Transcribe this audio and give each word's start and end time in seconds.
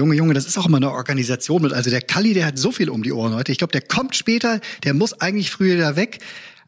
Junge, 0.00 0.14
Junge, 0.14 0.32
das 0.32 0.46
ist 0.46 0.56
auch 0.56 0.64
immer 0.64 0.78
eine 0.78 0.92
Organisation 0.92 1.60
mit. 1.60 1.74
Also 1.74 1.90
der 1.90 2.00
Kalli, 2.00 2.32
der 2.32 2.46
hat 2.46 2.56
so 2.56 2.72
viel 2.72 2.88
um 2.88 3.02
die 3.02 3.12
Ohren 3.12 3.34
heute. 3.34 3.52
Ich 3.52 3.58
glaube, 3.58 3.72
der 3.72 3.82
kommt 3.82 4.16
später, 4.16 4.58
der 4.82 4.94
muss 4.94 5.20
eigentlich 5.20 5.50
früher 5.50 5.76
da 5.76 5.94
weg. 5.94 6.20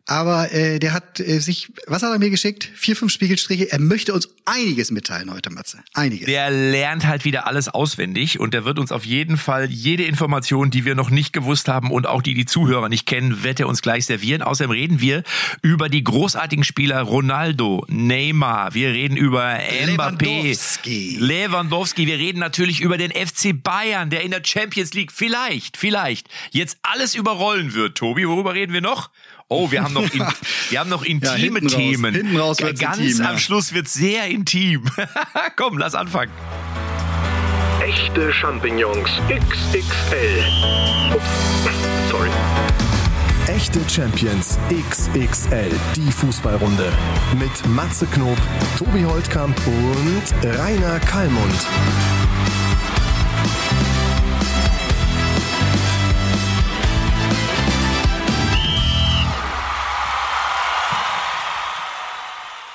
Aber 0.07 0.53
äh, 0.53 0.81
der 0.81 0.95
hat 0.95 1.21
äh, 1.21 1.39
sich, 1.39 1.73
was 1.87 2.03
hat 2.03 2.13
er 2.13 2.19
mir 2.19 2.31
geschickt? 2.31 2.69
Vier, 2.75 2.97
fünf 2.97 3.13
Spiegelstriche. 3.13 3.71
Er 3.71 3.79
möchte 3.79 4.13
uns 4.13 4.29
einiges 4.45 4.91
mitteilen 4.91 5.33
heute, 5.33 5.51
Matze. 5.51 5.79
Einiges. 5.95 6.27
Der 6.27 6.51
lernt 6.51 7.07
halt 7.07 7.25
wieder 7.25 7.47
alles 7.47 7.69
auswendig 7.69 8.41
und 8.41 8.53
der 8.53 8.65
wird 8.65 8.81
uns 8.81 8.91
auf 8.91 9.05
jeden 9.05 9.37
Fall 9.37 9.71
jede 9.71 10.03
Information, 10.03 10.71
die 10.71 10.85
wir 10.85 10.97
noch 10.97 11.11
nicht 11.11 11.33
gewusst 11.33 11.69
haben 11.69 11.93
und 11.93 12.09
auch 12.09 12.21
die 12.21 12.35
die 12.35 12.47
Zuhörer 12.47 12.89
nicht 12.89 13.07
kennen, 13.07 13.45
wird 13.45 13.61
er 13.61 13.69
uns 13.69 13.81
gleich 13.81 14.05
servieren. 14.05 14.43
Außerdem 14.43 14.73
reden 14.73 15.01
wir 15.01 15.23
über 15.63 15.89
die 15.89 16.03
großartigen 16.03 16.65
Spieler 16.65 17.03
Ronaldo, 17.03 17.85
Neymar. 17.89 18.75
Wir 18.75 18.89
reden 18.89 19.17
über 19.17 19.55
Mbappé, 19.55 19.87
Lewandowski. 19.87 21.17
Lewandowski. 21.21 22.07
Wir 22.09 22.19
reden 22.19 22.41
natürlich 22.41 22.81
über 22.81 22.99
den 22.99 23.13
FC 23.13 23.53
Bayern, 23.63 24.11
der 24.11 24.23
in 24.23 24.33
der 24.33 24.43
Champions 24.45 24.95
League 24.95 25.13
vielleicht, 25.13 25.77
vielleicht 25.77 26.29
jetzt 26.51 26.79
alles 26.83 27.15
überrollen 27.15 27.75
wird. 27.75 27.97
Tobi, 27.97 28.27
worüber 28.27 28.55
reden 28.55 28.73
wir 28.73 28.81
noch? 28.81 29.11
Oh, 29.53 29.71
wir 29.71 29.83
haben 29.85 29.93
noch, 29.93 30.11
in, 30.11 30.21
wir 30.71 30.81
haben 30.81 30.89
noch 30.89 31.03
intime 31.03 31.37
hinten 31.37 31.67
raus. 31.67 31.77
Themen. 31.77 32.15
Hinten 32.15 32.37
raus 32.39 32.61
wird's 32.61 32.81
Ganz 32.81 32.99
intim, 32.99 33.21
am 33.21 33.35
ja. 33.35 33.39
Schluss 33.39 33.75
wird 33.75 33.87
sehr 33.87 34.27
intim. 34.27 34.85
Komm, 35.57 35.77
lass 35.77 35.95
anfangen. 35.95 36.33
Echte 37.85 38.33
Champignons 38.33 39.11
XXL. 39.29 40.45
Ups, 41.15 42.11
sorry. 42.11 42.31
Echte 43.47 43.81
Champions 43.91 44.59
XXL, 44.71 45.71
die 45.97 46.13
Fußballrunde. 46.13 46.91
Mit 47.39 47.67
Matze 47.75 48.07
Knob, 48.07 48.39
Tobi 48.79 49.05
Holtkamp 49.05 49.61
und 49.67 50.59
Rainer 50.59 50.99
Kallmund. 51.01 51.67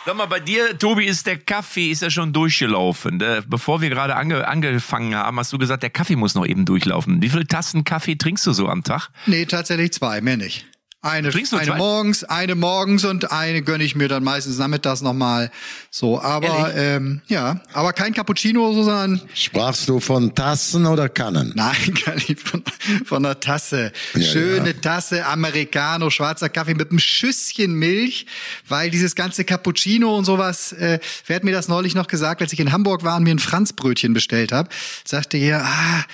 Sag 0.07 0.15
mal, 0.15 0.25
bei 0.25 0.39
dir, 0.39 0.77
Tobi, 0.77 1.03
ist 1.03 1.27
der 1.27 1.37
Kaffee, 1.37 1.91
ist 1.91 2.01
ja 2.01 2.09
schon 2.09 2.31
durchgelaufen. 2.31 3.21
Bevor 3.47 3.81
wir 3.81 3.89
gerade 3.89 4.15
ange, 4.15 4.47
angefangen 4.47 5.13
haben, 5.13 5.37
hast 5.37 5.51
du 5.51 5.57
gesagt, 5.57 5.83
der 5.83 5.89
Kaffee 5.89 6.15
muss 6.15 6.33
noch 6.33 6.45
eben 6.45 6.63
durchlaufen. 6.63 7.21
Wie 7.21 7.27
viele 7.27 7.45
Tassen 7.45 7.83
Kaffee 7.83 8.15
trinkst 8.15 8.47
du 8.47 8.53
so 8.53 8.69
am 8.69 8.85
Tag? 8.85 9.09
Nee, 9.25 9.45
tatsächlich 9.45 9.91
zwei, 9.91 10.21
mehr 10.21 10.37
nicht. 10.37 10.65
Eine, 11.03 11.29
eine 11.29 11.75
morgens, 11.75 12.23
eine 12.23 12.55
morgens 12.55 13.05
und 13.05 13.31
eine 13.31 13.61
gönne 13.61 13.83
ich 13.83 13.95
mir 13.95 14.07
dann 14.07 14.23
meistens 14.23 14.57
nachmittags 14.57 15.01
nochmal. 15.01 15.51
So, 15.91 16.19
aber 16.19 16.75
ähm, 16.75 17.21
ja, 17.27 17.61
aber 17.71 17.93
kein 17.93 18.15
Cappuccino, 18.15 18.73
sondern 18.73 19.21
Sprachst 19.35 19.87
du 19.89 19.99
von 19.99 20.33
Tassen 20.33 20.87
oder 20.87 21.07
Kannen? 21.07 21.53
nein, 21.55 21.93
kann 22.03 22.17
ich 22.27 22.39
von, 22.39 22.63
von 23.05 23.23
einer 23.23 23.39
Tasse. 23.39 23.91
Ja, 24.15 24.21
Schöne 24.21 24.71
ja. 24.71 24.73
Tasse 24.73 25.27
Americano, 25.27 26.09
schwarzer 26.09 26.49
Kaffee 26.49 26.73
mit 26.73 26.89
einem 26.89 26.99
Schüsschen 26.99 27.75
Milch, 27.75 28.25
weil 28.67 28.89
dieses 28.89 29.13
ganze 29.13 29.45
Cappuccino 29.45 30.17
und 30.17 30.25
sowas, 30.25 30.71
äh, 30.71 30.99
wer 31.27 31.35
hat 31.35 31.43
mir 31.43 31.53
das 31.53 31.67
neulich 31.67 31.93
noch 31.93 32.07
gesagt, 32.07 32.41
als 32.41 32.53
ich 32.53 32.59
in 32.59 32.71
Hamburg 32.71 33.03
war 33.03 33.17
und 33.17 33.23
mir 33.23 33.35
ein 33.35 33.39
Franzbrötchen 33.39 34.13
bestellt 34.13 34.51
habe, 34.51 34.69
sagte 35.05 35.37
hier, 35.37 35.61
ah, 35.63 36.05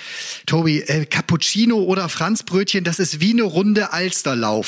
Tobi, 0.44 0.80
äh, 0.80 1.06
Cappuccino 1.06 1.76
oder 1.76 2.10
Franzbrötchen, 2.10 2.84
das 2.84 2.98
ist 2.98 3.20
wie 3.20 3.32
eine 3.32 3.44
Runde 3.44 3.94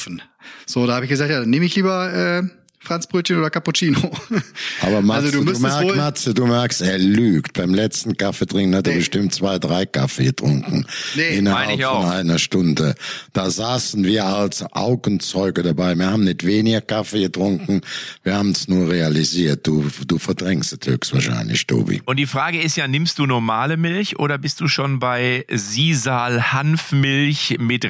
Alsterlaufen. 0.07 0.23
So, 0.67 0.87
da 0.87 0.95
habe 0.95 1.05
ich 1.05 1.11
gesagt, 1.11 1.31
ja, 1.31 1.41
dann 1.41 1.51
nehme 1.51 1.65
ich 1.65 1.77
lieber 1.77 2.13
äh, 2.13 2.43
Franzbrötchen 2.87 3.39
oder 3.39 3.51
Cappuccino. 3.51 3.99
Aber 4.81 5.03
Matze, 5.03 5.27
also 5.27 5.39
du 5.39 5.45
du, 5.45 5.61
wohl 5.63 5.97
Matze, 5.97 6.33
du 6.35 6.47
merkst, 6.47 6.81
er 6.83 6.99
lügt. 6.99 7.53
Beim 7.55 7.75
letzten 7.75 8.17
Kaffee 8.17 8.47
trinken 8.47 8.75
hat 8.77 8.87
er 8.87 8.93
Nee. 8.95 8.99
bestimmt 9.01 9.35
zwei, 9.35 9.59
drei 9.59 9.85
Kaffee 9.87 10.25
getrunken. 10.27 10.87
Nee, 11.15 11.39
innerhalb 11.39 11.69
meine 11.69 11.81
ich 11.81 11.87
von 11.87 12.05
einer 12.07 12.39
Stunde. 12.39 12.95
Da 13.33 13.51
saßen 13.51 14.05
wir 14.05 14.25
als 14.25 14.63
Augenzeuge 14.73 15.63
dabei. 15.63 15.95
Wir 15.97 16.07
haben 16.11 16.25
nicht 16.25 16.47
weniger 16.47 16.81
Kaffee 16.81 17.23
getrunken, 17.23 17.81
wir 18.23 18.35
haben 18.37 18.51
es 18.51 18.69
nur 18.69 18.89
realisiert. 18.91 19.67
Du, 19.67 19.89
du 20.07 20.19
verdrängst 20.19 20.73
es 20.73 20.87
höchstwahrscheinlich, 20.89 21.67
Tobi. 21.67 22.01
Und 22.05 22.19
die 22.19 22.27
Frage 22.27 22.61
ist 22.61 22.77
ja, 22.77 22.87
nimmst 22.89 23.19
du 23.19 23.27
normale 23.27 23.77
Milch 23.77 24.19
oder 24.19 24.39
bist 24.39 24.61
du 24.61 24.69
schon 24.69 24.99
bei 25.01 25.45
Sisal 25.51 26.53
Hanfmilch 26.53 27.57
mit 27.59 27.85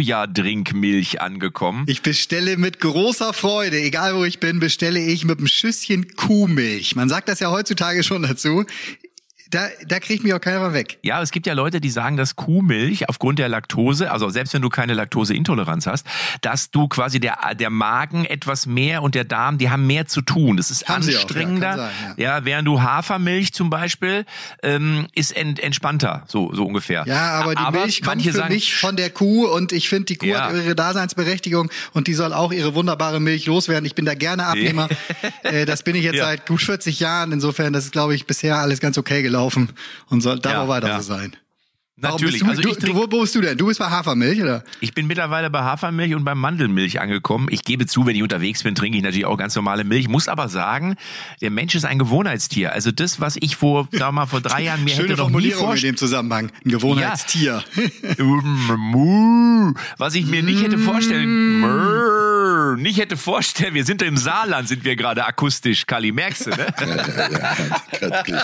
Reis-Soja-Drinkmilch 0.00 1.20
angekommen? 1.20 1.84
Ich 1.86 2.02
bestelle 2.02 2.56
mit 2.56 2.80
großer 2.80 3.32
Freude, 3.32 3.80
egal 3.80 4.09
wo 4.16 4.24
ich 4.24 4.40
bin, 4.40 4.60
bestelle 4.60 5.00
ich 5.00 5.24
mit 5.24 5.38
einem 5.38 5.46
Schüsschen 5.46 6.14
Kuhmilch. 6.16 6.96
Man 6.96 7.08
sagt 7.08 7.28
das 7.28 7.40
ja 7.40 7.50
heutzutage 7.50 8.02
schon 8.02 8.22
dazu. 8.22 8.64
Da, 9.50 9.68
da 9.86 9.98
kriegt 9.98 10.22
mich 10.22 10.32
auch 10.32 10.40
keiner 10.40 10.60
mehr 10.60 10.72
weg. 10.74 10.98
Ja, 11.02 11.20
es 11.20 11.32
gibt 11.32 11.46
ja 11.46 11.54
Leute, 11.54 11.80
die 11.80 11.90
sagen, 11.90 12.16
dass 12.16 12.36
Kuhmilch 12.36 13.08
aufgrund 13.08 13.40
der 13.40 13.48
Laktose, 13.48 14.12
also 14.12 14.30
selbst 14.30 14.54
wenn 14.54 14.62
du 14.62 14.68
keine 14.68 14.94
Laktoseintoleranz 14.94 15.88
hast, 15.88 16.06
dass 16.40 16.70
du 16.70 16.86
quasi 16.86 17.18
der, 17.18 17.36
der 17.58 17.68
Magen 17.70 18.24
etwas 18.26 18.66
mehr 18.66 19.02
und 19.02 19.16
der 19.16 19.24
Darm, 19.24 19.58
die 19.58 19.68
haben 19.68 19.88
mehr 19.88 20.06
zu 20.06 20.20
tun. 20.20 20.56
Das 20.56 20.70
ist 20.70 20.88
Haben 20.88 21.02
sie 21.02 21.10
auch, 21.10 21.14
ja, 21.14 21.20
anstrengender. 21.22 21.76
sein, 21.76 21.90
ja. 22.16 22.44
während 22.44 22.68
du 22.68 22.80
Hafermilch 22.80 23.52
zum 23.52 23.70
Beispiel 23.70 24.24
ähm, 24.62 25.08
ist 25.14 25.36
ent, 25.36 25.58
entspannter, 25.58 26.22
so, 26.28 26.54
so 26.54 26.64
ungefähr. 26.64 27.02
Ja, 27.08 27.32
aber 27.40 27.56
die 27.56 27.62
Milch 27.72 28.02
kommt 28.02 28.16
manche 28.18 28.30
für 28.30 28.38
sagen, 28.38 28.54
mich 28.54 28.76
von 28.76 28.94
der 28.94 29.10
Kuh 29.10 29.46
und 29.48 29.72
ich 29.72 29.88
finde, 29.88 30.04
die 30.04 30.16
Kuh 30.16 30.26
Ja. 30.26 30.44
hat 30.46 30.54
ihre 30.54 30.76
Daseinsberechtigung 30.76 31.70
und 31.92 32.06
die 32.06 32.14
soll 32.14 32.32
auch 32.32 32.52
ihre 32.52 32.76
wunderbare 32.76 33.18
Milch 33.18 33.46
loswerden. 33.46 33.84
Ich 33.84 33.96
bin 33.96 34.04
da 34.04 34.14
gerne 34.14 34.46
Abnehmer. 34.46 34.88
äh, 35.42 35.66
das 35.66 35.82
bin 35.82 35.96
ich 35.96 36.04
jetzt 36.04 36.16
Ja. 36.16 36.26
seit 36.26 36.46
gut 36.46 36.62
40 36.62 37.00
Jahren. 37.00 37.32
Insofern, 37.32 37.72
das 37.72 37.84
ist, 37.86 37.90
glaube 37.92 38.14
ich, 38.14 38.26
bisher 38.26 38.58
alles 38.58 38.78
ganz 38.78 38.96
okay 38.96 39.22
gelaufen 39.22 39.39
und 40.08 40.20
soll 40.20 40.38
da 40.40 40.52
Ja, 40.52 40.62
auch 40.62 40.68
weiter 40.68 40.88
ja. 40.88 40.96
so 41.00 41.14
sein. 41.14 41.36
Warum 42.02 42.14
Natürlich, 42.14 42.40
Bist 42.40 42.44
du, 42.44 42.48
also 42.48 42.62
ich 42.62 42.78
trink, 42.78 42.94
du, 42.94 43.00
wo, 43.02 43.06
wo 43.10 43.20
bist 43.20 43.34
du 43.34 43.42
denn? 43.42 43.58
Du 43.58 43.66
bist 43.66 43.78
bei 43.78 43.86
Hafermilch, 43.90 44.40
oder? 44.42 44.64
Ich 44.80 44.94
bin 44.94 45.06
mittlerweile 45.06 45.50
bei 45.50 45.60
Hafermilch 45.60 46.14
und 46.14 46.24
bei 46.24 46.34
Mandelmilch 46.34 46.98
angekommen. 46.98 47.48
Ich 47.50 47.62
gebe 47.62 47.84
zu, 47.86 48.06
wenn 48.06 48.16
ich 48.16 48.22
unterwegs 48.22 48.62
bin, 48.62 48.74
trinke 48.74 48.96
ich 48.96 49.04
natürlich 49.04 49.26
auch 49.26 49.36
ganz 49.36 49.54
normale 49.54 49.84
Milch. 49.84 50.08
Muss 50.08 50.26
aber 50.28 50.48
sagen, 50.48 50.96
der 51.42 51.50
Mensch 51.50 51.74
ist 51.74 51.84
ein 51.84 51.98
Gewohnheitstier. 51.98 52.72
Also 52.72 52.90
das, 52.90 53.20
was 53.20 53.36
ich 53.40 53.56
vor, 53.56 53.86
sag 53.92 54.12
mal, 54.12 54.24
vor 54.24 54.40
drei 54.40 54.62
Jahren 54.62 54.82
mir 54.84 54.94
Schöne 54.94 55.08
hätte 55.08 55.18
noch 55.18 55.26
nie 55.28 55.32
Formulierung 55.52 55.60
in 55.60 55.66
vorstellen 55.66 55.92
dem 55.94 55.98
Zusammenhang. 55.98 56.50
Ein 56.64 56.70
Gewohnheitstier. 56.70 57.62
Mu. 58.18 59.74
Was 59.98 60.14
ich 60.14 60.24
mir 60.26 60.42
nicht 60.42 60.62
hätte 60.62 60.78
vorstellen, 60.78 61.60
nicht 62.82 62.98
hätte 62.98 63.16
vorstellen, 63.16 63.74
wir 63.74 63.84
sind 63.84 64.00
im 64.02 64.16
Saarland, 64.16 64.68
sind 64.68 64.84
wir 64.84 64.96
gerade 64.96 65.26
akustisch, 65.26 65.86
Kali, 65.86 66.12
merkst 66.12 66.46
du, 66.46 66.50
ne? 66.50 66.66
Göttlich. 68.00 68.40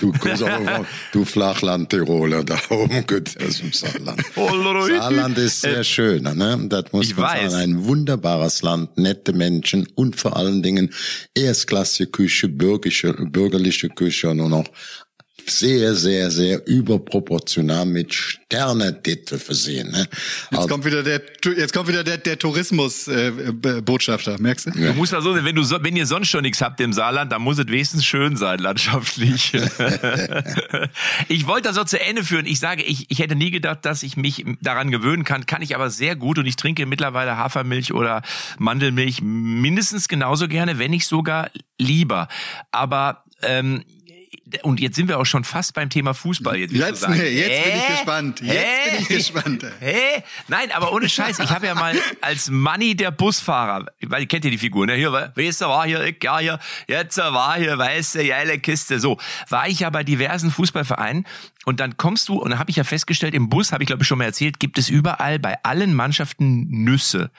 Du, 0.00 0.12
kommst 0.12 0.42
auch 0.42 0.48
vom- 0.48 0.86
du 1.12 1.24
Flachland-Tiroler, 1.24 2.42
da 2.44 2.56
oben 2.70 2.95
gut 3.02 3.34
aus 3.44 3.58
dem 3.58 3.72
Saarland. 3.72 4.22
Saarland 4.34 5.38
ist 5.38 5.60
sehr 5.60 5.82
schön, 5.84 6.22
ne? 6.22 6.58
Das 6.68 6.84
muss 6.92 7.06
Äh, 7.06 7.10
Ich 7.10 7.16
man 7.16 7.24
weiß. 7.26 7.52
sagen. 7.52 7.62
Ein 7.62 7.84
wunderbares 7.84 8.62
Land, 8.62 8.96
nette 8.98 9.32
Menschen 9.32 9.86
und 9.94 10.16
vor 10.16 10.36
allen 10.36 10.62
Dingen 10.62 10.92
erstklassige 11.34 12.10
Küche, 12.10 12.48
bürgerliche, 12.48 13.12
bürgerliche 13.12 13.88
Küche 13.88 14.30
und 14.30 14.38
noch 14.38 14.64
sehr, 15.50 15.94
sehr, 15.94 16.30
sehr 16.30 16.66
überproportional 16.66 17.86
mit 17.86 18.14
Sternetitel 18.14 19.38
versehen. 19.38 19.90
Ne? 19.90 20.00
Jetzt 20.00 20.52
Also, 20.52 20.68
kommt 20.68 20.84
wieder 20.84 21.02
der, 21.02 21.22
jetzt 21.56 21.72
kommt 21.72 21.88
wieder 21.88 22.04
der, 22.04 22.18
der 22.18 22.38
Tourismus-Botschafter, 22.38 24.40
merkst 24.40 24.66
du? 24.66 24.70
Du 24.70 24.94
musst 24.94 25.14
also, 25.14 25.34
wenn 25.44 25.54
du 25.54 25.62
so, 25.62 25.82
wenn 25.82 25.96
ihr 25.96 26.06
sonst 26.06 26.28
schon 26.28 26.42
nichts 26.42 26.60
habt 26.60 26.80
im 26.80 26.92
Saarland, 26.92 27.32
dann 27.32 27.42
muss 27.42 27.58
es 27.58 27.66
wenigstens 27.66 28.04
schön 28.04 28.36
sein, 28.36 28.58
landschaftlich. 28.58 29.52
ich 31.28 31.46
wollte 31.46 31.68
das 31.68 31.76
so 31.76 31.84
zu 31.84 32.00
Ende 32.00 32.24
führen. 32.24 32.46
Ich 32.46 32.60
sage, 32.60 32.82
ich, 32.82 33.10
ich 33.10 33.18
hätte 33.18 33.36
nie 33.36 33.50
gedacht, 33.50 33.84
dass 33.84 34.02
ich 34.02 34.16
mich 34.16 34.44
daran 34.60 34.90
gewöhnen 34.90 35.24
kann, 35.24 35.46
kann 35.46 35.62
ich 35.62 35.74
aber 35.74 35.90
sehr 35.90 36.16
gut 36.16 36.38
und 36.38 36.46
ich 36.46 36.56
trinke 36.56 36.86
mittlerweile 36.86 37.36
Hafermilch 37.36 37.92
oder 37.92 38.22
Mandelmilch 38.58 39.20
mindestens 39.22 40.08
genauso 40.08 40.48
gerne, 40.48 40.78
wenn 40.78 40.90
nicht 40.90 41.06
sogar 41.06 41.50
lieber. 41.78 42.28
Aber 42.70 43.24
ähm, 43.42 43.84
und 44.62 44.80
jetzt 44.80 44.96
sind 44.96 45.08
wir 45.08 45.18
auch 45.18 45.24
schon 45.24 45.42
fast 45.44 45.74
beim 45.74 45.90
Thema 45.90 46.14
Fußball. 46.14 46.56
Jetzt, 46.56 46.72
Jetzt, 46.72 47.00
sagen, 47.00 47.18
nee, 47.18 47.28
jetzt 47.28 47.64
bin 47.64 47.76
ich 47.76 47.88
gespannt. 47.88 48.40
Jetzt 48.40 48.56
Hä? 48.56 48.90
bin 48.90 49.00
ich 49.00 49.08
gespannt. 49.08 49.64
Hä? 49.80 50.22
Nein, 50.48 50.70
aber 50.72 50.92
ohne 50.92 51.08
Scheiß. 51.08 51.40
Ich 51.40 51.50
habe 51.50 51.66
ja 51.66 51.74
mal 51.74 51.98
als 52.20 52.48
Manni 52.48 52.94
der 52.94 53.10
Busfahrer, 53.10 53.86
weil 54.02 54.22
ihr 54.22 54.28
kennt 54.28 54.44
ja 54.44 54.50
die 54.50 54.58
Figur, 54.58 54.86
ne? 54.86 54.94
Hier, 54.94 55.12
weißt 55.12 55.62
du, 55.62 55.66
war 55.66 55.86
hier, 55.86 56.04
ich, 56.04 56.22
ja, 56.22 56.38
hier, 56.38 56.58
jetzt 56.86 57.18
war 57.18 57.56
hier, 57.56 57.76
weißt 57.76 58.16
du, 58.16 58.26
geile 58.26 58.58
Kiste. 58.58 59.00
So, 59.00 59.18
war 59.48 59.68
ich 59.68 59.80
ja 59.80 59.90
bei 59.90 60.04
diversen 60.04 60.50
Fußballvereinen 60.50 61.26
und 61.66 61.80
dann 61.80 61.96
kommst 61.96 62.28
du, 62.28 62.36
und 62.36 62.50
da 62.50 62.58
habe 62.58 62.70
ich 62.70 62.76
ja 62.76 62.84
festgestellt, 62.84 63.34
im 63.34 63.48
Bus, 63.48 63.72
habe 63.72 63.82
ich 63.82 63.88
glaube 63.88 64.02
ich 64.02 64.08
schon 64.08 64.18
mal 64.18 64.24
erzählt, 64.24 64.60
gibt 64.60 64.78
es 64.78 64.88
überall 64.88 65.40
bei 65.40 65.58
allen 65.64 65.94
Mannschaften 65.94 66.68
Nüsse. 66.84 67.30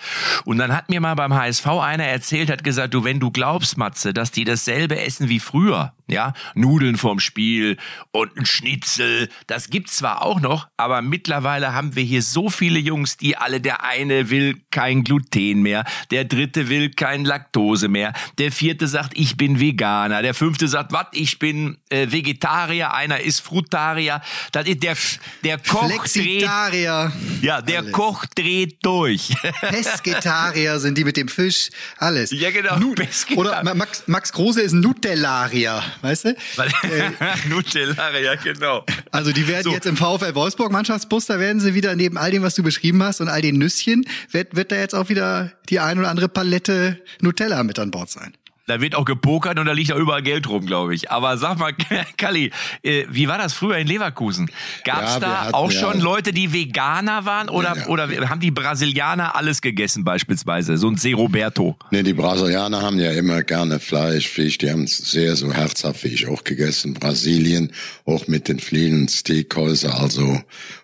Und 0.44 0.58
dann 0.58 0.76
hat 0.76 0.90
mir 0.90 1.00
mal 1.00 1.16
beim 1.16 1.34
HSV 1.34 1.66
einer 1.66 2.04
erzählt, 2.04 2.52
hat 2.52 2.64
gesagt, 2.64 2.94
du, 2.94 3.06
wenn 3.06 3.22
du 3.22 3.32
glaubst, 3.32 3.78
Matze, 3.78 4.14
dass 4.14 4.32
die 4.32 4.44
dasselbe 4.44 5.00
essen 5.00 5.30
wie 5.30 5.40
früher, 5.40 5.94
ja, 6.08 6.34
Nudeln 6.56 6.98
vorm 6.98 7.22
Spiel 7.22 7.78
und 8.12 8.38
ein 8.38 8.46
Schnitzel, 8.46 9.30
das 9.48 9.70
gibt's 9.70 9.96
zwar 9.96 10.22
auch 10.22 10.42
noch, 10.42 10.68
aber 10.76 11.02
mittlerweile 11.02 11.74
haben 11.74 11.96
wir 11.96 12.04
hier 12.04 12.22
so 12.22 12.50
viele 12.50 12.80
Jungs, 12.80 13.16
die 13.16 13.38
alle, 13.38 13.62
der 13.62 13.86
eine 13.86 14.30
will 14.30 14.60
kein 14.72 15.06
Gluten 15.06 15.62
mehr, 15.62 15.86
der 16.12 16.26
dritte 16.26 16.68
will 16.68 16.90
kein 16.90 17.24
Laktose 17.24 17.88
mehr, 17.88 18.12
der 18.40 18.52
vierte 18.52 18.88
sagt, 18.88 19.18
ich 19.18 19.38
bin 19.38 19.62
Veganer, 19.62 20.22
der 20.22 20.34
fünfte 20.34 20.68
sagt, 20.68 20.92
was, 20.92 21.08
ich 21.14 21.40
bin 21.40 21.78
äh, 21.90 22.12
Vegetarier, 22.12 22.94
einer 22.94 23.22
ist 23.22 23.40
Frutarier, 23.40 24.17
der, 24.54 24.64
das 24.64 24.68
ist 24.68 24.84
der, 24.84 24.96
der 25.44 25.58
Koch 25.60 26.06
dreht, 26.08 26.42
ja, 26.42 27.62
der 27.62 27.84
Koch 27.92 28.26
dreht 28.36 28.78
durch. 28.84 29.30
Pesketarier 29.62 30.80
sind 30.80 30.98
die 30.98 31.04
mit 31.04 31.18
dem 31.18 31.28
Fisch, 31.28 31.70
alles. 31.98 32.32
Ja, 32.32 32.52
genau. 32.52 32.78
Nu. 32.78 32.96
Oder 33.36 33.64
Ma- 33.64 33.74
Max, 33.74 34.04
Max 34.08 34.32
Kruse 34.32 34.62
ist 34.62 34.74
ein 34.74 34.80
Nutellarier, 34.82 35.84
weißt 36.02 36.26
du? 36.26 36.36
Nutella, 37.50 38.18
ja, 38.18 38.36
genau. 38.36 38.86
Also 39.12 39.32
die 39.32 39.48
werden 39.48 39.64
So. 39.64 39.72
jetzt 39.72 39.86
im 39.86 39.98
VfL 39.98 40.36
Wolfsburg 40.36 40.72
Mannschaftsbus, 40.72 41.26
da 41.28 41.40
werden 41.40 41.60
sie 41.60 41.74
wieder 41.74 41.96
neben 41.96 42.18
all 42.18 42.32
dem, 42.32 42.44
was 42.44 42.56
du 42.56 42.64
beschrieben 42.64 43.02
hast 43.04 43.22
und 43.22 43.30
all 43.30 43.42
den 43.42 43.58
Nüsschen, 43.58 44.06
wird, 44.32 44.56
wird 44.56 44.72
da 44.72 44.76
jetzt 44.78 44.96
auch 44.96 45.10
wieder 45.10 45.52
die 45.70 45.80
ein 45.80 45.98
oder 46.00 46.10
andere 46.10 46.30
Palette 46.30 47.02
Nutella 47.22 47.64
mit 47.64 47.80
an 47.80 47.92
Bord 47.92 48.10
sein. 48.10 48.34
Da 48.68 48.82
wird 48.82 48.96
auch 48.96 49.06
gepokert 49.06 49.58
und 49.60 49.66
da 49.66 49.72
liegt 49.72 49.94
auch 49.94 49.98
überall 49.98 50.22
Geld 50.22 50.48
rum, 50.50 50.66
glaube 50.66 50.94
ich. 50.94 51.10
Aber 51.10 51.38
sag 51.38 51.58
mal, 51.58 51.74
Kalli, 52.18 52.52
äh, 52.84 53.06
wie 53.10 53.28
war 53.30 53.38
das 53.38 53.54
früher 53.54 53.78
in 53.78 53.88
Leverkusen? 53.88 54.52
Gab 54.84 55.04
es 55.06 55.14
Ja, 55.14 55.20
da 55.22 55.42
hatten 55.46 55.54
auch 55.54 55.72
ja- 55.72 55.80
schon 55.80 56.02
Leute, 56.02 56.34
die 56.34 56.52
Veganer 56.52 57.24
waren 57.24 57.48
oder, 57.50 57.76
Ja. 57.78 57.88
oder 57.88 58.10
haben 58.30 58.42
die 58.42 58.52
Brasilianer 58.52 59.36
alles 59.38 59.62
gegessen 59.62 60.04
beispielsweise? 60.04 60.78
So 60.78 60.90
ein 60.90 60.98
C. 60.98 61.14
Roberto. 61.14 61.78
Nee, 61.92 62.04
die 62.04 62.14
Brasilianer 62.14 62.82
haben 62.82 63.00
ja 63.00 63.12
immer 63.14 63.42
gerne 63.44 63.80
Fleisch, 63.80 64.28
Fisch, 64.28 64.58
die 64.58 64.70
haben 64.70 64.86
sehr 64.86 65.38
so 65.38 65.54
herzhaft 65.54 66.02
Fisch 66.02 66.28
auch 66.28 66.44
gegessen. 66.44 66.94
Brasilien, 66.94 67.72
auch 68.06 68.28
mit 68.28 68.50
den 68.50 68.60
vielen 68.60 69.08
Steakhäuser, 69.08 69.98
also 69.98 70.42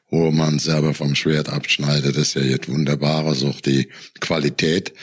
wo 0.10 0.32
man 0.32 0.60
selber 0.60 0.94
vom 0.94 1.16
Schwert 1.16 1.50
abschneidet, 1.50 2.16
das 2.16 2.30
ist 2.30 2.36
ja 2.36 2.44
jetzt 2.44 2.70
wunderbar, 2.70 3.26
also 3.26 3.50
auch 3.50 3.60
die 3.60 3.90
Qualität. 4.22 4.94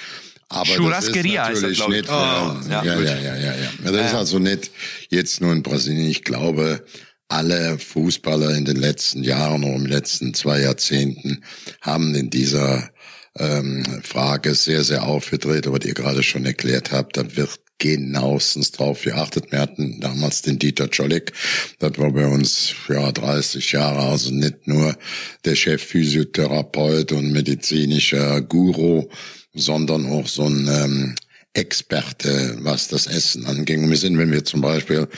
Aber 0.52 0.68
Churrasqueria 0.68 1.48
das 1.48 1.62
ist 1.62 1.78
natürlich 1.78 1.88
nicht, 1.88 2.10
Oh, 2.10 2.12
ja, 2.12 2.58
ja, 2.68 2.82
ja, 2.82 3.00
ja, 3.00 3.18
ja, 3.18 3.36
ja, 3.36 3.54
ja. 3.54 3.92
Das 3.92 4.06
ist 4.06 4.14
also 4.14 4.40
nicht 4.40 4.70
jetzt 5.08 5.40
nur 5.40 5.52
in 5.52 5.62
Brasilien. 5.62 6.10
Ich 6.10 6.24
glaube, 6.24 6.84
alle 7.28 7.78
Fußballer 7.78 8.56
in 8.56 8.64
den 8.64 8.76
letzten 8.76 9.22
Jahren 9.22 9.62
oder 9.62 9.76
in 9.76 9.84
den 9.84 9.92
letzten 9.92 10.34
zwei 10.34 10.60
Jahrzehnten 10.60 11.44
haben 11.80 12.16
in 12.16 12.30
dieser 12.30 12.90
ähm, 13.38 13.84
Frage 14.02 14.56
sehr, 14.56 14.82
sehr 14.82 15.04
aufgedreht, 15.04 15.70
was 15.70 15.86
ihr 15.86 15.94
gerade 15.94 16.24
schon 16.24 16.44
erklärt 16.44 16.90
habt. 16.90 17.16
Da 17.16 17.36
wird 17.36 17.60
genauestens 17.78 18.72
drauf 18.72 19.02
geachtet. 19.02 19.52
Wir 19.52 19.60
hatten 19.60 20.00
damals 20.00 20.42
den 20.42 20.58
Dieter 20.58 20.90
Czolek, 20.90 21.32
das 21.78 21.96
war 21.96 22.12
bei 22.12 22.26
uns 22.26 22.74
ja 22.88 23.10
30 23.10 23.72
Jahre, 23.72 24.00
also 24.00 24.34
nicht 24.34 24.66
nur 24.66 24.96
der 25.44 25.54
Chefphysiotherapeut 25.54 27.12
und 27.12 27.32
medizinischer 27.32 28.40
Guru, 28.42 29.08
sondern 29.54 30.06
auch 30.06 30.26
so 30.26 30.44
ein 30.44 30.68
ähm, 30.68 31.14
Experte, 31.52 32.58
was 32.60 32.88
das 32.88 33.06
Essen 33.06 33.46
anging. 33.46 33.88
Wir 33.88 33.96
sind, 33.96 34.18
wenn 34.18 34.30
wir 34.30 34.44
zum 34.44 34.60
Beispiel 34.60 35.08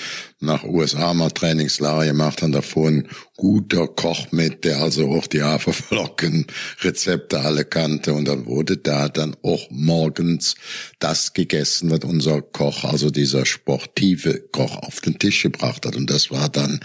nach 0.43 0.65
USA 0.65 1.15
mal 1.15 1.31
Trainingslager 1.31 2.07
gemacht 2.07 2.43
davor 2.43 2.89
ein 2.89 3.09
guter 3.37 3.89
Koch 3.89 4.31
mit, 4.31 4.65
der 4.65 4.81
also 4.81 5.09
auch 5.11 5.27
die 5.27 5.43
Haferflocken 5.43 6.47
Rezepte 6.81 7.41
alle 7.41 7.65
kannte 7.65 8.15
und 8.15 8.27
dann 8.27 8.47
wurde 8.47 8.77
da 8.77 9.09
dann 9.09 9.37
auch 9.43 9.67
morgens 9.71 10.55
das 10.99 11.33
gegessen, 11.33 11.91
was 11.91 12.05
unser 12.05 12.43
Koch, 12.43 12.85
also 12.85 13.11
dieser 13.11 13.45
sportive 13.45 14.41
Koch 14.53 14.77
auf 14.77 15.01
den 15.01 15.19
Tisch 15.19 15.43
gebracht 15.43 15.87
hat 15.87 15.97
und 15.97 16.09
das 16.09 16.31
war 16.31 16.49
dann 16.49 16.81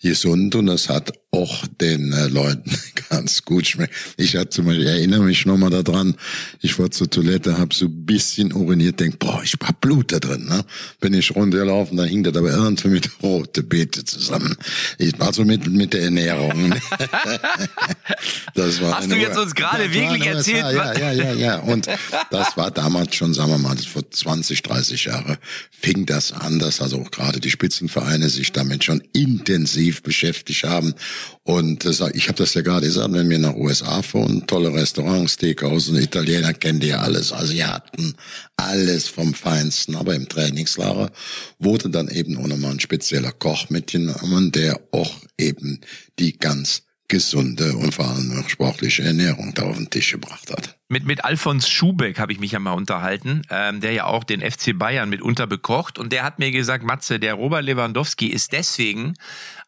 gesund 0.00 0.54
und 0.54 0.66
das 0.66 0.88
hat 0.88 1.12
auch 1.32 1.66
den 1.80 2.12
äh, 2.12 2.28
Leuten 2.28 2.70
ganz 3.10 3.44
gut 3.44 3.66
schmeckt. 3.66 3.92
Ich 4.16 4.36
hatte 4.36 4.50
zum 4.50 4.66
Beispiel, 4.66 4.86
erinnere 4.86 5.22
mich 5.22 5.44
nochmal 5.44 5.70
daran, 5.70 6.16
ich 6.62 6.78
war 6.78 6.90
zur 6.90 7.10
Toilette, 7.10 7.58
habe 7.58 7.74
so 7.74 7.86
ein 7.86 8.06
bisschen 8.06 8.52
uriniert, 8.52 9.00
denk, 9.00 9.18
boah, 9.18 9.40
ich 9.42 9.54
hab 9.62 9.80
Blut 9.80 10.12
da 10.12 10.18
drin, 10.18 10.46
ne? 10.46 10.64
Bin 11.00 11.14
ich 11.14 11.34
runtergelaufen, 11.34 11.96
dann 11.96 12.08
hing 12.08 12.22
das 12.22 12.36
aber 12.36 12.50
irgendwie 12.50 12.95
mit 12.96 13.22
rote 13.22 13.62
Beete 13.62 14.06
zusammen. 14.06 14.56
Ich, 14.96 15.20
also 15.20 15.44
mit, 15.44 15.66
mit 15.66 15.92
der 15.92 16.04
Ernährung. 16.04 16.70
das 18.54 18.80
war 18.80 18.96
Hast 18.96 19.10
du 19.10 19.16
jetzt 19.16 19.36
uns 19.36 19.54
gerade 19.54 19.92
wirklich 19.92 20.24
erzählt, 20.24 20.62
War, 20.62 20.98
ja, 20.98 21.12
ja, 21.12 21.12
ja, 21.12 21.32
ja. 21.34 21.58
Und 21.58 21.88
das 22.30 22.56
war 22.56 22.70
damals 22.70 23.14
schon, 23.14 23.34
sagen 23.34 23.50
wir 23.50 23.58
mal, 23.58 23.76
vor 23.76 24.10
20, 24.10 24.62
30 24.62 25.04
Jahre 25.04 25.38
fing 25.70 26.06
das 26.06 26.32
an, 26.32 26.58
dass 26.58 26.80
also 26.80 27.02
auch 27.02 27.10
gerade 27.10 27.38
die 27.38 27.50
Spitzenvereine 27.50 28.30
sich 28.30 28.52
damit 28.52 28.82
schon 28.82 29.02
intensiv 29.12 30.02
beschäftigt 30.02 30.64
haben. 30.64 30.94
Und 31.42 31.84
ich 31.84 32.28
habe 32.28 32.38
das 32.38 32.54
ja 32.54 32.62
gerade 32.62 32.86
gesagt, 32.86 33.12
wenn 33.12 33.28
wir 33.28 33.38
nach 33.38 33.54
USA 33.54 34.02
fahren, 34.02 34.44
tolle 34.46 34.72
Restaurants, 34.72 35.34
Steakhouse, 35.34 35.90
und 35.90 35.98
Italiener 35.98 36.54
kennen 36.54 36.80
die 36.80 36.88
ja 36.88 37.00
alles, 37.00 37.32
Asiaten, 37.32 38.14
alles 38.56 39.06
vom 39.06 39.34
Feinsten. 39.34 39.94
Aber 39.94 40.14
im 40.14 40.28
Trainingslager 40.28 41.10
wurde 41.58 41.88
dann 41.90 42.08
eben 42.08 42.32
nochmal 42.32 42.72
ein 42.72 42.80
spezieller 42.86 43.32
Koch 43.32 43.68
mitgenommen, 43.68 44.52
der 44.52 44.80
auch 44.92 45.12
eben 45.36 45.80
die 46.20 46.38
ganz 46.38 46.86
gesunde 47.08 47.76
und 47.76 47.94
vor 47.94 48.06
allem 48.06 48.38
auch 48.38 48.48
sportliche 48.48 49.02
Ernährung 49.02 49.54
da 49.54 49.62
auf 49.62 49.76
den 49.76 49.90
Tisch 49.90 50.12
gebracht 50.12 50.50
hat. 50.50 50.78
Mit, 50.88 51.04
mit 51.04 51.24
Alfons 51.24 51.68
Schubeck 51.68 52.18
habe 52.20 52.32
ich 52.32 52.38
mich 52.38 52.52
ja 52.52 52.60
mal 52.60 52.72
unterhalten, 52.72 53.42
ähm, 53.50 53.80
der 53.80 53.92
ja 53.92 54.04
auch 54.04 54.22
den 54.22 54.40
FC 54.40 54.76
Bayern 54.78 55.08
mitunter 55.08 55.46
bekocht. 55.46 55.98
Und 55.98 56.12
der 56.12 56.22
hat 56.22 56.38
mir 56.38 56.52
gesagt, 56.52 56.84
Matze, 56.84 57.18
der 57.18 57.34
Robert 57.34 57.64
Lewandowski 57.64 58.28
ist 58.28 58.52
deswegen 58.52 59.14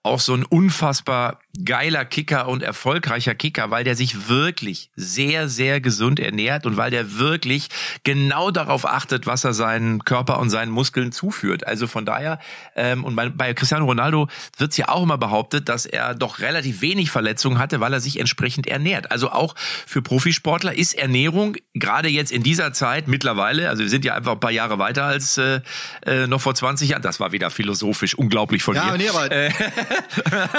auch 0.03 0.21
so 0.21 0.35
ein 0.35 0.45
unfassbar 0.45 1.41
geiler 1.65 2.05
Kicker 2.05 2.49
und 2.49 2.63
erfolgreicher 2.63 3.35
Kicker, 3.35 3.71
weil 3.71 3.85
der 3.85 3.97
sich 3.97 4.29
wirklich 4.29 4.91
sehr, 4.97 5.49
sehr 5.49 5.81
gesund 5.81 6.21
ernährt 6.21 6.67
und 6.67 6.77
weil 6.77 6.91
der 6.91 7.19
wirklich 7.19 7.69
genau 8.05 8.51
darauf 8.51 8.87
achtet, 8.87 9.27
was 9.27 9.45
er 9.45 9.55
seinen 9.55 10.05
Körper 10.05 10.39
und 10.39 10.51
seinen 10.51 10.71
Muskeln 10.71 11.13
zuführt. 11.13 11.67
Also 11.67 11.87
von 11.87 12.05
daher, 12.07 12.39
ähm, 12.77 13.05
und 13.05 13.17
bei, 13.17 13.29
bei 13.29 13.55
Cristiano 13.55 13.85
Ronaldo 13.87 14.29
wird 14.57 14.71
es 14.73 14.77
ja 14.77 14.89
auch 14.89 15.03
immer 15.03 15.19
behauptet, 15.19 15.69
dass 15.69 15.87
er 15.87 16.15
doch 16.15 16.39
relativ 16.41 16.81
wenig 16.81 17.11
Verletzungen 17.11 17.59
hatte, 17.59 17.81
weil 17.81 17.93
er 17.93 18.01
sich 18.01 18.21
entsprechend 18.21 18.67
ernährt. 18.67 19.11
Also 19.11 19.31
auch 19.31 19.55
für 19.59 20.03
Profisportler 20.03 20.75
ist 20.75 20.95
Ernährung 20.95 21.57
gerade 21.75 22.09
jetzt 22.09 22.33
in 22.33 22.43
dieser 22.43 22.73
Zeit 22.73 23.09
mittlerweile, 23.09 23.69
also 23.69 23.83
wir 23.83 23.91
sind 23.91 24.05
ja 24.05 24.15
einfach 24.15 24.33
ein 24.33 24.41
paar 24.41 24.51
Jahre 24.51 24.79
weiter 24.79 25.05
als 25.05 25.39
äh, 25.39 25.61
äh, 26.07 26.27
noch 26.27 26.41
vor 26.41 26.55
20 26.55 26.89
Jahren. 26.91 27.03
Das 27.03 27.21
war 27.21 27.33
wieder 27.33 27.51
philosophisch 27.51 28.15
unglaublich 28.15 28.63
von 28.63 28.75
Ja, 28.77 28.93
mir. 28.93 28.99
nee, 28.99 29.09
aber 29.09 29.29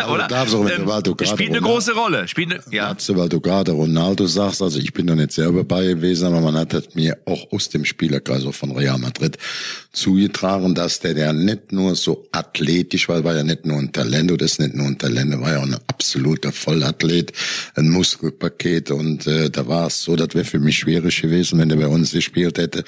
Aber 0.04 0.18
du 0.20 0.28
darfst 0.28 0.56
auch, 0.56 0.68
Ähm, 0.70 0.89
spielt 1.24 1.50
eine 1.50 1.62
große 1.62 1.94
Rolle. 1.94 2.28
Spielt 2.28 2.52
eine, 2.52 2.64
ja. 2.72 2.96
Du 3.30 3.40
gerade 3.42 3.72
Ronaldo 3.72 4.26
sagst, 4.28 4.62
also 4.62 4.80
ich 4.80 4.94
bin 4.94 5.06
noch 5.06 5.16
nicht 5.16 5.32
selber 5.32 5.64
bei 5.64 5.86
gewesen, 5.86 6.28
aber 6.28 6.42
man 6.42 6.56
hat 6.56 6.96
mir 6.96 7.18
auch 7.26 7.52
aus 7.52 7.70
dem 7.70 7.86
Spielerkreis 7.86 8.44
von 8.52 8.72
Real 8.72 8.98
Madrid 8.98 9.38
zugetragen, 9.92 10.76
dass 10.76 11.00
der 11.00 11.16
der 11.16 11.34
nicht 11.34 11.72
nur 11.72 11.96
so 11.96 12.28
athletisch 12.32 13.10
war, 13.10 13.24
war 13.24 13.36
ja 13.36 13.44
nicht 13.44 13.66
nur 13.66 13.80
ein 13.80 13.92
Talent, 13.92 14.32
oder 14.32 14.46
ist 14.46 14.60
nicht 14.60 14.76
nur 14.76 14.86
ein 14.86 14.98
Talent, 14.98 15.40
war 15.42 15.52
ja 15.52 15.60
auch 15.60 15.64
ein 15.64 15.78
absoluter 15.88 16.52
Vollathlet, 16.52 17.34
ein 17.76 17.90
Muskelpaket 17.90 18.92
und 18.92 19.26
äh, 19.26 19.50
da 19.50 19.68
war 19.68 19.88
es 19.88 20.04
so, 20.04 20.16
das 20.16 20.36
wäre 20.36 20.46
für 20.46 20.60
mich 20.60 20.78
schwierig 20.78 21.22
gewesen, 21.22 21.60
wenn 21.60 21.72
er 21.72 21.78
bei 21.78 21.88
uns 21.88 22.12
gespielt 22.12 22.58
hätte. 22.60 22.84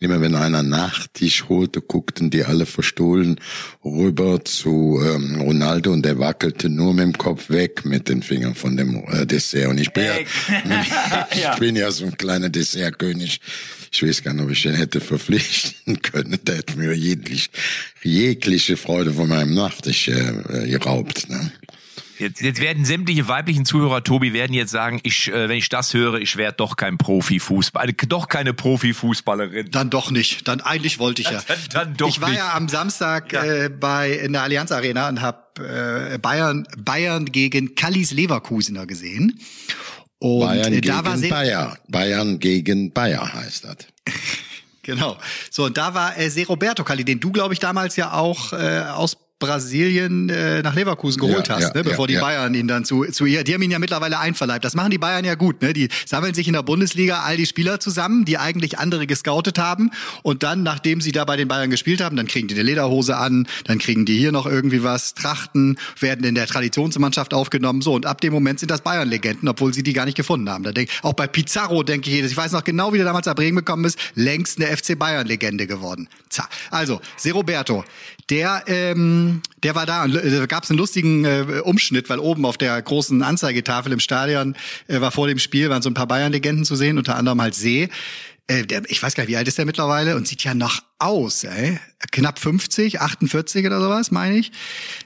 Immer 0.00 0.20
wenn 0.20 0.34
einer 0.34 0.62
Nachtisch 0.62 1.48
holte, 1.48 1.80
guckten 1.80 2.30
die 2.30 2.44
alle 2.44 2.66
verstohlen 2.66 3.36
rüber 3.84 4.44
zu 4.44 5.00
ähm, 5.02 5.40
Ronaldo 5.40 5.92
und 5.92 6.04
der 6.04 6.18
wackelte 6.18 6.68
nur 6.68 6.94
mit 6.94 7.04
dem 7.04 7.18
Kopf 7.18 7.50
weg 7.50 7.84
mit 7.84 8.08
den 8.08 8.22
Fingern 8.22 8.54
von 8.54 8.76
dem 8.76 9.04
äh, 9.08 9.24
Dessert. 9.24 9.68
Und 9.68 9.78
ich 9.78 9.92
bin 9.92 10.04
ja, 10.04 11.26
ich 11.52 11.58
bin 11.60 11.76
ja 11.76 11.90
so 11.90 12.06
ein 12.06 12.16
kleiner 12.16 12.48
Dessertkönig. 12.48 13.40
Ich 13.92 14.02
weiß 14.04 14.22
gar 14.22 14.32
nicht, 14.34 14.44
ob 14.44 14.50
ich 14.50 14.62
den 14.62 14.74
hätte 14.74 15.00
verpflichten 15.00 16.00
können. 16.02 16.38
Der 16.44 16.56
hätte 16.58 16.78
mir 16.78 16.92
jeglich, 16.94 17.50
jegliche 18.02 18.76
Freude 18.76 19.12
von 19.12 19.28
meinem 19.28 19.54
Nachtisch 19.54 20.08
äh, 20.08 20.68
geraubt. 20.68 21.28
Ne? 21.28 21.50
Jetzt, 22.20 22.42
jetzt 22.42 22.60
werden 22.60 22.84
sämtliche 22.84 23.26
weiblichen 23.28 23.64
Zuhörer, 23.64 24.04
Tobi, 24.04 24.34
werden 24.34 24.52
jetzt 24.52 24.70
sagen, 24.70 25.00
ich, 25.04 25.28
äh, 25.28 25.48
wenn 25.48 25.56
ich 25.56 25.70
das 25.70 25.94
höre, 25.94 26.16
ich 26.20 26.36
werde 26.36 26.56
doch 26.58 26.76
kein 26.76 26.98
Profifußballer, 26.98 27.92
doch 28.08 28.28
keine 28.28 28.52
Profifußballerin. 28.52 29.70
Dann 29.70 29.88
doch 29.90 30.10
nicht. 30.10 30.46
Dann 30.46 30.60
eigentlich 30.60 30.98
wollte 30.98 31.22
ich 31.22 31.30
ja. 31.30 31.42
Dann- 31.48 31.58
dann 31.72 31.96
doch 31.96 32.08
ich 32.10 32.20
war 32.20 32.28
nicht. 32.28 32.38
ja 32.38 32.52
am 32.54 32.68
Samstag 32.68 33.32
äh, 33.32 33.70
bei 33.70 34.12
in 34.12 34.34
der 34.34 34.42
Allianz 34.42 34.70
Arena 34.70 35.08
und 35.08 35.20
habe 35.22 36.12
äh, 36.14 36.18
Bayern 36.18 36.66
Bayern 36.78 37.24
gegen 37.24 37.74
Kallis 37.74 38.12
Leverkusener 38.12 38.86
gesehen. 38.86 39.40
Und 40.20 40.40
Bayern 40.40 40.72
äh, 40.72 40.80
da 40.80 41.00
gegen 41.00 41.22
war 41.22 41.28
Bayer. 41.30 41.78
Bayern 41.88 42.38
gegen 42.38 42.92
Bayer 42.92 43.32
heißt 43.32 43.64
das. 43.64 43.76
Genau. 44.82 45.18
So, 45.50 45.66
und 45.66 45.76
da 45.76 45.92
war 45.92 46.18
äh, 46.18 46.30
Se 46.30 46.46
Roberto 46.46 46.82
Calli, 46.82 47.04
den 47.04 47.20
du, 47.20 47.30
glaube 47.30 47.52
ich, 47.52 47.60
damals 47.60 47.96
ja 47.96 48.14
auch 48.14 48.54
äh, 48.54 48.80
aus 48.80 49.16
Brasilien 49.40 50.28
äh, 50.28 50.62
nach 50.62 50.74
Leverkusen 50.74 51.20
geholt 51.20 51.48
Ja, 51.48 51.56
hast, 51.56 51.62
ja, 51.62 51.74
ne, 51.74 51.82
bevor 51.82 52.08
ja, 52.08 52.18
die. 52.18 52.20
Bayern 52.20 52.54
ihn 52.54 52.68
dann 52.68 52.84
zu, 52.84 53.04
zu 53.06 53.24
ihr, 53.24 53.42
die 53.42 53.54
haben 53.54 53.62
ihn 53.62 53.70
ja 53.70 53.78
mittlerweile 53.78 54.18
einverleibt. 54.20 54.64
Das 54.64 54.74
machen 54.74 54.90
die 54.90 54.98
Bayern 54.98 55.24
ja 55.24 55.34
gut, 55.34 55.62
ne? 55.62 55.72
Die 55.72 55.88
sammeln 56.06 56.34
sich 56.34 56.46
in 56.46 56.52
der 56.52 56.62
Bundesliga 56.62 57.20
all 57.20 57.36
die 57.36 57.46
Spieler 57.46 57.80
zusammen, 57.80 58.24
die 58.24 58.38
eigentlich 58.38 58.78
andere 58.78 59.06
gescoutet 59.06 59.58
haben 59.58 59.90
und 60.22 60.42
dann, 60.42 60.62
nachdem 60.62 61.00
sie 61.00 61.10
da 61.10 61.24
bei 61.24 61.36
den 61.36 61.48
Bayern 61.48 61.70
gespielt 61.70 62.00
haben, 62.00 62.16
dann 62.16 62.26
kriegen 62.26 62.46
die 62.48 62.54
eine 62.54 62.62
Lederhose 62.62 63.16
an, 63.16 63.48
dann 63.64 63.78
kriegen 63.78 64.04
die 64.04 64.18
hier 64.18 64.30
noch 64.30 64.46
irgendwie 64.46 64.84
was, 64.84 65.14
Trachten, 65.14 65.78
werden 65.98 66.24
in 66.24 66.34
der 66.34 66.46
Traditionsmannschaft 66.46 67.32
aufgenommen, 67.34 67.80
so 67.80 67.94
und 67.94 68.06
ab 68.06 68.20
dem 68.20 68.32
Moment 68.32 68.60
sind 68.60 68.70
das 68.70 68.82
Bayern-Legenden, 68.82 69.48
obwohl 69.48 69.72
sie 69.72 69.82
die 69.82 69.94
gar 69.94 70.04
nicht 70.04 70.16
gefunden 70.16 70.50
haben. 70.50 70.64
Da 70.64 70.72
denk, 70.72 70.90
auch 71.02 71.14
bei 71.14 71.26
Pizarro 71.26 71.82
denke 71.82 72.10
ich 72.10 72.16
jedes, 72.16 72.30
ich 72.32 72.36
weiß 72.36 72.52
noch 72.52 72.64
genau, 72.64 72.92
wie 72.92 72.98
der 72.98 73.06
damals 73.06 73.26
nach 73.26 73.34
Bremen 73.34 73.56
gekommen 73.56 73.86
ist, 73.86 73.98
längst 74.14 74.60
eine 74.60 74.76
FC 74.76 74.98
Bayern-Legende 74.98 75.66
geworden. 75.66 76.08
Za. 76.28 76.48
Also, 76.70 77.00
Se 77.16 77.32
Roberto, 77.32 77.84
der 78.28 78.64
ähm, 78.66 79.42
der 79.62 79.74
war 79.74 79.86
da 79.86 80.04
und 80.04 80.14
äh, 80.14 80.38
da 80.38 80.46
gab 80.46 80.64
es 80.64 80.70
einen 80.70 80.78
lustigen 80.78 81.24
äh, 81.24 81.60
Umschnitt, 81.64 82.08
weil 82.08 82.18
oben 82.18 82.44
auf 82.44 82.56
der 82.58 82.80
großen 82.80 83.22
Anzeigetafel 83.22 83.92
im 83.92 84.00
Stadion 84.00 84.56
äh, 84.88 85.00
war 85.00 85.10
vor 85.10 85.26
dem 85.26 85.38
Spiel, 85.38 85.70
waren 85.70 85.82
so 85.82 85.90
ein 85.90 85.94
paar 85.94 86.06
Bayern-Legenden 86.06 86.64
zu 86.64 86.76
sehen, 86.76 86.98
unter 86.98 87.16
anderem 87.16 87.40
halt 87.40 87.54
See. 87.54 87.88
Äh, 88.50 88.66
der, 88.66 88.82
ich 88.88 89.00
weiß 89.00 89.14
gar 89.14 89.22
nicht, 89.22 89.30
wie 89.30 89.36
alt 89.36 89.46
ist 89.46 89.58
der 89.58 89.64
mittlerweile 89.64 90.16
und 90.16 90.26
sieht 90.26 90.42
ja 90.42 90.54
noch 90.54 90.82
aus, 90.98 91.44
ey. 91.44 91.78
Knapp 92.10 92.40
50, 92.40 93.00
48 93.00 93.64
oder 93.64 93.80
sowas, 93.80 94.10
meine 94.10 94.38
ich. 94.38 94.50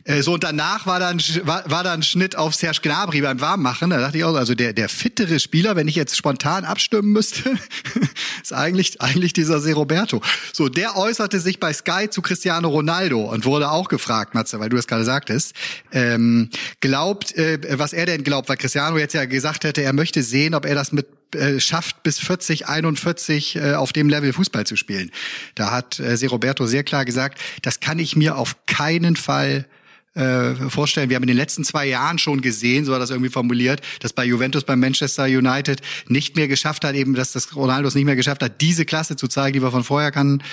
Äh, 0.05 0.23
so, 0.23 0.33
und 0.33 0.45
danach 0.45 0.87
war 0.87 0.99
dann, 0.99 1.21
war, 1.43 1.71
war 1.71 1.85
dann 1.85 2.03
Schnitt 2.03 2.37
auf 2.37 2.55
Serge 2.55 2.79
Gnabry 2.83 3.21
beim 3.21 3.43
Warmmachen. 3.43 3.91
Da 3.91 3.99
dachte 3.99 4.17
ich 4.17 4.25
auch, 4.25 4.35
also 4.35 4.55
der, 4.55 4.73
der 4.73 4.89
fittere 4.89 5.39
Spieler, 5.41 5.77
wenn 5.77 5.89
ich 5.89 5.95
jetzt 5.95 6.17
spontan 6.17 6.65
abstimmen 6.65 7.13
müsste, 7.13 7.59
ist 8.43 8.55
eigentlich, 8.55 9.03
eigentlich 9.03 9.35
dieser 9.35 9.61
Se 9.61 9.75
Roberto. 9.75 10.23
So, 10.55 10.71
der 10.71 10.97
äußerte 10.97 11.39
sich 11.39 11.61
bei 11.61 11.75
Sky 11.75 12.09
zu 12.09 12.23
Cristiano 12.23 12.69
Ronaldo 12.69 13.31
und 13.31 13.45
wurde 13.45 13.71
auch 13.71 13.89
gefragt, 13.89 14.35
Matze, 14.35 14.59
weil 14.59 14.71
du 14.71 14.77
das 14.77 14.87
gerade 14.87 15.05
sagtest, 15.05 15.53
ähm, 15.93 16.49
glaubt, 16.81 17.37
äh, 17.37 17.59
was 17.79 17.93
er 17.93 18.07
denn 18.07 18.25
glaubt, 18.25 18.49
weil 18.49 18.57
Cristiano 18.57 18.97
jetzt 18.97 19.13
ja 19.13 19.27
gesagt 19.27 19.65
hätte, 19.65 19.83
er 19.83 19.93
möchte 19.93 20.23
sehen, 20.23 20.55
ob 20.55 20.65
er 20.65 20.75
das 20.75 20.93
mit 20.93 21.07
äh, 21.35 21.61
schafft, 21.61 22.03
bis 22.03 22.19
40, 22.19 22.69
41 22.69 23.57
äh, 23.57 23.75
auf 23.75 23.93
dem 23.93 24.09
Level 24.09 24.33
Fußball 24.33 24.67
zu 24.67 24.77
spielen. 24.77 25.11
Da 25.55 25.71
hat 25.71 25.99
äh, 25.99 26.27
Roberto 26.27 26.67
sehr 26.67 26.85
klar 26.85 27.05
gesagt, 27.05 27.39
das 27.63 27.81
kann 27.81 27.99
ich 27.99 28.17
mir 28.17 28.37
auf 28.37 28.57
keinen 28.67 29.17
Fall 29.17 29.67
äh, 30.15 30.55
vorstellen. 30.71 31.11
Wir 31.11 31.17
haben 31.17 31.25
in 31.25 31.29
den 31.29 31.37
letzten 31.37 31.65
zwei 31.65 31.87
Jahren 31.87 32.19
schon 32.19 32.41
gesehen, 32.41 32.85
so 32.85 32.95
hat 32.95 33.03
das 33.03 33.11
irgendwie 33.11 33.31
formuliert, 33.31 33.81
dass 34.01 34.13
bei 34.13 34.25
Juventus, 34.25 34.65
bei 34.65 34.77
Manchester 34.77 35.25
United 35.25 35.81
nicht 36.09 36.37
mehr 36.37 36.49
geschafft 36.49 36.85
hat, 36.85 36.95
eben, 36.95 37.15
dass 37.15 37.33
das 37.33 37.55
Ronaldo 37.57 37.89
es 37.89 37.95
nicht 37.95 38.05
mehr 38.05 38.17
geschafft 38.17 38.43
hat, 38.43 38.61
diese 38.61 38.85
Klasse 38.85 39.17
zu 39.17 39.29
zeigen, 39.29 39.55
die 39.55 39.63
wir 39.63 39.71
von 39.71 39.85
vorher 39.85 40.13
kannten. 40.13 40.45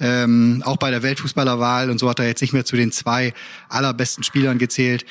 Ähm, 0.00 0.62
auch 0.64 0.76
bei 0.76 0.90
der 0.90 1.02
Weltfußballerwahl 1.02 1.90
und 1.90 1.98
so 1.98 2.08
hat 2.08 2.18
er 2.18 2.26
jetzt 2.26 2.40
nicht 2.40 2.52
mehr 2.52 2.64
zu 2.64 2.76
den 2.76 2.90
zwei 2.90 3.32
allerbesten 3.68 4.24
Spielern 4.24 4.58
gezählt. 4.58 5.04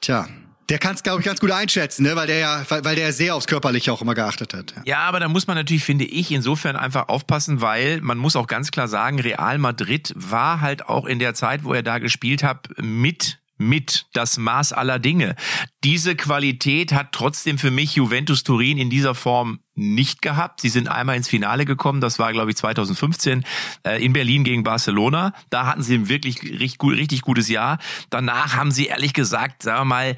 Tja, 0.00 0.28
der 0.70 0.78
kann 0.78 0.94
es, 0.94 1.02
glaube 1.02 1.20
ich, 1.20 1.26
ganz 1.26 1.40
gut 1.40 1.50
einschätzen, 1.50 2.04
ne? 2.04 2.14
weil 2.14 2.28
der 2.28 2.38
ja, 2.38 2.64
weil, 2.68 2.84
weil 2.84 2.96
der 2.96 3.12
sehr 3.12 3.34
aufs 3.34 3.46
Körperliche 3.46 3.92
auch 3.92 4.00
immer 4.00 4.14
geachtet 4.14 4.54
hat. 4.54 4.72
Ja. 4.76 4.82
ja, 4.84 4.98
aber 5.00 5.18
da 5.18 5.28
muss 5.28 5.46
man 5.48 5.56
natürlich, 5.56 5.84
finde 5.84 6.04
ich, 6.04 6.30
insofern 6.30 6.76
einfach 6.76 7.08
aufpassen, 7.08 7.60
weil 7.60 8.00
man 8.00 8.18
muss 8.18 8.36
auch 8.36 8.46
ganz 8.46 8.70
klar 8.70 8.86
sagen, 8.86 9.18
Real 9.18 9.58
Madrid 9.58 10.12
war 10.14 10.60
halt 10.60 10.86
auch 10.88 11.06
in 11.06 11.18
der 11.18 11.34
Zeit, 11.34 11.64
wo 11.64 11.74
er 11.74 11.82
da 11.82 11.98
gespielt 11.98 12.42
hat, 12.42 12.68
mit 12.78 13.38
mit 13.60 14.06
das 14.14 14.38
Maß 14.38 14.72
aller 14.72 14.98
Dinge. 14.98 15.36
Diese 15.84 16.16
Qualität 16.16 16.94
hat 16.94 17.12
trotzdem 17.12 17.58
für 17.58 17.70
mich 17.70 17.94
Juventus 17.94 18.42
Turin 18.42 18.78
in 18.78 18.88
dieser 18.88 19.14
Form 19.14 19.60
nicht 19.80 20.22
gehabt. 20.22 20.60
Sie 20.60 20.68
sind 20.68 20.88
einmal 20.88 21.16
ins 21.16 21.28
Finale 21.28 21.64
gekommen, 21.64 22.00
das 22.00 22.18
war 22.18 22.32
glaube 22.32 22.50
ich 22.50 22.56
2015 22.56 23.44
äh, 23.86 24.04
in 24.04 24.12
Berlin 24.12 24.44
gegen 24.44 24.62
Barcelona. 24.62 25.32
Da 25.50 25.66
hatten 25.66 25.82
sie 25.82 25.94
ein 25.94 26.08
wirklich 26.08 26.42
richtig, 26.42 26.82
richtig 26.82 27.22
gutes 27.22 27.48
Jahr. 27.48 27.78
Danach 28.10 28.56
haben 28.56 28.70
sie 28.70 28.86
ehrlich 28.86 29.12
gesagt, 29.12 29.62
sagen 29.62 29.80
wir 29.80 29.84
mal, 29.84 30.16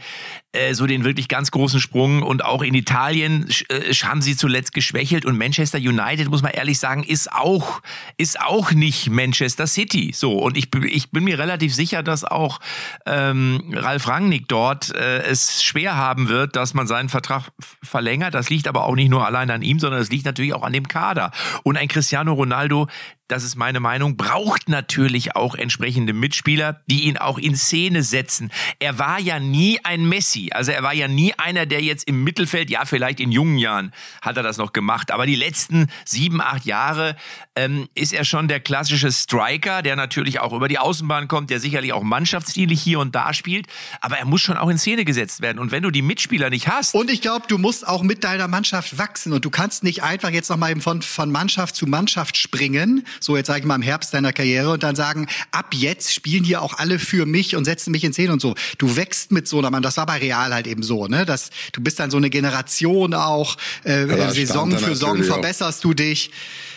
äh, 0.52 0.75
so 0.75 0.87
den 0.87 1.04
wirklich 1.04 1.28
ganz 1.28 1.50
großen 1.50 1.81
Sprung 1.81 2.23
und 2.23 2.45
auch 2.45 2.62
in 2.62 2.75
Italien 2.75 3.49
äh, 3.69 3.92
haben 3.95 4.21
sie 4.21 4.37
zuletzt 4.37 4.75
geschwächelt 4.75 5.25
und 5.25 5.38
Manchester 5.38 5.78
United 5.78 6.28
muss 6.28 6.42
man 6.42 6.52
ehrlich 6.52 6.78
sagen 6.78 7.04
ist 7.04 7.33
auch 7.33 7.81
ist 8.19 8.40
auch 8.40 8.73
nicht 8.73 9.09
Manchester 9.09 9.66
City 9.66 10.12
so 10.14 10.38
und 10.38 10.57
ich 10.57 10.69
ich 10.85 11.11
bin 11.11 11.25
mir 11.25 11.38
relativ 11.38 11.75
sicher, 11.75 12.02
dass 12.02 12.25
auch 12.25 12.61
ähm, 13.07 13.73
Ralf 13.73 14.09
Rangnick 14.09 14.49
dort 14.49 14.95
äh, 14.95 15.23
es 15.23 15.62
schwer 15.62 15.97
haben 15.97 16.28
wird, 16.28 16.57
dass 16.57 16.75
man 16.75 16.87
seinen 16.87 17.09
Vertrag 17.09 17.50
verlängert. 17.83 18.35
Das 18.35 18.50
liegt 18.50 18.69
aber 18.69 18.85
auch 18.85 18.95
nicht 18.95 19.09
nur 19.09 19.26
allein 19.26 19.49
an 19.52 19.62
ihm, 19.62 19.78
sondern 19.78 20.00
es 20.00 20.11
liegt 20.11 20.25
natürlich 20.25 20.54
auch 20.54 20.62
an 20.62 20.73
dem 20.73 20.88
Kader. 20.88 21.30
Und 21.62 21.76
ein 21.76 21.88
Cristiano 21.88 22.32
Ronaldo 22.32 22.88
das 23.29 23.45
ist 23.45 23.57
meine 23.57 23.81
Meinung, 23.81 24.17
braucht 24.17 24.69
natürlich 24.69 25.37
auch 25.37 25.55
entsprechende 25.55 26.12
Mitspieler, 26.12 26.83
die 26.87 27.05
ihn 27.05 27.17
auch 27.17 27.38
in 27.38 27.57
Szene 27.57 28.02
setzen. 28.02 28.50
Er 28.79 28.99
war 28.99 29.19
ja 29.21 29.41
nie 29.41 29.81
ein 29.85 30.07
Messi, 30.07 30.50
also 30.52 30.71
er 30.73 30.83
war 30.83 30.93
ja 30.93 31.09
nie 31.09 31.33
einer, 31.38 31.64
der 31.64 31.81
jetzt 31.81 32.07
im 32.07 32.25
Mittelfeld, 32.25 32.69
ja 32.69 32.85
vielleicht 32.85 33.21
in 33.21 33.33
jungen 33.33 33.59
Jahren 33.59 33.93
hat 34.21 34.37
er 34.37 34.43
das 34.43 34.59
noch 34.59 34.73
gemacht, 34.73 35.11
aber 35.11 35.25
die 35.26 35.35
letzten 35.35 35.88
sieben, 36.05 36.41
acht 36.41 36.64
Jahre 36.67 37.17
ähm, 37.57 37.88
ist 37.95 38.12
er 38.12 38.25
schon 38.25 38.49
der 38.49 38.61
klassische 38.61 39.11
Striker, 39.11 39.83
der 39.83 39.97
natürlich 39.97 40.41
auch 40.41 40.52
über 40.52 40.69
die 40.69 40.79
Außenbahn 40.79 41.29
kommt, 41.29 41.50
der 41.50 41.61
sicherlich 41.61 41.93
auch 41.93 42.02
mannschaftsdienlich 42.02 42.83
hier 42.83 42.99
und 42.99 43.14
da 43.14 43.33
spielt, 43.33 43.67
aber 44.00 44.19
er 44.19 44.26
muss 44.26 44.41
schon 44.41 44.57
auch 44.57 44.69
in 44.69 44.79
Szene 44.79 45.05
gesetzt 45.05 45.41
werden. 45.41 45.59
Und 45.59 45.71
wenn 45.71 45.83
du 45.83 45.91
die 45.91 46.02
Mitspieler 46.02 46.50
nicht 46.50 46.69
hast. 46.69 46.95
Und 46.95 47.11
ich 47.11 47.21
glaube, 47.21 47.47
du 47.49 47.59
musst 47.59 47.87
auch 47.87 48.02
mit 48.02 48.25
deiner 48.25 48.49
Mannschaft 48.49 48.99
wachsen 48.99 49.33
und 49.33 49.45
du 49.45 49.50
kannst 49.50 49.85
nicht 49.85 50.02
einfach 50.02 50.31
jetzt 50.31 50.50
noch 50.50 50.57
mal 50.57 50.71
eben 50.71 50.81
von, 50.81 51.02
von 51.02 51.31
Mannschaft 51.31 51.76
zu 51.76 51.87
Mannschaft 51.87 52.37
springen, 52.37 53.07
so 53.21 53.37
jetzt 53.37 53.47
sage 53.47 53.61
ich 53.61 53.64
mal 53.64 53.76
im 53.76 53.83
Herbst 53.83 54.14
deiner 54.14 54.33
Karriere 54.33 54.71
und 54.71 54.83
dann 54.83 54.97
sagen, 54.97 55.26
ab 55.50 55.75
jetzt 55.75 56.12
spielen 56.12 56.45
hier 56.45 56.62
auch 56.62 56.78
alle 56.78 56.99
für 56.99 57.26
mich 57.26 57.57
und 57.57 57.64
setzen 57.64 57.90
mich 57.90 58.04
in 58.04 58.12
Szene 58.12 58.33
und 58.33 58.40
so. 58.40 58.54
Du 58.78 58.97
wächst 58.97 59.33
mit 59.33 59.49
so 59.49 59.59
einer 59.59 59.71
Mann, 59.71 59.83
das 59.83 59.97
war 59.97 60.07
bei 60.07 60.19
Real 60.19 60.52
halt 60.52 60.66
eben 60.66 60.83
so, 60.83 61.07
ne? 61.07 61.25
Das, 61.26 61.50
du 61.73 61.81
bist 61.81 61.99
dann 61.99 62.11
so 62.11 62.16
eine 62.16 62.31
Generation 62.31 63.14
auch, 63.14 63.57
äh, 63.85 64.07
ja, 64.07 64.31
Saison 64.31 64.71
für 64.71 64.95
Saison 64.95 65.23
verbesserst 65.23 65.85
du 65.85 65.95
dich. 65.95 66.31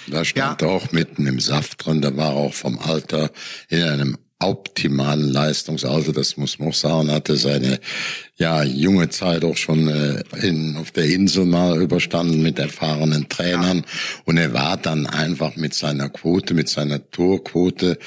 Da 0.08 0.24
stand 0.24 0.62
ja. 0.62 0.68
auch 0.68 0.92
mitten 0.92 1.26
im 1.26 1.40
Saft 1.40 1.86
drin, 1.86 2.02
da 2.02 2.16
war 2.16 2.32
auch 2.32 2.54
vom 2.54 2.80
Alter 2.80 3.32
in 3.70 3.82
einem 3.84 4.18
optimalen 4.46 5.32
Leistungsalter, 5.32 6.14
das 6.14 6.38
muss 6.38 6.60
man 6.60 6.70
auch 6.70 6.74
sagen, 6.74 7.12
hatte 7.12 7.36
seine 7.36 7.80
ja 8.38 8.64
junge 8.64 9.10
Zeit 9.10 9.44
auch 9.44 9.58
schon 9.58 9.88
äh, 9.88 10.24
in, 10.42 10.76
auf 10.78 10.92
der 10.92 11.06
Insel 11.06 11.46
mal 11.46 11.82
überstanden 11.82 12.42
mit 12.42 12.60
erfahrenen 12.60 13.30
Trainern 13.30 13.86
und 14.26 14.38
er 14.38 14.54
war 14.54 14.78
dann 14.78 15.08
einfach 15.08 15.56
mit 15.56 15.74
seiner 15.74 16.10
Quote, 16.10 16.54
mit 16.54 16.70
seiner 16.70 17.10
Torquote 17.12 17.98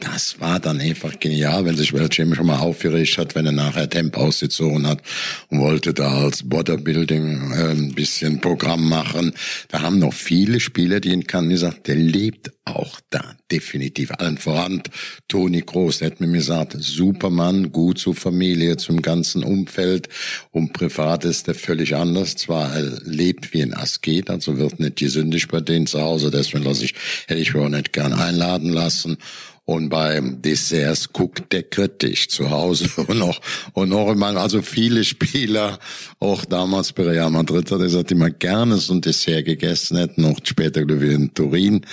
das 0.00 0.40
war 0.40 0.60
dann 0.60 0.80
einfach 0.80 1.18
genial, 1.18 1.64
wenn 1.64 1.76
sich 1.76 1.92
Welchem 1.92 2.34
schon 2.34 2.46
mal 2.46 2.58
aufgeregt 2.58 3.16
hat, 3.16 3.34
wenn 3.34 3.46
er 3.46 3.52
nachher 3.52 3.88
Temp 3.88 4.16
ausgezogen 4.16 4.86
hat 4.86 5.00
und 5.48 5.60
wollte 5.60 5.94
da 5.94 6.24
als 6.24 6.46
Bodybuilding 6.46 7.52
äh, 7.52 7.70
ein 7.70 7.94
bisschen 7.94 8.40
Programm 8.40 8.88
machen. 8.88 9.32
Da 9.68 9.80
haben 9.80 9.98
noch 9.98 10.12
viele 10.12 10.60
Spieler, 10.60 11.00
die 11.00 11.12
ihn 11.12 11.26
kannten, 11.26 11.50
gesagt, 11.50 11.86
der 11.86 11.96
lebt 11.96 12.50
auch 12.64 13.00
da, 13.08 13.35
definitiv. 13.50 14.10
Allen 14.18 14.38
voran 14.38 14.82
Toni 15.28 15.62
Groß, 15.62 15.98
der 15.98 16.10
hat 16.10 16.20
mir 16.20 16.30
gesagt, 16.30 16.76
Supermann, 16.78 17.72
gut 17.72 17.98
zur 17.98 18.14
Familie, 18.14 18.76
zum 18.76 19.02
ganzen 19.02 19.42
Umfeld 19.42 20.08
und 20.50 20.72
privat 20.72 21.24
ist 21.24 21.46
der 21.46 21.54
völlig 21.54 21.94
anders. 21.94 22.36
Zwar 22.36 22.74
er 22.74 23.00
lebt 23.04 23.52
wie 23.52 23.62
ein 23.62 23.74
Asket, 23.74 24.30
also 24.30 24.58
wird 24.58 24.80
nicht 24.80 24.96
gesündigt 24.96 25.50
bei 25.50 25.60
denen 25.60 25.86
zu 25.86 26.00
Hause, 26.00 26.30
deswegen 26.30 26.64
lasse 26.64 26.84
ich, 26.84 26.94
hätte 27.26 27.40
ich 27.40 27.54
mir 27.54 27.62
auch 27.62 27.68
nicht 27.68 27.92
gern 27.92 28.12
einladen 28.12 28.70
lassen. 28.70 29.18
Und 29.66 29.88
beim 29.88 30.40
Desserts 30.42 31.12
guckt 31.12 31.52
der 31.52 31.64
kritisch 31.64 32.28
zu 32.28 32.50
Hause 32.50 32.88
und 33.08 33.18
noch, 33.18 33.40
und 33.72 33.88
noch 33.88 34.12
immer, 34.12 34.28
also 34.36 34.62
viele 34.62 35.02
Spieler, 35.02 35.80
auch 36.20 36.44
damals 36.44 36.92
bei 36.92 37.02
Real 37.02 37.30
Madrid, 37.30 37.70
hat 37.72 37.80
er 37.80 37.86
gesagt, 37.86 38.10
die 38.10 38.14
mal 38.14 38.30
gerne 38.30 38.76
so 38.76 38.94
ein 38.94 39.00
Dessert 39.00 39.44
gegessen 39.44 39.96
hätten, 39.96 40.22
noch 40.22 40.38
später, 40.44 40.84
glaube 40.84 41.06
ich, 41.06 41.12
in 41.14 41.34
Turin, 41.34 41.84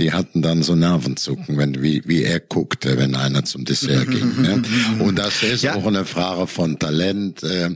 die 0.00 0.12
hatten 0.12 0.42
dann 0.42 0.64
so 0.64 0.74
Nervenzucken, 0.74 1.56
wenn, 1.56 1.80
wie, 1.80 2.02
wie 2.04 2.24
er 2.24 2.40
guckte, 2.40 2.98
wenn 2.98 3.14
einer 3.14 3.44
zum 3.44 3.64
Dessert 3.64 4.10
ging. 4.10 4.20
Ne? 4.40 4.62
Und 5.00 5.18
das 5.18 5.42
ist 5.42 5.62
ja. 5.62 5.74
auch 5.74 5.86
eine 5.86 6.04
Frage 6.04 6.46
von 6.46 6.78
Talent, 6.78 7.42
äh, 7.42 7.70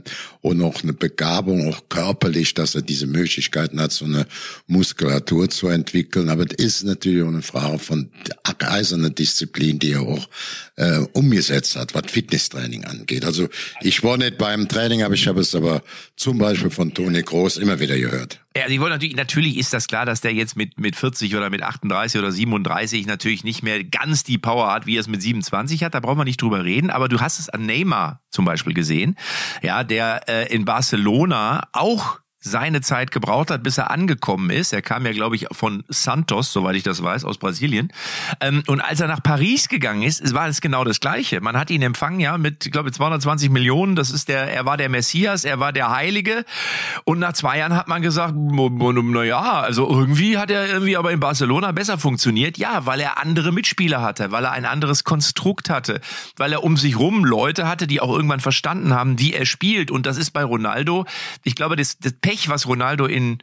und 0.45 0.61
auch 0.61 0.83
eine 0.83 0.93
Begabung, 0.93 1.67
auch 1.73 1.89
körperlich, 1.89 2.53
dass 2.53 2.75
er 2.75 2.83
diese 2.83 3.07
Möglichkeiten 3.07 3.81
hat, 3.81 3.91
so 3.91 4.05
eine 4.05 4.27
Muskulatur 4.67 5.49
zu 5.49 5.69
entwickeln. 5.69 6.29
Aber 6.29 6.45
es 6.59 6.63
ist 6.63 6.83
natürlich 6.83 7.23
auch 7.23 7.29
eine 7.29 7.41
Frage 7.41 7.79
von 7.79 8.11
eiserner 8.59 9.09
Disziplin, 9.09 9.44
die 9.53 9.93
er 9.93 10.01
auch 10.01 10.27
äh, 10.75 10.99
umgesetzt 11.13 11.75
hat, 11.75 11.93
was 11.93 12.11
Fitnesstraining 12.11 12.85
angeht. 12.85 13.25
Also 13.25 13.47
ich 13.81 14.03
war 14.03 14.17
nicht 14.17 14.37
beim 14.37 14.67
Training, 14.67 15.03
aber 15.03 15.13
ich 15.13 15.27
habe 15.27 15.41
es 15.41 15.55
aber 15.55 15.83
zum 16.15 16.37
Beispiel 16.37 16.69
von 16.69 16.93
Toni 16.93 17.21
Groß 17.21 17.57
immer 17.57 17.79
wieder 17.79 17.97
gehört. 17.97 18.39
Ja, 18.57 18.69
sie 18.69 18.79
wollen 18.79 18.91
natürlich, 18.91 19.17
natürlich 19.17 19.57
ist 19.57 19.73
das 19.73 19.87
klar, 19.87 20.05
dass 20.05 20.21
der 20.21 20.33
jetzt 20.33 20.55
mit, 20.55 20.79
mit 20.79 20.95
40 20.95 21.35
oder 21.35 21.49
mit 21.49 21.61
38 21.61 22.19
oder 22.19 22.31
37 22.31 23.05
natürlich 23.05 23.43
nicht 23.43 23.63
mehr 23.63 23.83
ganz 23.83 24.23
die 24.23 24.37
Power 24.37 24.71
hat, 24.71 24.85
wie 24.85 24.95
er 24.95 25.01
es 25.01 25.09
mit 25.09 25.21
27 25.21 25.83
hat. 25.83 25.93
Da 25.93 25.99
brauchen 25.99 26.19
wir 26.19 26.23
nicht 26.23 26.41
drüber 26.41 26.63
reden. 26.63 26.89
Aber 26.89 27.09
du 27.09 27.19
hast 27.19 27.39
es 27.39 27.49
an 27.49 27.65
Neymar 27.65 28.21
zum 28.29 28.45
Beispiel 28.45 28.73
gesehen. 28.73 29.17
Ja, 29.61 29.83
der 29.83 30.29
äh, 30.29 30.53
in 30.53 30.63
Barcelona 30.63 31.67
auch 31.73 32.19
seine 32.45 32.81
Zeit 32.81 33.11
gebraucht 33.11 33.49
hat, 33.49 33.63
bis 33.63 33.79
er 33.79 33.89
angekommen 33.89 34.51
ist. 34.51 34.71
Er 34.71 34.83
kam 34.83 35.05
ja, 35.05 35.11
glaube 35.13 35.35
ich, 35.35 35.47
von 35.51 35.83
Santos, 35.89 36.53
soweit 36.53 36.75
ich 36.75 36.83
das 36.83 37.01
weiß, 37.01 37.25
aus 37.25 37.39
Brasilien. 37.39 37.91
Ähm, 38.39 38.61
und 38.67 38.81
als 38.81 38.99
er 38.99 39.07
nach 39.07 39.23
Paris 39.23 39.67
gegangen 39.67 40.03
ist, 40.03 40.33
war 40.33 40.47
es 40.47 40.61
genau 40.61 40.83
das 40.83 40.99
Gleiche. 40.99 41.41
Man 41.41 41.57
hat 41.57 41.71
ihn 41.71 41.81
empfangen, 41.81 42.19
ja, 42.19 42.37
mit, 42.37 42.67
ich 42.67 42.71
glaube, 42.71 42.91
220 42.91 43.49
Millionen. 43.49 43.95
Das 43.95 44.11
ist 44.11 44.29
der, 44.29 44.53
er 44.53 44.65
war 44.65 44.77
der 44.77 44.89
Messias, 44.89 45.43
er 45.43 45.59
war 45.59 45.73
der 45.73 45.89
Heilige. 45.89 46.45
Und 47.03 47.17
nach 47.17 47.33
zwei 47.33 47.57
Jahren 47.57 47.75
hat 47.75 47.87
man 47.87 48.03
gesagt, 48.03 48.35
na 48.37 49.23
ja, 49.23 49.61
also 49.61 49.89
irgendwie 49.89 50.37
hat 50.37 50.51
er 50.51 50.67
irgendwie 50.67 50.97
aber 50.97 51.11
in 51.11 51.19
Barcelona 51.19 51.71
besser 51.71 51.97
funktioniert. 51.97 52.59
Ja, 52.59 52.85
weil 52.85 52.99
er 52.99 53.17
andere 53.17 53.51
Mitspieler 53.53 54.03
hatte, 54.03 54.31
weil 54.31 54.43
er 54.43 54.51
ein 54.51 54.65
anderes 54.65 55.03
Konstrukt 55.03 55.71
hatte, 55.71 55.99
weil 56.37 56.53
er 56.53 56.63
um 56.63 56.77
sich 56.77 56.99
rum 56.99 57.25
Leute 57.25 57.67
hatte, 57.67 57.87
die 57.87 58.01
auch 58.01 58.13
irgendwann 58.13 58.39
verstanden 58.39 58.93
haben, 58.93 59.17
wie 59.17 59.33
er 59.33 59.47
spielt. 59.47 59.89
Und 59.89 60.05
das 60.05 60.17
ist 60.17 60.29
bei 60.29 60.43
Ronaldo, 60.43 61.05
ich 61.43 61.55
glaube, 61.55 61.75
das, 61.75 61.97
das 61.97 62.13
Pech 62.13 62.34
Pech, 62.35 62.49
was 62.49 62.67
Ronaldo 62.67 63.05
in, 63.05 63.37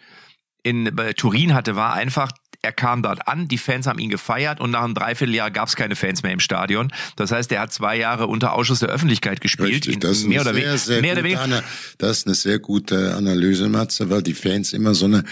in 0.62 0.90
bei 0.94 1.12
Turin 1.14 1.54
hatte, 1.54 1.76
war 1.76 1.94
einfach, 1.94 2.30
er 2.60 2.72
kam 2.72 3.02
dort 3.02 3.26
an, 3.26 3.48
die 3.48 3.58
Fans 3.58 3.86
haben 3.86 3.98
ihn 3.98 4.10
gefeiert 4.10 4.60
und 4.60 4.70
nach 4.70 4.84
einem 4.84 4.94
Dreivierteljahr 4.94 5.50
gab 5.50 5.68
es 5.68 5.76
keine 5.76 5.96
Fans 5.96 6.22
mehr 6.22 6.32
im 6.32 6.40
Stadion. 6.40 6.92
Das 7.16 7.32
heißt, 7.32 7.50
er 7.52 7.60
hat 7.62 7.72
zwei 7.72 7.96
Jahre 7.96 8.26
unter 8.26 8.52
Ausschuss 8.52 8.80
der 8.80 8.90
Öffentlichkeit 8.90 9.40
gespielt. 9.40 9.70
Richtig, 9.70 10.00
das 10.00 10.18
ist 10.18 10.28
mehr 10.28 10.42
oder, 10.42 10.54
sehr, 10.54 10.78
sehr 10.78 11.00
mehr 11.00 11.14
oder 11.14 11.24
weniger. 11.24 11.64
Das 11.98 12.18
ist 12.18 12.26
eine 12.26 12.34
sehr 12.34 12.58
gute 12.58 13.14
Analyse, 13.16 13.68
Matze, 13.68 14.10
weil 14.10 14.22
die 14.22 14.34
Fans 14.34 14.72
immer 14.72 14.94
so 14.94 15.06
eine 15.06 15.24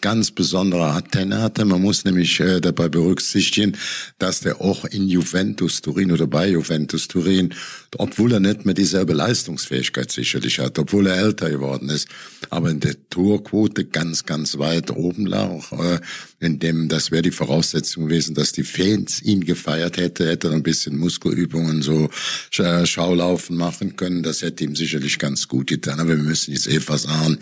ganz 0.00 0.30
besondere 0.30 0.86
Antenne 0.86 1.40
hatte. 1.40 1.64
Man 1.64 1.82
muss 1.82 2.04
nämlich 2.04 2.38
äh, 2.40 2.60
dabei 2.60 2.88
berücksichtigen, 2.88 3.76
dass 4.18 4.40
der 4.40 4.60
auch 4.60 4.84
in 4.84 5.08
Juventus 5.08 5.80
Turin 5.80 6.12
oder 6.12 6.26
bei 6.26 6.48
Juventus 6.48 7.08
Turin, 7.08 7.54
obwohl 7.96 8.32
er 8.32 8.40
nicht 8.40 8.64
mehr 8.64 8.74
dieselbe 8.74 9.14
Leistungsfähigkeit 9.14 10.10
sicherlich 10.10 10.58
hat, 10.58 10.78
obwohl 10.78 11.06
er 11.06 11.16
älter 11.16 11.50
geworden 11.50 11.88
ist, 11.88 12.08
aber 12.50 12.70
in 12.70 12.80
der 12.80 12.96
Torquote 13.08 13.86
ganz, 13.86 14.24
ganz 14.24 14.58
weit 14.58 14.90
oben 14.90 15.26
lag, 15.26 15.72
äh, 15.72 16.00
in 16.38 16.58
dem, 16.58 16.88
das 16.88 17.10
wäre 17.10 17.22
die 17.22 17.30
Voraussetzung 17.30 18.08
gewesen, 18.08 18.34
dass 18.34 18.52
die 18.52 18.64
Fans 18.64 19.22
ihn 19.22 19.44
gefeiert 19.44 19.96
hätte, 19.96 20.28
hätte 20.28 20.48
er 20.48 20.54
ein 20.54 20.62
bisschen 20.62 20.98
Muskelübungen, 20.98 21.80
so 21.80 22.10
äh, 22.58 22.84
Schaulaufen 22.84 23.56
machen 23.56 23.96
können, 23.96 24.22
das 24.22 24.42
hätte 24.42 24.64
ihm 24.64 24.76
sicherlich 24.76 25.18
ganz 25.18 25.48
gut 25.48 25.68
getan, 25.68 25.98
aber 26.00 26.10
wir 26.10 26.22
müssen 26.22 26.52
jetzt 26.52 26.68
eh 26.68 26.78
sagen, 26.78 27.38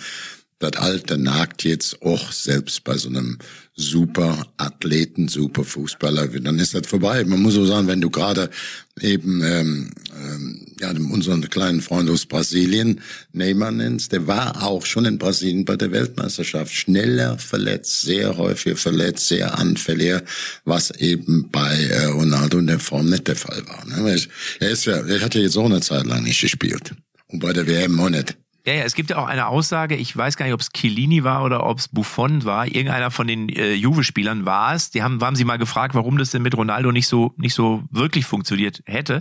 das 0.58 0.76
Alter 0.76 1.16
nagt 1.16 1.64
jetzt 1.64 2.00
auch 2.02 2.32
selbst 2.32 2.84
bei 2.84 2.96
so 2.96 3.08
einem 3.08 3.38
super 3.76 4.46
Athleten, 4.56 5.26
super 5.28 5.64
Fußballer, 5.64 6.28
dann 6.28 6.58
ist 6.58 6.74
das 6.74 6.86
vorbei. 6.86 7.24
Man 7.24 7.42
muss 7.42 7.54
so 7.54 7.66
sagen, 7.66 7.88
wenn 7.88 8.00
du 8.00 8.08
gerade 8.08 8.48
eben 9.00 9.42
ähm, 9.42 9.90
ähm, 10.16 10.66
ja 10.80 10.90
unseren 10.90 11.48
kleinen 11.50 11.80
Freund 11.80 12.08
aus 12.08 12.26
Brasilien 12.26 13.00
Neymar 13.32 13.72
nennst, 13.72 14.12
der 14.12 14.28
war 14.28 14.62
auch 14.62 14.86
schon 14.86 15.04
in 15.06 15.18
Brasilien 15.18 15.64
bei 15.64 15.76
der 15.76 15.90
Weltmeisterschaft 15.90 16.72
schneller 16.72 17.36
verletzt, 17.38 18.02
sehr 18.02 18.36
häufig 18.36 18.78
verletzt, 18.78 19.26
sehr 19.26 19.58
anfälliger, 19.58 20.22
was 20.64 20.92
eben 20.92 21.50
bei 21.50 21.74
äh, 21.86 22.06
Ronaldo 22.06 22.58
in 22.58 22.68
der 22.68 22.78
Form 22.78 23.10
nicht 23.10 23.26
der 23.26 23.36
Fall 23.36 23.62
war. 23.66 23.84
Ne? 23.86 24.16
Er 24.60 24.70
ist 24.70 24.84
ja, 24.84 24.98
er 24.98 25.20
hat 25.20 25.34
ja 25.34 25.40
jetzt 25.40 25.56
auch 25.56 25.66
eine 25.66 25.80
Zeit 25.80 26.06
lang 26.06 26.22
nicht 26.22 26.40
gespielt 26.40 26.94
und 27.26 27.40
bei 27.40 27.52
der 27.52 27.66
WM 27.66 27.98
auch 27.98 28.10
nicht. 28.10 28.36
Ja, 28.66 28.72
ja, 28.72 28.84
es 28.84 28.94
gibt 28.94 29.10
ja 29.10 29.18
auch 29.18 29.26
eine 29.26 29.48
Aussage, 29.48 29.94
ich 29.94 30.16
weiß 30.16 30.38
gar 30.38 30.46
nicht, 30.46 30.54
ob 30.54 30.60
es 30.60 30.70
Chiellini 30.72 31.22
war 31.22 31.44
oder 31.44 31.66
ob 31.66 31.80
es 31.80 31.88
Buffon 31.88 32.46
war, 32.46 32.66
irgendeiner 32.66 33.10
von 33.10 33.26
den 33.26 33.50
äh, 33.50 33.74
Juve-Spielern 33.74 34.46
war 34.46 34.74
es. 34.74 34.90
Die 34.90 35.02
haben, 35.02 35.20
haben 35.20 35.36
sie 35.36 35.44
mal 35.44 35.58
gefragt, 35.58 35.94
warum 35.94 36.16
das 36.16 36.30
denn 36.30 36.40
mit 36.40 36.56
Ronaldo 36.56 36.90
nicht 36.90 37.06
so, 37.06 37.34
nicht 37.36 37.52
so 37.52 37.82
wirklich 37.90 38.24
funktioniert 38.24 38.82
hätte. 38.86 39.20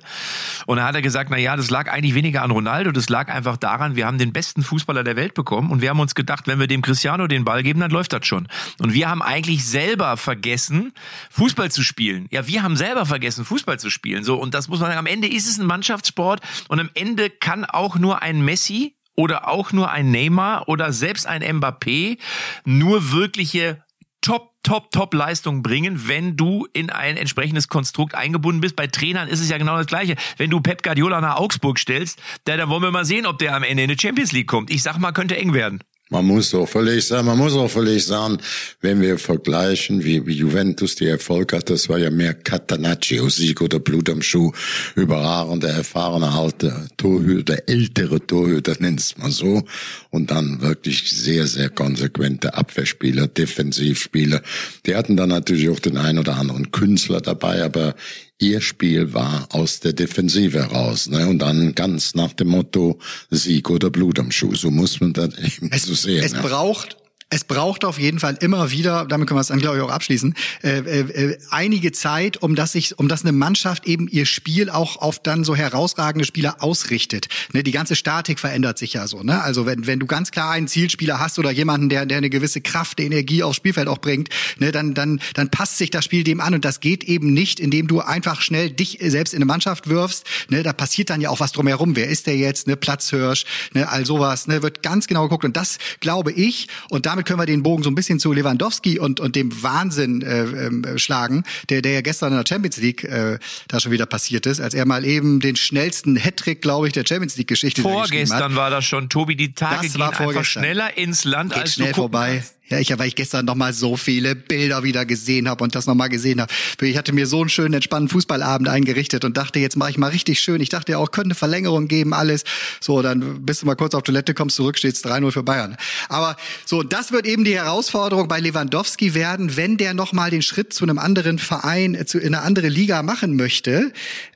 Und 0.65 0.77
da 0.77 0.88
hat 0.88 0.95
er 0.95 1.01
gesagt, 1.01 1.29
na 1.29 1.38
ja, 1.38 1.57
das 1.57 1.69
lag 1.69 1.91
eigentlich 1.91 2.15
weniger 2.15 2.41
an 2.41 2.51
Ronaldo, 2.51 2.93
das 2.93 3.09
lag 3.09 3.27
einfach 3.27 3.57
daran, 3.57 3.97
wir 3.97 4.05
haben 4.05 4.17
den 4.17 4.31
besten 4.31 4.63
Fußballer 4.63 5.03
der 5.03 5.17
Welt 5.17 5.33
bekommen 5.33 5.71
und 5.71 5.81
wir 5.81 5.89
haben 5.89 6.00
uns 6.00 6.15
gedacht, 6.15 6.47
wenn 6.47 6.62
wir 6.62 6.67
dem 6.67 6.81
Cristiano 6.81 7.27
den 7.27 7.43
Ball 7.43 7.63
geben, 7.63 7.81
dann 7.81 7.91
läuft 7.91 8.13
das 8.13 8.25
schon. 8.25 8.47
Und 8.79 8.93
wir 8.93 9.09
haben 9.09 9.21
eigentlich 9.21 9.65
selber 9.65 10.15
vergessen, 10.15 10.93
Fußball 11.31 11.69
zu 11.69 11.83
spielen. 11.83 12.27
Ja, 12.31 12.47
wir 12.47 12.63
haben 12.63 12.77
selber 12.77 13.05
vergessen, 13.05 13.43
Fußball 13.43 13.77
zu 13.77 13.89
spielen. 13.89 14.23
So, 14.23 14.38
und 14.38 14.53
das 14.53 14.69
muss 14.69 14.79
man 14.79 14.88
sagen, 14.88 15.00
am 15.00 15.05
Ende 15.05 15.27
ist 15.27 15.50
es 15.50 15.59
ein 15.59 15.65
Mannschaftssport 15.65 16.39
und 16.69 16.79
am 16.79 16.89
Ende 16.93 17.29
kann 17.29 17.65
auch 17.65 17.97
nur 17.97 18.21
ein 18.21 18.45
Messi 18.45 18.95
oder 19.15 19.48
auch 19.48 19.72
nur 19.72 19.91
ein 19.91 20.12
Neymar 20.12 20.67
oder 20.67 20.91
selbst 20.91 21.27
ein 21.27 21.43
Mbappé 21.43 22.17
nur 22.65 23.12
wirkliche 23.12 23.84
Top, 24.22 24.51
Top, 24.63 24.91
Top 24.91 25.13
Leistung 25.13 25.62
bringen, 25.62 26.08
wenn 26.08 26.38
du 26.38 26.65
in 26.72 26.89
ein 26.89 27.17
entsprechendes 27.17 27.67
Konstrukt 27.67 28.15
eingebunden 28.15 28.62
bist. 28.62 28.77
Bei 28.77 28.88
Trainern 28.88 29.27
ist 29.27 29.41
es 29.41 29.50
ja 29.50 29.58
genau 29.58 29.75
das 29.75 29.86
Gleiche. 29.86 30.15
Wenn 30.38 30.50
du 30.50 30.62
Pep 30.62 30.82
Guardiola 30.82 31.20
nach 31.20 31.36
Augsburg 31.36 31.77
stellst, 31.77 32.22
da, 32.46 32.55
dann 32.55 32.70
wollen 32.70 32.84
wir 32.84 32.91
mal 32.91 33.03
sehen, 33.03 33.25
ob 33.25 33.38
der 33.39 33.53
am 33.53 33.63
Ende 33.63 33.84
in 33.84 33.89
die 33.89 34.00
Champions 34.00 34.32
League 34.32 34.48
kommt. 34.48 34.72
Ich 34.72 34.82
sag 34.82 34.98
mal, 34.98 35.12
könnte 35.12 35.36
eng 35.36 35.53
werden. 35.53 35.84
Man 36.13 36.27
muss 36.27 36.53
auch 36.53 36.67
völlig 36.70 37.08
sagen, 37.08 37.25
man 37.25 37.39
muss 37.39 37.55
auch 37.55 37.72
völlig 37.72 38.05
sagen, 38.05 38.38
wenn 38.82 39.01
wir 39.01 39.17
vergleichen, 39.17 40.03
wie, 40.03 40.17
Juventus 40.20 40.93
die 40.93 41.08
Erfolg 41.08 41.53
hat, 41.53 41.72
das 41.72 41.89
war 41.89 41.98
ja 41.98 42.12
mehr 42.12 42.36
Catanaccio, 42.36 43.29
Sieg 43.29 43.62
oder 43.62 43.79
Blut 43.79 44.12
am 44.12 44.22
Schuh, 44.22 44.51
überragende, 44.93 45.70
erfahrene, 45.70 46.29
alte 46.29 46.88
Torhüter, 46.98 47.67
ältere 47.67 48.24
Torhüter, 48.27 48.75
nennt 48.77 49.00
es 49.00 49.17
mal 49.17 49.32
so, 49.32 49.63
und 50.12 50.29
dann 50.29 50.62
wirklich 50.62 51.10
sehr, 51.10 51.48
sehr 51.48 51.70
konsequente 51.70 52.53
Abwehrspieler, 52.53 53.27
Defensivspieler. 53.27 54.44
Die 54.85 54.96
hatten 54.96 55.18
dann 55.18 55.29
natürlich 55.29 55.68
auch 55.70 55.79
den 55.79 55.98
ein 55.98 56.20
oder 56.20 56.37
anderen 56.37 56.70
Künstler 56.70 57.22
dabei, 57.22 57.64
aber 57.64 57.96
ihr 58.44 58.62
Spiel 58.62 59.14
war 59.14 59.48
aus 59.51 59.79
der 59.79 59.94
Defensive 59.94 60.60
heraus, 60.60 61.08
ne? 61.08 61.27
Und 61.27 61.40
dann 61.40 61.74
ganz 61.75 62.14
nach 62.16 62.34
dem 62.34 62.50
Motto 62.50 63.00
Sieg 63.29 63.70
oder 63.70 63.90
Blut 63.90 64.20
am 64.20 64.32
Schuh. 64.32 64.56
So 64.56 64.70
muss 64.70 65.00
man 65.00 65.14
das 65.14 65.29
eben 65.38 65.72
so 65.77 65.94
sehen. 65.94 66.24
Es 66.24 66.34
ne? 66.34 66.42
braucht 66.42 66.98
es 67.33 67.43
braucht 67.43 67.83
auf 67.83 67.98
jeden 67.98 68.19
Fall 68.19 68.37
immer 68.41 68.69
wieder, 68.69 69.05
damit 69.05 69.27
können 69.27 69.37
wir 69.37 69.41
es 69.41 69.48
dann 69.48 69.57
glaube 69.57 69.77
ich 69.77 69.81
auch 69.81 69.89
abschließen, 69.89 70.35
äh, 70.61 70.77
äh, 70.77 71.37
einige 71.50 71.91
Zeit, 71.91 72.37
um 72.37 72.53
dass 72.53 72.74
sich, 72.74 73.00
um 73.00 73.07
dass 73.07 73.24
eine 73.24 73.31
Mannschaft 73.31 73.87
eben 73.87 74.07
ihr 74.07 74.27
Spiel 74.27 74.69
auch 74.69 74.98
auf 74.98 75.17
dann 75.17 75.43
so 75.43 75.55
herausragende 75.55 76.25
Spieler 76.25 76.57
ausrichtet. 76.59 77.29
Ne, 77.51 77.63
die 77.63 77.72
ganze 77.72 77.96
Statik 77.96 78.39
verändert 78.39 78.77
sich 78.77 78.93
ja 78.93 79.07
so. 79.07 79.24
Ne? 79.24 79.41
Also 79.41 79.65
wenn 79.65 79.87
wenn 79.87 80.00
du 80.00 80.05
ganz 80.05 80.29
klar 80.29 80.51
einen 80.51 80.67
Zielspieler 80.67 81.19
hast 81.19 81.39
oder 81.39 81.50
jemanden, 81.50 81.89
der 81.89 82.05
der 82.05 82.19
eine 82.19 82.29
gewisse 82.29 82.61
Kraft, 82.61 83.00
Energie 83.00 83.41
aufs 83.41 83.57
Spielfeld 83.57 83.87
auch 83.87 83.98
bringt, 83.98 84.29
ne, 84.59 84.72
dann 84.72 84.93
dann 84.93 85.19
dann 85.33 85.50
passt 85.50 85.79
sich 85.79 85.89
das 85.89 86.05
Spiel 86.05 86.24
dem 86.24 86.39
an 86.39 86.53
und 86.53 86.63
das 86.63 86.81
geht 86.81 87.03
eben 87.03 87.33
nicht, 87.33 87.59
indem 87.59 87.87
du 87.87 88.01
einfach 88.01 88.41
schnell 88.41 88.69
dich 88.69 89.00
selbst 89.01 89.33
in 89.33 89.39
eine 89.39 89.46
Mannschaft 89.46 89.89
wirfst. 89.89 90.27
Ne, 90.50 90.61
da 90.61 90.72
passiert 90.72 91.09
dann 91.09 91.19
ja 91.19 91.31
auch 91.31 91.39
was 91.39 91.51
drumherum. 91.51 91.96
Wer 91.96 92.09
ist 92.09 92.27
der 92.27 92.37
jetzt? 92.37 92.67
Ne, 92.67 92.77
Platzhirsch, 92.77 93.46
ne, 93.74 93.89
all 93.89 94.05
sowas. 94.05 94.46
Ne, 94.46 94.61
wird 94.61 94.83
ganz 94.83 95.07
genau 95.07 95.24
geguckt 95.24 95.46
und 95.46 95.57
das 95.57 95.79
glaube 96.00 96.31
ich 96.31 96.67
und 96.91 97.07
damit 97.07 97.23
können 97.24 97.40
wir 97.40 97.46
den 97.46 97.64
Bogen 97.64 97.83
so 97.83 97.90
ein 97.90 97.96
bisschen 97.96 98.20
zu 98.20 98.31
Lewandowski 98.33 99.00
und, 99.00 99.20
und 99.20 99.36
dem 99.36 99.64
Wahnsinn 99.64 100.22
äh, 100.22 100.44
äh, 100.44 100.98
schlagen, 101.00 101.44
der, 101.70 101.81
der 101.81 101.94
ja 101.94 102.01
gestern 102.01 102.31
in 102.33 102.38
der 102.38 102.46
Champions 102.48 102.77
League 102.77 103.03
äh, 103.03 103.40
da 103.68 103.79
schon 103.79 103.92
wieder 103.92 104.05
passiert 104.05 104.46
ist, 104.46 104.59
als 104.62 104.74
er 104.74 104.86
mal 104.86 105.05
eben 105.05 105.40
den 105.40 105.55
schnellsten 105.55 106.16
Hattrick, 106.16 106.62
glaube 106.62 106.88
ich, 106.88 106.94
der 106.94 107.05
Champions 107.07 107.38
League-Geschichte 107.38 107.81
Vorgestern 107.81 108.55
war 108.55 108.70
das 108.70 108.86
schon, 108.86 109.09
Tobi, 109.09 109.36
die 109.36 109.53
Tage 109.53 109.83
Das 109.83 109.94
gehen 109.94 110.01
war 110.01 110.20
einfach 110.20 110.46
schneller 110.46 110.98
ins 110.98 111.24
Land, 111.24 111.53
Geht 111.53 111.64
als 111.64 111.74
schnell 111.74 111.90
du 111.90 111.96
vorbei. 111.96 112.36
kannst. 112.38 112.62
Ja, 112.69 112.79
ich, 112.79 112.97
weil 112.97 113.09
ich 113.09 113.15
gestern 113.15 113.45
noch 113.45 113.55
mal 113.55 113.73
so 113.73 113.97
viele 113.97 114.35
Bilder 114.35 114.83
wieder 114.83 115.05
gesehen 115.05 115.49
habe 115.49 115.65
und 115.65 115.75
das 115.75 115.85
noch 115.85 115.95
mal 115.95 116.07
gesehen 116.07 116.39
habe. 116.39 116.51
Ich 116.81 116.97
hatte 116.97 117.11
mir 117.11 117.27
so 117.27 117.41
einen 117.41 117.49
schönen, 117.49 117.73
entspannten 117.73 118.07
Fußballabend 118.07 118.69
eingerichtet 118.69 119.25
und 119.25 119.35
dachte, 119.35 119.59
jetzt 119.59 119.75
mache 119.75 119.89
ich 119.91 119.97
mal 119.97 120.11
richtig 120.11 120.39
schön. 120.39 120.61
Ich 120.61 120.69
dachte 120.69 120.93
ja 120.93 120.97
auch, 120.97 121.11
könnte 121.11 121.27
eine 121.27 121.35
Verlängerung 121.35 121.89
geben, 121.89 122.13
alles. 122.13 122.45
So, 122.79 123.01
dann 123.01 123.45
bist 123.45 123.61
du 123.61 123.65
mal 123.65 123.75
kurz 123.75 123.93
auf 123.95 124.03
Toilette, 124.03 124.33
kommst 124.33 124.55
zurück, 124.55 124.77
steht's 124.77 125.03
3-0 125.03 125.31
für 125.31 125.43
Bayern. 125.43 125.75
Aber 126.07 126.37
so, 126.65 126.83
das 126.83 127.11
wird 127.11 127.25
eben 127.25 127.43
die 127.43 127.55
Herausforderung 127.55 128.29
bei 128.29 128.39
Lewandowski 128.39 129.13
werden, 129.13 129.57
wenn 129.57 129.75
der 129.75 129.93
noch 129.93 130.13
mal 130.13 130.31
den 130.31 130.41
Schritt 130.41 130.73
zu 130.73 130.85
einem 130.85 130.99
anderen 130.99 131.39
Verein, 131.39 132.01
zu 132.07 132.17
in 132.17 132.33
eine 132.33 132.45
andere 132.45 132.69
Liga 132.69 133.03
machen 133.03 133.35
möchte. 133.35 133.91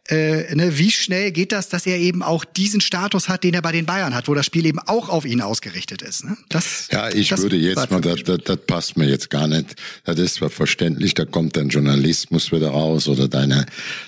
Äh, 0.09 0.55
ne, 0.55 0.77
wie 0.77 0.91
schnell 0.91 1.31
geht 1.31 1.51
das, 1.51 1.69
dass 1.69 1.85
er 1.85 1.97
eben 1.97 2.23
auch 2.23 2.45
diesen 2.45 2.79
Status 2.79 3.27
hat, 3.27 3.43
den 3.43 3.53
er 3.53 3.61
bei 3.61 3.71
den 3.73 3.85
Bayern 3.85 4.15
hat, 4.15 4.27
wo 4.27 4.33
das 4.33 4.45
Spiel 4.45 4.65
eben 4.65 4.79
auch 4.79 5.09
auf 5.09 5.25
ihn 5.25 5.41
ausgerichtet 5.41 6.01
ist. 6.01 6.23
Ne? 6.23 6.37
Das, 6.49 6.87
Ja, 6.91 7.09
ich 7.09 7.29
das 7.29 7.41
würde 7.41 7.57
jetzt 7.57 7.91
mal, 7.91 7.99
das, 7.99 8.23
das, 8.23 8.37
das 8.43 8.57
passt 8.65 8.97
mir 8.97 9.07
jetzt 9.07 9.29
gar 9.29 9.47
nicht. 9.47 9.75
Das 10.05 10.17
ist 10.17 10.35
zwar 10.35 10.49
verständlich, 10.49 11.13
da 11.13 11.25
kommt 11.25 11.57
dein 11.57 11.69
Journalismus 11.69 12.51
wieder 12.51 12.69
raus 12.69 13.07
oder 13.09 13.27
deine, 13.27 13.65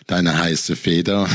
deine 0.07 0.37
heiße 0.37 0.75
Feder. 0.75 1.27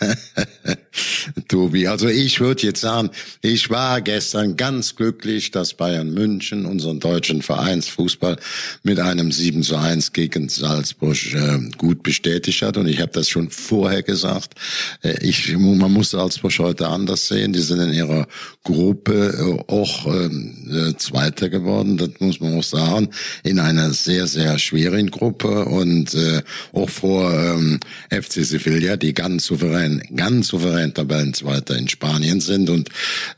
Tobi, 1.48 1.86
also 1.86 2.08
ich 2.08 2.40
würde 2.40 2.62
jetzt 2.62 2.80
sagen, 2.80 3.10
ich 3.42 3.70
war 3.70 4.00
gestern 4.00 4.56
ganz 4.56 4.96
glücklich, 4.96 5.50
dass 5.50 5.74
Bayern 5.74 6.12
München 6.12 6.66
unseren 6.66 7.00
deutschen 7.00 7.42
Vereinsfußball 7.42 8.36
mit 8.82 8.98
einem 8.98 9.30
7 9.30 9.62
zu 9.62 9.76
1 9.76 10.12
gegen 10.12 10.48
Salzburg 10.48 11.16
äh, 11.34 11.58
gut 11.76 12.02
bestätigt 12.02 12.62
hat. 12.62 12.76
Und 12.76 12.88
ich 12.88 13.00
habe 13.00 13.12
das 13.12 13.28
schon 13.28 13.50
vorher 13.50 14.02
gesagt. 14.02 14.54
Äh, 15.02 15.18
ich, 15.24 15.56
man 15.56 15.92
muss 15.92 16.10
Salzburg 16.10 16.58
heute 16.58 16.88
anders 16.88 17.28
sehen. 17.28 17.52
Die 17.52 17.60
sind 17.60 17.80
in 17.80 17.92
ihrer 17.92 18.26
Gruppe 18.62 19.64
äh, 19.68 19.72
auch 19.72 20.06
ähm, 20.06 20.54
äh, 20.70 20.96
Zweiter 20.96 21.48
geworden, 21.48 21.96
das 21.96 22.10
muss 22.18 22.40
man 22.40 22.58
auch 22.58 22.62
sagen, 22.62 23.08
in 23.42 23.58
einer 23.58 23.90
sehr, 23.92 24.26
sehr 24.26 24.58
schweren 24.58 25.10
Gruppe 25.10 25.64
und 25.64 26.14
äh, 26.14 26.42
auch 26.72 26.90
vor 26.90 27.32
ähm, 27.32 27.80
FC 28.10 28.44
Sevilla, 28.44 28.96
die 28.96 29.14
ganz 29.14 29.46
souverän, 29.46 29.89
ganz 30.14 30.48
souverän 30.48 30.94
Tabellenzweiter 30.94 31.76
in 31.76 31.88
Spanien 31.88 32.40
sind 32.40 32.70
und 32.70 32.88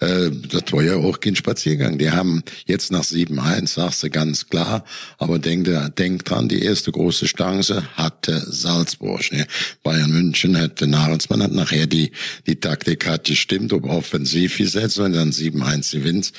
äh, 0.00 0.30
das 0.48 0.72
war 0.72 0.82
ja 0.82 0.96
auch 0.96 1.20
kein 1.20 1.36
Spaziergang. 1.36 1.98
Die 1.98 2.10
haben 2.10 2.42
jetzt 2.66 2.92
nach 2.92 3.04
7-1, 3.04 3.68
sagst 3.68 4.02
du 4.02 4.10
ganz 4.10 4.48
klar, 4.48 4.84
aber 5.18 5.38
denk, 5.38 5.68
denk 5.96 6.24
dran, 6.24 6.48
die 6.48 6.62
erste 6.62 6.92
große 6.92 7.26
Chance 7.26 7.82
hatte 7.94 8.42
Salzburg. 8.46 9.32
Ne? 9.32 9.46
Bayern 9.82 10.10
München 10.10 10.54
hätte 10.54 10.86
Nagelsmann 10.86 11.42
hat 11.42 11.52
nachher 11.52 11.86
die, 11.86 12.12
die 12.46 12.56
Taktik 12.56 13.06
hat 13.06 13.24
gestimmt, 13.24 13.72
ob 13.72 13.84
offensiv 13.84 14.58
gesetzt, 14.58 14.98
wenn 14.98 15.12
dann 15.12 15.30
7-1 15.30 15.92
gewinnst, 15.92 16.34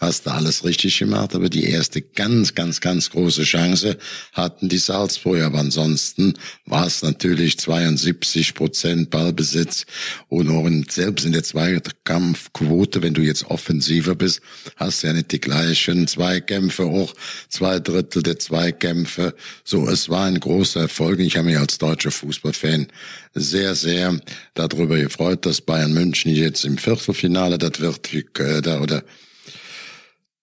hast 0.00 0.26
alles 0.26 0.64
richtig 0.64 0.98
gemacht, 0.98 1.34
aber 1.34 1.48
die 1.48 1.64
erste 1.64 2.02
ganz, 2.02 2.54
ganz, 2.54 2.80
ganz 2.80 3.10
große 3.10 3.44
Chance 3.44 3.96
hatten 4.32 4.68
die 4.68 4.78
Salzburger. 4.78 5.46
Aber 5.46 5.60
ansonsten 5.60 6.34
war 6.66 6.86
es 6.86 7.02
natürlich 7.02 7.58
72 7.58 8.54
Prozent 8.54 9.10
Ballbesitz 9.10 9.86
und 10.28 10.50
auch 10.50 10.66
in, 10.66 10.84
selbst 10.88 11.24
in 11.24 11.32
der 11.32 11.44
Zweikampfquote, 11.44 13.02
wenn 13.02 13.14
du 13.14 13.22
jetzt 13.22 13.46
offensiver 13.46 14.14
bist, 14.14 14.40
hast 14.76 15.02
du 15.02 15.06
ja 15.06 15.12
nicht 15.12 15.32
die 15.32 15.40
gleichen 15.40 16.06
Zweikämpfe, 16.08 16.84
auch 16.84 17.14
zwei 17.48 17.78
Drittel 17.78 18.22
der 18.22 18.38
Zweikämpfe. 18.38 19.34
So, 19.62 19.88
es 19.88 20.08
war 20.08 20.26
ein 20.26 20.40
großer 20.40 20.82
Erfolg. 20.82 21.20
Ich 21.20 21.36
habe 21.36 21.46
mich 21.46 21.58
als 21.58 21.78
deutscher 21.78 22.10
Fußballfan 22.10 22.88
sehr, 23.34 23.74
sehr 23.74 24.18
darüber 24.54 24.98
gefreut, 24.98 25.46
dass 25.46 25.60
Bayern 25.60 25.92
München 25.92 26.34
jetzt 26.34 26.64
im 26.64 26.78
Viertelfinale, 26.78 27.58
das 27.58 27.80
wird, 27.80 28.12
äh, 28.12 28.78
oder 28.78 29.04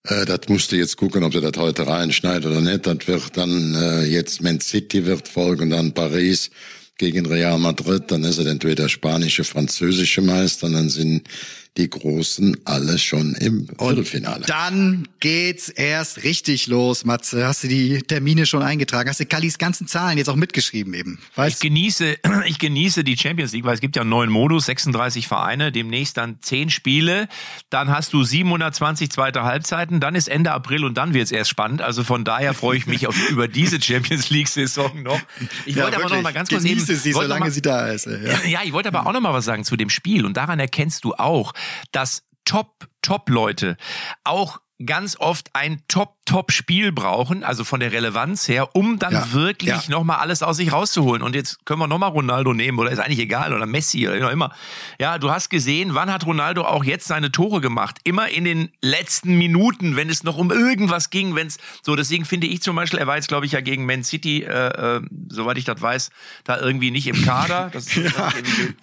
äh, 0.04 0.26
das 0.26 0.42
musst 0.48 0.72
du 0.72 0.76
jetzt 0.78 0.98
gucken, 0.98 1.24
ob 1.24 1.32
du 1.32 1.42
das 1.42 1.60
heute 1.62 1.88
reinschneidest 1.88 2.48
oder 2.48 2.62
nicht. 2.62 2.86
Das 2.86 3.08
wird 3.08 3.38
dann 3.38 3.76
äh, 3.76 4.04
jetzt 4.06 4.42
Man 4.42 4.60
City 4.60 5.06
wird 5.06 5.28
folgen, 5.28 5.70
dann 5.70 5.94
Paris 5.94 6.50
gegen 6.98 7.26
Real 7.26 7.58
Madrid, 7.58 8.04
dann 8.08 8.24
ist 8.24 8.38
er 8.38 8.46
entweder 8.46 8.88
spanische, 8.88 9.44
französische 9.44 10.22
Meister, 10.22 10.70
dann 10.70 10.90
sind 10.90 11.28
die 11.78 11.90
Großen 11.90 12.58
alle 12.66 12.98
schon 12.98 13.34
im 13.36 13.66
Viertelfinale. 13.80 14.46
Dann 14.46 15.08
geht's 15.22 15.70
erst 15.70 16.24
richtig 16.24 16.68
los, 16.68 17.06
Matze. 17.06 17.48
Hast 17.48 17.64
du 17.64 17.70
die 17.70 18.00
Termine 18.00 18.46
schon 18.46 18.62
eingetragen? 18.62 19.10
Hast 19.10 19.22
du 19.22 19.26
Kallis 19.26 19.58
ganzen 19.58 19.88
Zahlen 19.88 20.18
jetzt 20.18 20.30
auch 20.30 20.36
mitgeschrieben 20.36 20.94
eben? 20.94 21.20
Weißt? 21.36 21.56
Ich 21.56 21.62
genieße, 21.62 22.18
ich 22.46 22.60
genieße 22.60 23.06
die 23.06 23.16
Champions 23.18 23.54
League, 23.54 23.64
weil 23.64 23.76
es 23.76 23.80
gibt 23.80 23.96
ja 23.96 24.02
einen 24.02 24.10
neuen 24.10 24.30
Modus, 24.30 24.66
36 24.66 25.30
Vereine, 25.30 25.72
demnächst 25.72 26.18
dann 26.18 26.40
10 26.42 26.72
Spiele. 26.72 27.30
Dann 27.70 27.90
hast 27.90 28.12
du 28.12 28.22
720 28.22 29.10
zweite 29.10 29.44
Halbzeiten, 29.44 30.02
dann 30.02 30.14
ist 30.16 30.28
Ende 30.28 30.52
April 30.52 30.84
und 30.84 30.98
dann 30.98 31.14
wird's 31.14 31.32
erst 31.32 31.50
spannend. 31.50 31.82
Also 31.82 32.04
von 32.04 32.26
daher 32.26 32.54
freue 32.54 32.78
ich 32.78 32.86
mich 32.86 33.08
auf, 33.08 33.16
über 33.30 33.48
diese 33.48 33.82
Champions 33.82 34.30
League 34.30 34.50
Saison 34.50 35.04
noch. 35.04 35.22
Ich 35.66 35.76
ja, 35.76 35.84
wollte 35.84 35.98
wirklich. 35.98 36.06
aber 36.06 36.16
noch 36.18 36.24
mal 36.24 36.34
ganz 36.34 36.50
kurz 36.50 36.64
Genieße 36.64 36.92
eben, 36.92 37.02
sie, 37.02 37.14
solange 37.14 37.46
mal, 37.46 37.52
sie 37.52 37.62
da 37.62 37.88
ist. 37.88 38.08
Ja. 38.08 38.44
ja, 38.46 38.60
ich 38.66 38.74
wollte 38.74 38.90
aber 38.90 39.08
auch 39.08 39.14
noch 39.14 39.22
mal 39.22 39.34
was 39.34 39.46
sagen 39.46 39.64
zu 39.64 39.78
dem 39.78 39.90
Spiel 39.90 40.26
und 40.26 40.36
daran 40.36 40.60
erkennst 40.60 41.06
du 41.06 41.14
auch, 41.14 41.54
dass 41.92 42.24
Top, 42.46 42.88
Top-Leute 43.02 43.78
auch 44.24 44.60
ganz 44.86 45.18
oft 45.20 45.50
ein 45.54 45.82
Top-Top-Spiel 45.88 46.92
brauchen, 46.92 47.44
also 47.44 47.64
von 47.64 47.80
der 47.80 47.92
Relevanz 47.92 48.48
her, 48.48 48.76
um 48.76 49.00
dann 49.00 49.14
ja, 49.14 49.34
wirklich 49.34 49.88
ja. 49.88 49.90
nochmal 49.90 50.18
alles 50.18 50.44
aus 50.44 50.58
sich 50.58 50.72
rauszuholen. 50.72 51.22
Und 51.22 51.36
jetzt 51.36 51.66
können 51.66 51.80
wir 51.80 51.88
nochmal 51.88 52.10
Ronaldo 52.10 52.54
nehmen, 52.54 52.80
oder 52.80 52.92
ist 52.92 53.00
eigentlich 53.00 53.20
egal, 53.20 53.54
oder 53.54 53.66
Messi, 53.66 54.08
oder 54.08 54.32
immer. 54.32 54.52
Ja, 55.00 55.18
du 55.18 55.32
hast 55.32 55.50
gesehen, 55.50 55.94
wann 55.94 56.12
hat 56.12 56.26
Ronaldo 56.26 56.64
auch 56.64 56.84
jetzt 56.84 57.08
seine 57.08 57.32
Tore 57.32 57.62
gemacht? 57.62 57.98
Immer 58.04 58.30
in 58.30 58.44
den 58.44 58.72
letzten 58.82 59.38
Minuten, 59.38 59.96
wenn 59.96 60.10
es 60.10 60.24
noch 60.24 60.38
um 60.38 60.52
irgendwas 60.52 61.10
ging, 61.10 61.36
wenn 61.36 61.48
es 61.48 61.58
so, 61.82 61.96
deswegen 61.96 62.26
finde 62.26 62.48
ich 62.48 62.62
zum 62.62 62.76
Beispiel, 62.76 63.00
er 63.00 63.08
war 63.08 63.16
jetzt, 63.16 63.28
glaube 63.28 63.46
ich, 63.46 63.52
ja 63.52 63.62
gegen 63.62 63.86
Man 63.86 64.04
City, 64.04 64.44
äh, 64.44 64.98
äh, 64.98 65.02
soweit 65.30 65.58
ich 65.58 65.66
das 65.66 65.82
weiß, 65.82 66.10
da 66.44 66.60
irgendwie 66.60 66.92
nicht 66.92 67.08
im 67.08 67.24
Kader. 67.24 67.70
Das, 67.72 67.94
ja. 67.96 68.04
Das 68.04 68.34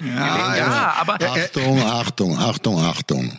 ja, 0.01 0.57
ja, 0.57 0.95
aber. 1.01 1.19
Achtung, 1.21 1.83
Achtung, 1.83 2.39
Achtung, 2.39 2.83
Achtung 2.83 3.39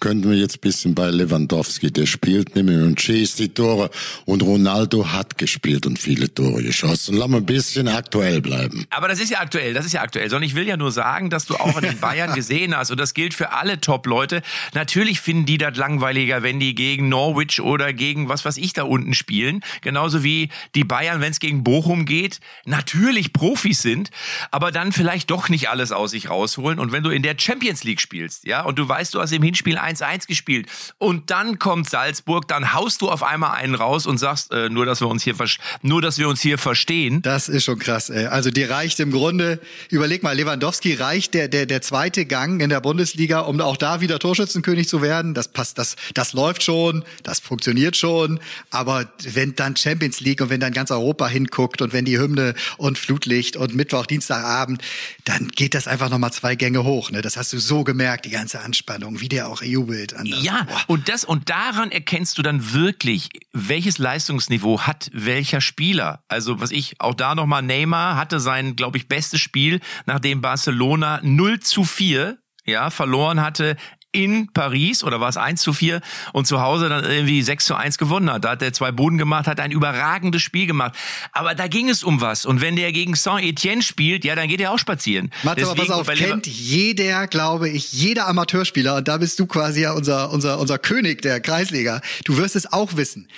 könnten 0.00 0.30
wir 0.30 0.36
jetzt 0.36 0.56
ein 0.56 0.60
bisschen 0.60 0.94
bei 0.94 1.10
Lewandowski, 1.10 1.92
der 1.92 2.06
spielt 2.06 2.56
nämlich 2.56 2.78
und 2.78 3.00
schießt 3.00 3.38
die 3.38 3.50
Tore 3.50 3.90
und 4.24 4.42
Ronaldo 4.42 5.12
hat 5.12 5.38
gespielt 5.38 5.86
und 5.86 5.98
viele 5.98 6.32
Tore 6.32 6.62
geschossen. 6.62 7.16
Lass 7.16 7.28
mal 7.28 7.38
ein 7.38 7.46
bisschen 7.46 7.88
aktuell 7.88 8.40
bleiben. 8.40 8.86
Aber 8.90 9.08
das 9.08 9.20
ist 9.20 9.30
ja 9.30 9.40
aktuell, 9.40 9.74
das 9.74 9.86
ist 9.86 9.92
ja 9.92 10.02
aktuell. 10.02 10.28
Sondern 10.30 10.48
ich 10.48 10.54
will 10.54 10.66
ja 10.66 10.76
nur 10.76 10.90
sagen, 10.90 11.30
dass 11.30 11.46
du 11.46 11.56
auch 11.56 11.76
in 11.76 11.82
den 11.82 11.98
Bayern 11.98 12.34
gesehen 12.34 12.76
hast 12.76 12.90
und 12.90 12.98
das 12.98 13.14
gilt 13.14 13.34
für 13.34 13.52
alle 13.52 13.80
Top-Leute. 13.80 14.42
Natürlich 14.74 15.20
finden 15.20 15.46
die 15.46 15.58
das 15.58 15.76
langweiliger, 15.76 16.42
wenn 16.42 16.58
die 16.58 16.74
gegen 16.74 17.08
Norwich 17.08 17.60
oder 17.60 17.92
gegen 17.92 18.28
was 18.28 18.44
weiß 18.44 18.56
ich 18.56 18.72
da 18.72 18.84
unten 18.84 19.14
spielen. 19.14 19.62
Genauso 19.82 20.24
wie 20.24 20.48
die 20.74 20.84
Bayern, 20.84 21.20
wenn 21.20 21.30
es 21.32 21.40
gegen 21.40 21.62
Bochum 21.62 22.06
geht, 22.06 22.40
natürlich 22.64 23.32
Profis 23.32 23.82
sind, 23.82 24.10
aber 24.50 24.72
dann 24.72 24.92
vielleicht 24.92 25.30
doch 25.30 25.48
nicht 25.48 25.68
alles 25.68 25.92
aus 25.92 26.12
sich 26.12 26.30
rausholen. 26.30 26.78
Und 26.78 26.92
wenn 26.92 27.02
du 27.02 27.10
in 27.10 27.22
der 27.22 27.36
Champions 27.38 27.84
League 27.84 28.00
spielst, 28.00 28.46
ja, 28.46 28.62
und 28.62 28.78
du 28.78 28.88
weißt, 28.88 29.14
du 29.14 29.20
hast 29.20 29.32
im 29.32 29.42
Hinspiel 29.42 29.78
1-1 29.96 30.26
gespielt. 30.26 30.66
Und 30.98 31.30
dann 31.30 31.58
kommt 31.58 31.90
Salzburg, 31.90 32.48
dann 32.48 32.72
haust 32.72 33.02
du 33.02 33.08
auf 33.08 33.22
einmal 33.22 33.52
einen 33.52 33.74
raus 33.74 34.06
und 34.06 34.18
sagst, 34.18 34.52
äh, 34.52 34.68
nur 34.68 34.86
dass 34.86 35.00
wir 35.00 35.08
uns 35.08 35.22
hier 35.22 35.34
nur 35.82 36.02
dass 36.02 36.18
wir 36.18 36.28
uns 36.28 36.40
hier 36.40 36.58
verstehen. 36.58 37.22
Das 37.22 37.48
ist 37.48 37.64
schon 37.64 37.78
krass, 37.78 38.10
ey. 38.10 38.26
Also 38.26 38.50
die 38.50 38.64
reicht 38.64 39.00
im 39.00 39.10
Grunde, 39.10 39.60
überleg 39.88 40.22
mal, 40.22 40.36
Lewandowski 40.36 40.94
reicht 40.94 41.34
der 41.34 41.48
der 41.48 41.66
der 41.66 41.82
zweite 41.82 42.26
Gang 42.26 42.62
in 42.62 42.70
der 42.70 42.80
Bundesliga, 42.80 43.40
um 43.40 43.60
auch 43.60 43.76
da 43.76 44.00
wieder 44.00 44.18
Torschützenkönig 44.18 44.88
zu 44.88 45.02
werden. 45.02 45.34
Das 45.34 45.48
passt, 45.48 45.78
das 45.78 45.96
das 46.14 46.32
läuft 46.32 46.62
schon, 46.62 47.04
das 47.22 47.40
funktioniert 47.40 47.96
schon, 47.96 48.40
aber 48.70 49.06
wenn 49.22 49.54
dann 49.54 49.76
Champions 49.76 50.20
League 50.20 50.40
und 50.40 50.50
wenn 50.50 50.60
dann 50.60 50.72
ganz 50.72 50.90
Europa 50.90 51.28
hinguckt 51.28 51.82
und 51.82 51.92
wenn 51.92 52.04
die 52.04 52.18
Hymne 52.18 52.54
und 52.76 52.98
Flutlicht 52.98 53.56
und 53.56 53.74
Mittwoch, 53.74 54.06
Dienstagabend, 54.06 54.82
dann 55.24 55.48
geht 55.48 55.74
das 55.74 55.86
einfach 55.86 56.10
nochmal 56.10 56.32
zwei 56.32 56.54
Gänge 56.54 56.84
hoch. 56.84 57.10
Ne? 57.10 57.22
Das 57.22 57.36
hast 57.36 57.52
du 57.52 57.58
so 57.58 57.84
gemerkt, 57.84 58.24
die 58.24 58.30
ganze 58.30 58.60
Anspannung, 58.60 59.20
wie 59.20 59.28
der 59.28 59.48
auch 59.48 59.62
EU 59.64 59.79
jubelt. 59.80 60.14
Anders. 60.14 60.42
Ja, 60.42 60.64
Boah. 60.64 60.84
und 60.88 61.08
das 61.08 61.24
und 61.24 61.50
daran 61.50 61.90
erkennst 61.90 62.38
du 62.38 62.42
dann 62.42 62.72
wirklich, 62.72 63.28
welches 63.52 63.98
Leistungsniveau 63.98 64.80
hat 64.82 65.10
welcher 65.12 65.60
Spieler. 65.60 66.24
Also 66.28 66.60
was 66.60 66.70
ich 66.70 67.00
auch 67.00 67.14
da 67.14 67.34
nochmal 67.34 67.62
Neymar 67.62 68.16
hatte 68.16 68.40
sein, 68.40 68.76
glaube 68.76 68.98
ich, 68.98 69.08
bestes 69.08 69.40
Spiel, 69.40 69.80
nachdem 70.06 70.40
Barcelona 70.40 71.20
0 71.22 71.60
zu 71.60 71.84
4 71.84 72.38
ja, 72.66 72.90
verloren 72.90 73.40
hatte 73.40 73.76
in 74.12 74.52
Paris 74.52 75.04
oder 75.04 75.20
war 75.20 75.28
es 75.28 75.36
1 75.36 75.62
zu 75.62 75.72
4 75.72 76.00
und 76.32 76.46
zu 76.46 76.60
Hause 76.60 76.88
dann 76.88 77.04
irgendwie 77.04 77.42
6 77.42 77.64
zu 77.64 77.74
1 77.74 77.98
gewonnen 77.98 78.30
hat. 78.30 78.44
Da 78.44 78.50
hat 78.50 78.62
er 78.62 78.72
zwei 78.72 78.90
Boden 78.90 79.18
gemacht, 79.18 79.46
hat 79.46 79.60
ein 79.60 79.70
überragendes 79.70 80.42
Spiel 80.42 80.66
gemacht. 80.66 80.94
Aber 81.32 81.54
da 81.54 81.68
ging 81.68 81.88
es 81.88 82.02
um 82.02 82.20
was. 82.20 82.44
Und 82.44 82.60
wenn 82.60 82.76
der 82.76 82.92
gegen 82.92 83.14
Saint-Etienne 83.14 83.82
spielt, 83.82 84.24
ja, 84.24 84.34
dann 84.34 84.48
geht 84.48 84.60
er 84.60 84.72
auch 84.72 84.78
spazieren. 84.78 85.30
Mats, 85.42 85.62
aber 85.62 85.74
pass 85.74 85.90
auf, 85.90 86.06
kennt 86.08 86.46
jeder, 86.46 87.26
glaube 87.28 87.68
ich, 87.68 87.92
jeder 87.92 88.26
Amateurspieler, 88.26 88.96
und 88.96 89.08
da 89.08 89.18
bist 89.18 89.38
du 89.38 89.46
quasi 89.46 89.82
ja 89.82 89.92
unser, 89.92 90.30
unser, 90.30 90.58
unser 90.58 90.78
König 90.78 91.22
der 91.22 91.40
Kreisliga. 91.40 92.00
Du 92.24 92.36
wirst 92.36 92.56
es 92.56 92.72
auch 92.72 92.96
wissen 92.96 93.28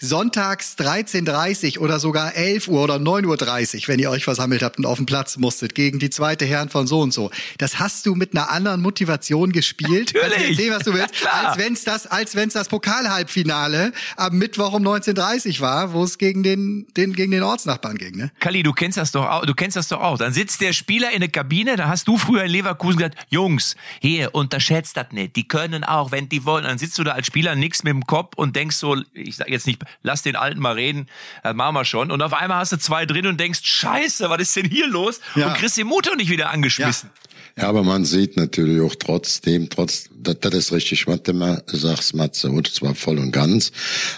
sonntags 0.00 0.76
13.30 0.78 1.78
oder 1.78 2.00
sogar 2.00 2.34
11 2.34 2.68
Uhr 2.68 2.82
oder 2.82 2.96
9.30 2.96 3.82
Uhr, 3.82 3.88
wenn 3.88 3.98
ihr 3.98 4.10
euch 4.10 4.24
versammelt 4.24 4.62
habt 4.62 4.78
und 4.78 4.86
auf 4.86 4.96
den 4.96 5.06
Platz 5.06 5.36
musstet, 5.36 5.74
gegen 5.74 5.98
die 5.98 6.10
zweite 6.10 6.46
Herren 6.46 6.70
von 6.70 6.86
so 6.86 7.00
und 7.00 7.12
so. 7.12 7.30
Das 7.58 7.78
hast 7.78 8.06
du 8.06 8.14
mit 8.14 8.34
einer 8.34 8.50
anderen 8.50 8.80
Motivation 8.80 9.52
gespielt. 9.52 10.14
Natürlich. 10.14 10.56
Sehen, 10.56 10.72
was 10.72 10.84
du 10.84 10.94
willst. 10.94 11.14
als 11.30 11.58
wenn's 11.58 11.84
das, 11.84 12.06
als 12.06 12.34
wenn's 12.34 12.54
das 12.54 12.68
Pokalhalbfinale 12.68 13.92
am 14.16 14.38
Mittwoch 14.38 14.72
um 14.72 14.86
19.30 14.86 15.56
Uhr 15.56 15.60
war, 15.60 15.92
wo 15.92 16.02
es 16.02 16.16
gegen 16.16 16.42
den, 16.42 16.86
den, 16.96 17.12
gegen 17.12 17.30
den 17.32 17.42
Ortsnachbarn 17.42 17.98
ging, 17.98 18.16
ne? 18.16 18.32
Kali, 18.40 18.62
du 18.62 18.72
kennst 18.72 18.96
das 18.96 19.12
doch 19.12 19.26
auch, 19.26 19.44
du 19.44 19.54
kennst 19.54 19.76
das 19.76 19.88
doch 19.88 20.00
auch. 20.00 20.16
Dann 20.16 20.32
sitzt 20.32 20.62
der 20.62 20.72
Spieler 20.72 21.10
in 21.12 21.20
der 21.20 21.28
Kabine, 21.28 21.76
da 21.76 21.88
hast 21.88 22.08
du 22.08 22.16
früher 22.16 22.44
in 22.44 22.50
Leverkusen 22.50 22.98
gesagt, 22.98 23.18
Jungs, 23.28 23.76
hier, 24.00 24.34
unterschätzt 24.34 24.96
das 24.96 25.12
nicht. 25.12 25.36
Die 25.36 25.46
können 25.46 25.84
auch, 25.84 26.10
wenn 26.10 26.28
die 26.28 26.44
wollen. 26.46 26.64
Dann 26.64 26.78
sitzt 26.78 26.98
du 26.98 27.04
da 27.04 27.12
als 27.12 27.26
Spieler 27.26 27.54
nix 27.54 27.82
mit 27.82 27.92
dem 27.92 28.06
Kopf 28.06 28.36
und 28.36 28.56
denkst 28.56 28.76
so, 28.76 28.96
ich 29.12 29.36
sag 29.36 29.50
jetzt 29.50 29.66
nicht, 29.66 29.82
lass 30.02 30.22
den 30.22 30.36
Alten 30.36 30.60
mal 30.60 30.74
reden, 30.74 31.08
das 31.42 31.54
machen 31.54 31.74
wir 31.74 31.84
schon. 31.84 32.10
Und 32.10 32.22
auf 32.22 32.32
einmal 32.32 32.58
hast 32.58 32.72
du 32.72 32.78
zwei 32.78 33.06
drin 33.06 33.26
und 33.26 33.38
denkst, 33.38 33.60
scheiße, 33.62 34.30
was 34.30 34.40
ist 34.40 34.56
denn 34.56 34.66
hier 34.66 34.88
los? 34.88 35.20
Ja. 35.34 35.48
Und 35.48 35.54
kriegst 35.54 35.76
den 35.76 35.86
Motor 35.86 36.16
nicht 36.16 36.30
wieder 36.30 36.50
angeschmissen. 36.50 37.10
Ja. 37.14 37.20
Ja, 37.56 37.68
aber 37.68 37.82
man 37.82 38.04
sieht 38.04 38.36
natürlich 38.36 38.80
auch 38.80 38.94
trotzdem, 38.94 39.68
trotz, 39.68 40.08
das, 40.22 40.36
das 40.40 40.54
ist 40.54 40.72
richtig, 40.72 41.06
was 41.06 41.22
du 41.22 41.32
mal 41.32 41.62
sagst, 41.66 42.14
Matze, 42.14 42.50
und 42.50 42.68
zwar 42.68 42.94
voll 42.94 43.18
und 43.18 43.32
ganz. 43.32 43.72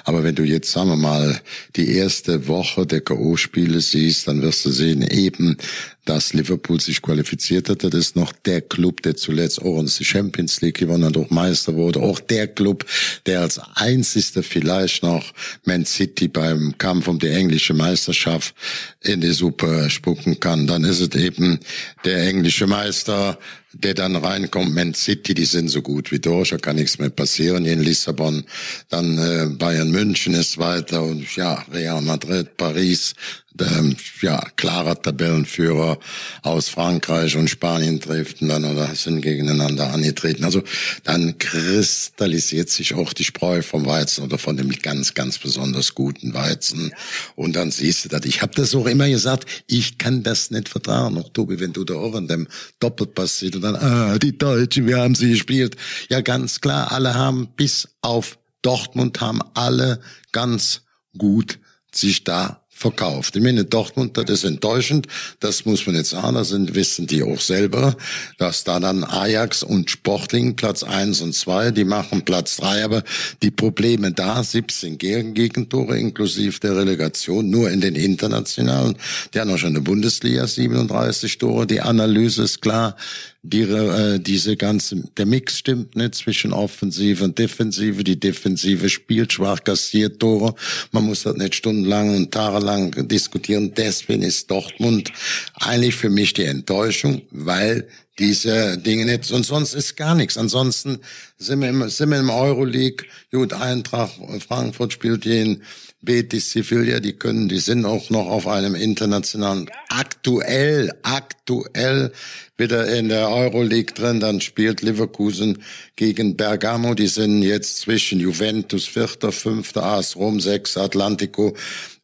Aber 0.05 0.25
wenn 0.25 0.35
du 0.35 0.43
jetzt, 0.43 0.73
sagen 0.73 0.91
wir 0.91 0.97
mal, 0.97 1.41
die 1.77 1.95
erste 1.95 2.47
Woche 2.49 2.87
der 2.87 3.01
K.O.-Spiele 3.01 3.81
siehst, 3.81 4.29
dann 4.29 4.43
wirst 4.43 4.65
du 4.65 4.71
sehen, 4.71 5.03
eben, 5.03 5.57
dass 6.05 6.33
Liverpool 6.33 6.81
sich 6.81 7.01
qualifiziert 7.01 7.69
hat. 7.69 7.85
Das 7.85 7.95
ist 7.95 8.17
noch 8.17 8.33
der 8.33 8.61
Club, 8.61 9.03
der 9.03 9.17
zuletzt 9.17 9.63
auch 9.63 9.79
uns 9.79 9.99
die 9.99 10.05
Champions 10.05 10.61
League 10.61 10.79
gewonnen 10.79 11.05
hat, 11.05 11.17
auch 11.17 11.31
Meister 11.31 11.75
wurde. 11.75 12.01
Auch 12.01 12.19
der 12.19 12.49
Club, 12.49 12.85
der 13.27 13.41
als 13.41 13.61
einzigster 13.75 14.43
vielleicht 14.43 15.03
noch 15.03 15.33
Man 15.65 15.85
City 15.85 16.27
beim 16.27 16.77
Kampf 16.79 17.07
um 17.07 17.19
die 17.19 17.29
englische 17.29 17.75
Meisterschaft 17.75 18.55
in 19.01 19.21
die 19.21 19.33
Suppe 19.33 19.91
spucken 19.91 20.41
kann. 20.41 20.67
Dann 20.67 20.85
ist 20.85 21.01
es 21.01 21.15
eben 21.15 21.61
der 22.05 22.27
englische 22.27 22.67
Meister, 22.67 23.39
der 23.73 23.95
dann 23.95 24.17
reinkommt, 24.17 24.75
Man 24.75 24.95
City, 24.95 25.35
die 25.35 25.45
sind 25.45 25.69
so 25.69 25.83
gut 25.83 26.11
wie 26.13 26.19
durch, 26.19 26.51
da 26.51 26.59
kann 26.59 26.77
nichts 26.77 26.99
mehr 26.99 27.11
passieren 27.11 27.65
in 27.65 27.81
Lissabon. 27.83 28.45
Dann 28.89 29.19
äh, 29.19 29.47
Bayern 29.49 29.91
München 29.91 30.35
ist 30.35 30.59
weiter 30.59 31.03
und 31.03 31.35
ja, 31.37 31.65
Real 31.73 32.03
Madrid, 32.03 32.57
Paris, 32.57 33.15
ähm, 33.61 33.97
ja, 34.21 34.41
klarer 34.57 35.01
Tabellenführer 35.01 35.99
aus 36.43 36.69
Frankreich 36.69 37.37
und 37.37 37.51
Spanien 37.51 38.01
trifft 38.01 38.43
und 38.43 38.49
dann 38.49 38.65
oder 38.65 38.95
sind 38.95 39.21
gegeneinander 39.21 39.93
angetreten. 39.93 40.45
Also 40.45 40.63
dann 41.05 41.39
kristallisiert 41.39 42.71
sich 42.71 42.95
auch 42.95 43.13
die 43.13 43.25
Spreu 43.25 43.63
vom 43.63 43.87
Weizen 43.87 44.25
oder 44.25 44.39
von 44.39 44.57
dem 44.57 44.71
ganz, 44.71 45.15
ganz 45.15 45.39
besonders 45.39 45.95
guten 45.95 46.35
Weizen. 46.35 46.93
Und 47.37 47.57
dann 47.57 47.71
siehst 47.71 48.05
du 48.05 48.09
das. 48.09 48.25
Ich 48.25 48.43
habe 48.43 48.55
das 48.55 48.75
auch 48.75 48.87
immer 48.87 49.09
gesagt, 49.09 49.47
ich 49.67 49.99
kann 49.99 50.23
das 50.23 50.51
nicht 50.51 50.69
vertragen. 50.69 51.19
Auch 51.19 51.29
Tobi, 51.31 51.61
wenn 51.61 51.73
du 51.73 51.85
da 51.85 51.95
auch 51.95 52.15
in 52.15 52.29
dem 52.29 52.49
Doppelpass 52.81 53.39
siehst 53.39 53.57
und 53.57 53.63
dann, 53.63 53.77
ah, 53.77 54.19
die 54.19 54.37
Deutschen, 54.37 54.87
wir 54.87 54.99
haben 54.99 55.15
sie 55.15 55.31
gespielt. 55.31 55.77
Ja, 56.09 56.21
ganz 56.21 56.61
klar, 56.61 56.93
alle 56.93 57.15
haben 57.15 57.49
bis 57.57 57.89
auf 58.01 58.39
Dortmund 58.63 59.21
haben 59.21 59.41
alle 59.55 60.01
ganz 60.31 60.83
gut 61.19 61.59
sich 61.93 62.25
da 62.25 62.62
verkauft. 62.83 63.37
Ich 63.37 63.43
meine, 63.43 63.65
Dortmund, 63.65 64.17
das 64.19 64.29
ist 64.29 64.45
enttäuschend. 64.45 65.07
Das 65.41 65.65
muss 65.65 65.87
man 65.87 65.95
jetzt 65.95 66.11
sagen. 66.11 66.35
Das 66.35 66.49
sind, 66.49 66.75
wissen 66.75 67.07
die 67.07 67.23
auch 67.23 67.41
selber, 67.41 67.97
dass 68.39 68.65
da 68.65 68.81
dann 68.81 69.05
Ajax 69.05 69.63
und 69.63 69.91
Sporting 69.91 70.57
Platz 70.57 70.83
eins 70.83 71.21
und 71.21 71.35
zwei, 71.35 71.71
die 71.71 71.85
machen 71.85 72.23
Platz 72.23 72.57
drei. 72.57 72.85
Aber 72.85 73.03
die 73.43 73.51
Probleme 73.51 74.13
da, 74.13 74.43
17 74.43 74.99
Gegentore 74.99 75.99
inklusive 75.99 76.59
der 76.61 76.77
Relegation, 76.77 77.49
nur 77.49 77.71
in 77.71 77.81
den 77.81 77.95
internationalen. 77.95 78.97
Die 79.33 79.41
haben 79.41 79.51
auch 79.51 79.59
schon 79.59 79.71
eine 79.71 79.81
Bundesliga, 79.81 80.47
37 80.47 81.39
Tore. 81.39 81.67
Die 81.67 81.81
Analyse 81.81 82.43
ist 82.43 82.61
klar 82.61 82.97
die, 83.45 83.63
äh, 83.63 84.21
diese 84.21 84.57
ganze, 84.57 85.03
der 85.17 85.27
Mix 85.27 85.59
stimmt 85.59 85.97
nicht 85.97 86.15
zwischen 86.15 86.53
Offensive 86.53 87.25
und 87.25 87.39
Defensive. 87.39 88.05
Die 88.05 88.19
Defensive 88.19 88.89
spielt 88.89 89.33
schwach, 89.33 89.65
kassiert 89.65 90.21
Tore. 90.21 90.55
Man 90.93 91.05
muss 91.05 91.25
das 91.25 91.37
nicht 91.37 91.57
stundenlang 91.57 92.15
und 92.15 92.31
tagelang 92.31 93.09
diskutieren. 93.09 93.75
Deswegen 93.77 94.23
ist 94.23 94.51
Dortmund 94.51 95.13
eigentlich 95.55 95.97
für 95.97 96.11
mich 96.11 96.35
die 96.35 96.45
Enttäuschung, 96.45 97.23
weil 97.33 97.89
diese 98.19 98.79
Dinge 98.79 99.07
nicht, 99.07 99.33
und 99.33 99.45
sonst 99.45 99.75
ist 99.75 99.97
gar 99.97 100.15
nichts. 100.15 100.39
Ansonsten 100.39 100.99
sind 101.39 101.61
wir 101.63 101.69
im, 101.69 101.89
sind 101.89 102.11
wir 102.11 102.21
im 102.21 102.31
Euroleague. 102.31 103.07
Gut, 103.33 103.53
Eintracht 103.55 104.21
Frankfurt 104.47 104.93
spielt 104.93 105.25
jeden 105.25 105.63
Betis, 106.03 106.51
Sevilla, 106.51 106.99
die 106.99 107.13
können, 107.13 107.49
die 107.49 107.61
sind 107.61 107.85
auch 107.85 108.11
noch 108.11 108.27
auf 108.27 108.49
einem 108.49 108.75
internationalen, 108.75 109.71
aktuell, 109.89 110.93
aktuell 111.03 112.13
wieder 112.57 112.93
in 112.93 113.09
der 113.09 113.29
Euroleague 113.29 113.95
drin, 113.95 114.19
dann 114.19 114.41
spielt 114.41 114.83
Leverkusen 114.83 115.63
gegen 115.95 116.37
Bergamo, 116.37 116.95
die 116.95 117.07
sind 117.07 117.43
jetzt 117.43 117.79
zwischen 117.79 118.19
Juventus, 118.19 118.87
Vierter, 118.87 119.31
Fünfter, 119.31 119.85
AS 119.85 120.17
Rom, 120.17 120.41
Sechs, 120.41 120.77
Atlantico, 120.77 121.55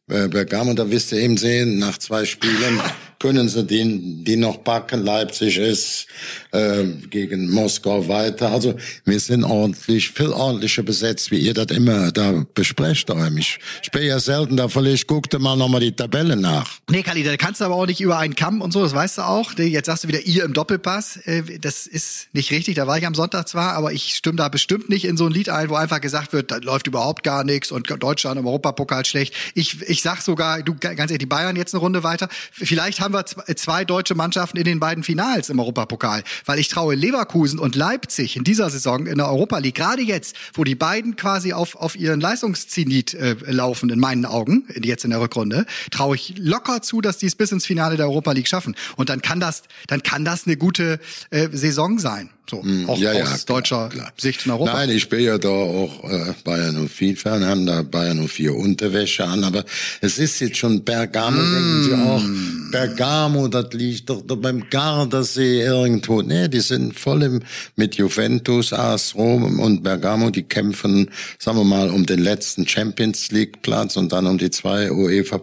äh, 0.09 0.29
Bergamo, 0.29 0.73
da 0.73 0.89
wisst 0.89 1.11
ihr 1.11 1.19
eben 1.19 1.35
sehen, 1.35 1.77
nach 1.77 1.97
zwei 1.97 2.23
Spielen 2.23 2.79
können 3.19 3.49
sie 3.49 3.63
den, 3.65 4.23
die 4.23 4.35
noch 4.35 4.57
backen. 4.57 5.03
Leipzig 5.03 5.57
ist 5.57 6.07
äh, 6.51 6.85
gegen 7.09 7.51
Moskau 7.51 8.07
weiter. 8.07 8.51
Also 8.51 8.75
wir 9.05 9.19
sind 9.19 9.43
ordentlich, 9.43 10.09
viel 10.09 10.29
ordentlicher 10.29 10.83
besetzt, 10.83 11.29
wie 11.31 11.39
ihr 11.39 11.53
das 11.53 11.67
immer 11.67 12.11
da 12.11 12.45
besprecht. 12.53 13.09
Ich, 13.37 13.59
ich 13.83 13.91
bin 13.91 14.03
ja 14.03 14.19
selten 14.19 14.57
da, 14.57 14.67
vielleicht 14.67 15.07
guckte 15.07 15.39
mal 15.39 15.55
nochmal 15.55 15.81
die 15.81 15.91
Tabelle 15.91 16.35
nach. 16.35 16.79
Nee, 16.89 17.03
Kali, 17.03 17.23
da 17.23 17.35
kannst 17.37 17.61
du 17.61 17.65
aber 17.65 17.75
auch 17.75 17.85
nicht 17.85 18.01
über 18.01 18.17
einen 18.17 18.35
Kamm 18.35 18.61
und 18.61 18.71
so, 18.71 18.81
das 18.81 18.93
weißt 18.93 19.19
du 19.19 19.21
auch. 19.23 19.53
Jetzt 19.57 19.87
sagst 19.87 20.03
du 20.03 20.07
wieder 20.07 20.21
ihr 20.21 20.43
im 20.43 20.53
Doppelpass. 20.53 21.17
Äh, 21.25 21.59
das 21.59 21.87
ist 21.87 22.27
nicht 22.33 22.51
richtig, 22.51 22.75
da 22.75 22.87
war 22.87 22.97
ich 22.97 23.05
am 23.05 23.15
Sonntag 23.15 23.47
zwar, 23.47 23.73
aber 23.73 23.91
ich 23.91 24.15
stimme 24.15 24.37
da 24.37 24.49
bestimmt 24.49 24.89
nicht 24.89 25.05
in 25.05 25.17
so 25.17 25.25
ein 25.25 25.31
Lied 25.31 25.49
ein, 25.49 25.69
wo 25.69 25.75
einfach 25.75 26.01
gesagt 26.01 26.33
wird, 26.33 26.51
da 26.51 26.57
läuft 26.57 26.87
überhaupt 26.87 27.23
gar 27.23 27.43
nichts 27.43 27.71
und 27.71 27.89
Deutschland 28.01 28.39
im 28.39 28.45
Europapokal 28.45 29.05
schlecht. 29.05 29.33
Ich, 29.53 29.81
ich 29.81 30.01
sag 30.01 30.21
sogar, 30.21 30.61
du 30.61 30.75
ganz 30.75 30.99
ehrlich, 30.99 31.17
die 31.19 31.25
Bayern 31.25 31.55
jetzt 31.55 31.73
eine 31.73 31.81
Runde 31.81 32.03
weiter. 32.03 32.29
Vielleicht 32.51 33.01
haben 33.01 33.08
haben 33.13 33.41
wir 33.47 33.55
zwei 33.55 33.85
deutsche 33.85 34.15
Mannschaften 34.15 34.57
in 34.57 34.65
den 34.65 34.79
beiden 34.79 35.03
Finals 35.03 35.49
im 35.49 35.59
Europapokal, 35.59 36.23
weil 36.45 36.59
ich 36.59 36.67
traue 36.67 36.95
Leverkusen 36.95 37.59
und 37.59 37.75
Leipzig 37.75 38.35
in 38.35 38.43
dieser 38.43 38.69
Saison 38.69 39.07
in 39.07 39.17
der 39.17 39.27
Europa 39.27 39.57
League, 39.57 39.75
gerade 39.75 40.01
jetzt, 40.01 40.35
wo 40.53 40.63
die 40.63 40.75
beiden 40.75 41.15
quasi 41.15 41.53
auf, 41.53 41.75
auf 41.75 41.95
ihren 41.95 42.21
Leistungszenit 42.21 43.13
äh, 43.13 43.35
laufen, 43.47 43.89
in 43.89 43.99
meinen 43.99 44.25
Augen, 44.25 44.67
jetzt 44.81 45.03
in 45.03 45.11
der 45.11 45.21
Rückrunde, 45.21 45.65
traue 45.91 46.15
ich 46.15 46.35
locker 46.37 46.81
zu, 46.81 47.01
dass 47.01 47.17
die 47.17 47.25
es 47.25 47.35
bis 47.35 47.51
ins 47.51 47.65
Finale 47.65 47.97
der 47.97 48.07
Europa 48.07 48.31
League 48.31 48.47
schaffen. 48.47 48.75
Und 48.95 49.09
dann 49.09 49.21
kann 49.21 49.39
das, 49.39 49.63
dann 49.87 50.03
kann 50.03 50.25
das 50.25 50.45
eine 50.45 50.57
gute 50.57 50.99
äh, 51.31 51.49
Saison 51.51 51.99
sein. 51.99 52.29
So, 52.49 52.63
hm, 52.63 52.89
auch 52.89 52.97
ja, 52.97 53.13
ja, 53.13 53.25
aus 53.25 53.45
deutscher 53.45 53.89
klar. 53.89 54.11
Sicht 54.17 54.45
in 54.45 54.51
Europa. 54.51 54.73
Nein, 54.73 54.89
ich 54.89 55.07
bin 55.07 55.19
ja 55.19 55.37
da 55.37 55.49
auch 55.49 56.03
äh, 56.09 56.33
Bayern 56.43 56.87
04 56.87 57.15
Fan, 57.15 57.45
haben 57.45 57.67
da 57.67 57.83
Bayern 57.83 58.27
04 58.27 58.55
Unterwäsche 58.55 59.25
an, 59.25 59.43
aber 59.43 59.63
es 60.01 60.17
ist 60.17 60.39
jetzt 60.39 60.57
schon 60.57 60.83
Bergamo, 60.83 61.39
mm. 61.39 61.53
denken 61.53 61.83
Sie 61.83 61.93
auch, 61.93 62.23
Bergamo, 62.71 63.47
das 63.47 63.73
liegt 63.73 64.09
doch 64.09 64.21
beim 64.21 64.69
Gardasee 64.69 65.61
irgendwo. 65.61 66.21
Nee, 66.21 66.47
die 66.47 66.59
sind 66.59 66.97
voll 66.97 67.23
im, 67.23 67.41
mit 67.75 67.95
Juventus, 67.95 68.73
AS 68.73 69.15
Rom 69.15 69.59
und 69.59 69.83
Bergamo, 69.83 70.29
die 70.29 70.43
kämpfen, 70.43 71.09
sagen 71.39 71.57
wir 71.57 71.63
mal, 71.63 71.89
um 71.89 72.05
den 72.05 72.19
letzten 72.19 72.67
Champions 72.67 73.31
League 73.31 73.61
Platz 73.61 73.97
und 73.97 74.11
dann 74.11 74.27
um 74.27 74.37
die 74.37 74.51
zwei 74.51 74.91
UEFA 74.91 75.41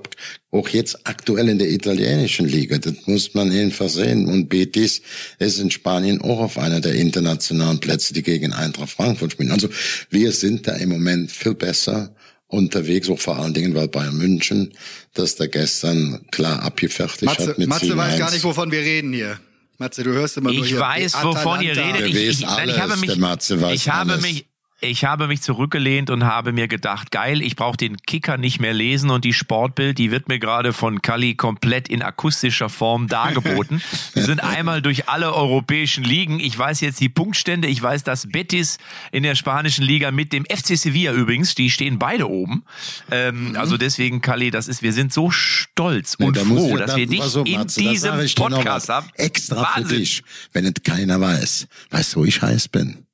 auch 0.53 0.69
jetzt 0.69 1.07
aktuell 1.07 1.49
in 1.49 1.59
der 1.59 1.71
italienischen 1.71 2.47
Liga. 2.47 2.79
Das 2.79 2.95
muss 3.07 3.35
man 3.35 3.53
jedenfalls 3.53 3.95
sehen. 3.95 4.27
Und 4.27 4.49
Betis 4.49 5.03
ist 5.39 5.59
in 5.59 5.71
Spanien 5.71 6.21
auch 6.23 6.41
auf 6.41 6.59
einer 6.59 6.81
der 6.81 6.95
internationalen 6.95 7.81
Plätze, 7.81 8.15
die 8.15 8.23
gegen 8.23 8.53
Eintracht 8.53 8.91
Frankfurt 8.91 9.33
spielen. 9.33 9.51
Also 9.51 9.69
wir 10.11 10.33
sind 10.33 10.67
da 10.67 10.73
im 10.77 10.89
Moment 10.89 11.31
viel 11.31 11.55
besser 11.55 12.15
unterwegs, 12.49 13.09
auch 13.11 13.19
vor 13.19 13.39
allen 13.39 13.55
Dingen, 13.55 13.75
weil 13.75 13.89
Bayern 13.89 14.17
München 14.17 14.73
das 15.15 15.37
da 15.37 15.47
gestern 15.47 16.27
klar 16.31 16.63
abgefertigt 16.63 17.25
Matze, 17.25 17.49
hat 17.49 17.59
mit 17.59 17.69
Matze 17.69 17.97
weiß 17.97 18.19
gar 18.19 18.31
nicht, 18.31 18.45
wovon 18.45 18.71
wir 18.71 18.81
reden 18.81 19.13
hier. 19.13 19.39
Matze, 19.79 20.03
du 20.03 20.13
hörst 20.13 20.37
immer 20.37 20.53
nur 20.53 20.65
Ich 20.65 20.79
weiß, 20.79 21.15
wovon 21.23 21.61
ihr 21.61 21.77
redet. 21.77 22.01
Der 22.01 22.07
Ich, 22.07 22.17
ich, 22.17 22.41
nein, 22.41 22.69
ich 22.69 22.79
habe 22.79 22.97
mich, 22.97 23.11
der 23.11 23.19
Matze 23.19 23.61
weiß 23.61 23.75
ich 23.75 23.89
habe 23.91 24.13
alles. 24.13 24.23
mich, 24.23 24.47
ich 24.81 25.05
habe 25.07 25.27
mich 25.27 25.41
zurückgelehnt 25.41 26.11
und 26.11 26.25
habe 26.25 26.53
mir 26.53 26.69
gedacht, 26.69 27.11
geil, 27.11 27.41
ich 27.41 27.57
brauche 27.57 27.77
den 27.79 27.97
Kicker 27.97 28.37
nicht 28.37 28.61
mehr 28.61 28.75
lesen 28.75 29.09
und 29.11 29.25
die 29.25 29.33
Sportbild, 29.33 29.97
die 29.97 30.11
wird 30.11 30.29
mir 30.29 30.39
gerade 30.39 30.73
von 30.75 31.01
Kali 31.01 31.35
komplett 31.35 31.89
in 31.89 32.03
akustischer 32.03 32.69
Form 32.69 33.09
dargeboten. 33.09 33.81
Wir 34.15 34.25
sind 34.25 34.41
einmal 34.43 34.83
durch 34.83 35.09
alle 35.09 35.33
europäischen 35.35 36.05
Ligen. 36.05 36.41
Ich 36.41 36.59
weiß 36.59 36.81
jetzt 36.83 37.01
die 37.01 37.09
Punktstände. 37.09 37.69
Ich 37.69 37.83
weiß, 37.83 38.05
dass 38.05 38.29
Betis 38.29 38.77
in 39.12 39.23
der 39.23 39.35
spanischen 39.35 39.85
Liga 39.85 40.11
mit 40.11 40.33
dem 40.33 40.45
FC 40.45 40.77
Sevilla 40.77 41.12
übrigens, 41.12 41.55
die 41.55 41.71
stehen 41.71 41.99
beide 41.99 42.29
oben. 42.29 42.65
Ähm, 43.11 43.57
Also 43.59 43.77
deswegen, 43.79 44.21
Kali, 44.21 44.51
das 44.51 44.69
ist, 44.69 44.83
wir 44.83 44.93
sind 44.93 45.12
so 45.12 45.31
stolz 45.31 46.19
Nee, 46.19 46.27
und 46.27 46.37
froh, 46.39 46.73
ich- 46.75 46.79
dass 46.81 46.91
da- 46.91 46.97
wir 46.97 47.07
dich 47.07 47.21
auf, 47.23 47.47
in 47.47 47.53
Matze, 47.59 47.81
diesem 47.81 48.27
Podcast 48.35 48.89
haben. 48.91 49.09
Extra 49.15 49.65
für 49.65 49.81
Wahnsinn. 49.81 49.99
dich, 50.01 50.23
wenn 50.53 50.67
es 50.67 50.75
keiner 50.85 51.19
weiß. 51.21 51.67
Weißt 51.91 52.15
du, 52.15 52.21
wo 52.21 52.25
ich 52.25 52.43
heiß 52.43 52.69
bin? 52.69 53.06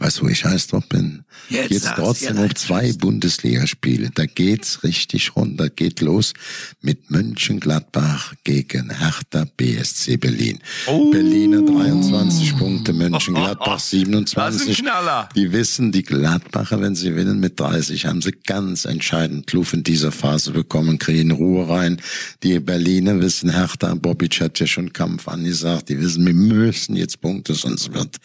Weißt 0.00 0.20
du, 0.20 0.24
wo 0.24 0.28
ich 0.30 0.46
heiß 0.46 0.68
drauf 0.68 0.88
bin? 0.88 1.24
Jetzt 1.50 1.70
Jetzt 1.70 1.90
trotzdem 1.94 2.36
noch 2.36 2.54
zwei 2.54 2.90
Bundesligaspiele. 2.94 4.08
Da 4.14 4.24
geht's 4.24 4.82
richtig 4.82 5.36
runter. 5.36 5.68
Geht 5.68 6.00
los 6.00 6.32
mit 6.80 7.10
Mönchengladbach 7.10 8.32
gegen 8.42 8.88
Hertha 8.88 9.44
BSC 9.58 10.16
Berlin. 10.16 10.58
Oh. 10.86 11.10
Berliner 11.10 11.60
23 11.66 12.56
Punkte, 12.56 12.94
Mönchengladbach 12.94 13.74
Das 13.74 13.92
ist 13.92 13.92
ein 13.92 14.06
27. 14.06 14.78
Knaller. 14.78 15.28
Die 15.36 15.52
wissen, 15.52 15.92
die 15.92 16.02
Gladbacher, 16.02 16.80
wenn 16.80 16.94
sie 16.94 17.10
gewinnen 17.10 17.38
mit 17.38 17.60
30, 17.60 18.06
haben 18.06 18.22
sie 18.22 18.32
ganz 18.32 18.86
entscheidend 18.86 19.46
Kluf 19.48 19.74
in 19.74 19.82
dieser 19.82 20.12
Phase 20.12 20.52
bekommen, 20.52 20.98
kriegen 20.98 21.30
Ruhe 21.30 21.68
rein. 21.68 22.00
Die 22.42 22.58
Berliner 22.58 23.20
wissen, 23.20 23.50
Hertha, 23.50 23.94
Bobic 23.96 24.40
hat 24.40 24.58
ja 24.60 24.66
schon 24.66 24.94
Kampf 24.94 25.28
angesagt, 25.28 25.90
die 25.90 26.00
wissen, 26.00 26.24
wir 26.24 26.32
müssen 26.32 26.96
jetzt 26.96 27.20
Punkte, 27.20 27.52
sonst 27.52 27.92
wird 27.92 28.16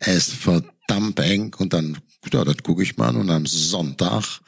es 0.00 0.32
verdammt 0.32 0.72
eng. 1.16 1.54
Und 1.58 1.72
dann, 1.72 1.98
ja, 2.32 2.44
das 2.44 2.56
gucke 2.62 2.82
ich 2.82 2.96
mal 2.96 3.08
an. 3.08 3.16
Und 3.16 3.30
am 3.30 3.46
Sonntag 3.46 4.40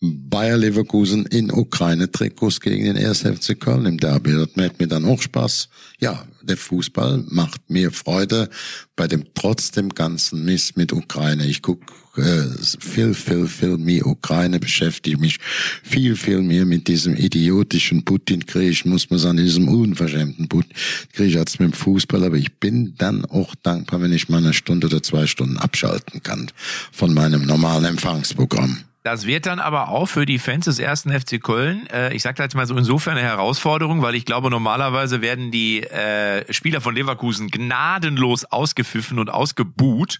Bayer 0.00 0.58
Leverkusen 0.58 1.26
in 1.26 1.50
Ukraine-Trikots 1.50 2.60
gegen 2.60 2.84
den 2.84 2.96
1. 2.98 3.22
FC 3.22 3.58
Köln 3.58 3.86
im 3.86 3.98
Derby. 3.98 4.32
Das 4.32 4.56
macht 4.56 4.78
mir 4.78 4.88
dann 4.88 5.04
auch 5.04 5.20
Spaß. 5.20 5.68
Ja, 5.98 6.24
der 6.46 6.56
Fußball 6.56 7.24
macht 7.28 7.70
mir 7.70 7.90
Freude 7.90 8.48
bei 8.94 9.06
dem 9.06 9.24
trotz 9.34 9.70
dem 9.70 9.90
ganzen 9.90 10.44
Mist 10.44 10.76
mit 10.76 10.92
Ukraine. 10.92 11.46
Ich 11.46 11.62
guck 11.62 11.80
äh, 12.16 12.46
viel, 12.80 13.14
viel, 13.14 13.46
viel 13.46 13.76
mehr 13.76 14.06
Ukraine, 14.06 14.58
beschäftige 14.58 15.18
mich 15.18 15.38
viel, 15.82 16.16
viel 16.16 16.40
mehr 16.42 16.64
mit 16.64 16.88
diesem 16.88 17.14
idiotischen 17.16 18.04
Putin-Krieg, 18.04 18.86
muss 18.86 19.10
man 19.10 19.18
sagen, 19.18 19.36
diesem 19.36 19.68
unverschämten 19.68 20.48
Putin-Krieg 20.48 21.36
als 21.36 21.58
mit 21.58 21.70
dem 21.70 21.72
Fußball. 21.74 22.24
Aber 22.24 22.36
ich 22.36 22.58
bin 22.58 22.94
dann 22.96 23.24
auch 23.26 23.54
dankbar, 23.62 24.00
wenn 24.00 24.12
ich 24.12 24.28
mal 24.28 24.38
eine 24.38 24.54
Stunde 24.54 24.86
oder 24.86 25.02
zwei 25.02 25.26
Stunden 25.26 25.58
abschalten 25.58 26.22
kann 26.22 26.50
von 26.92 27.12
meinem 27.12 27.44
normalen 27.44 27.84
Empfangsprogramm. 27.84 28.84
Das 29.06 29.24
wird 29.24 29.46
dann 29.46 29.60
aber 29.60 29.90
auch 29.90 30.06
für 30.06 30.26
die 30.26 30.40
Fans 30.40 30.64
des 30.64 30.80
ersten 30.80 31.12
FC 31.12 31.40
Köln, 31.40 31.86
äh, 31.92 32.12
ich 32.12 32.22
sage 32.22 32.42
jetzt 32.42 32.56
mal 32.56 32.66
so 32.66 32.76
insofern 32.76 33.16
eine 33.16 33.24
Herausforderung, 33.24 34.02
weil 34.02 34.16
ich 34.16 34.24
glaube 34.24 34.50
normalerweise 34.50 35.22
werden 35.22 35.52
die 35.52 35.80
äh, 35.84 36.52
Spieler 36.52 36.80
von 36.80 36.92
Leverkusen 36.92 37.48
gnadenlos 37.48 38.44
ausgepfiffen 38.46 39.20
und 39.20 39.30
ausgebuht. 39.30 40.18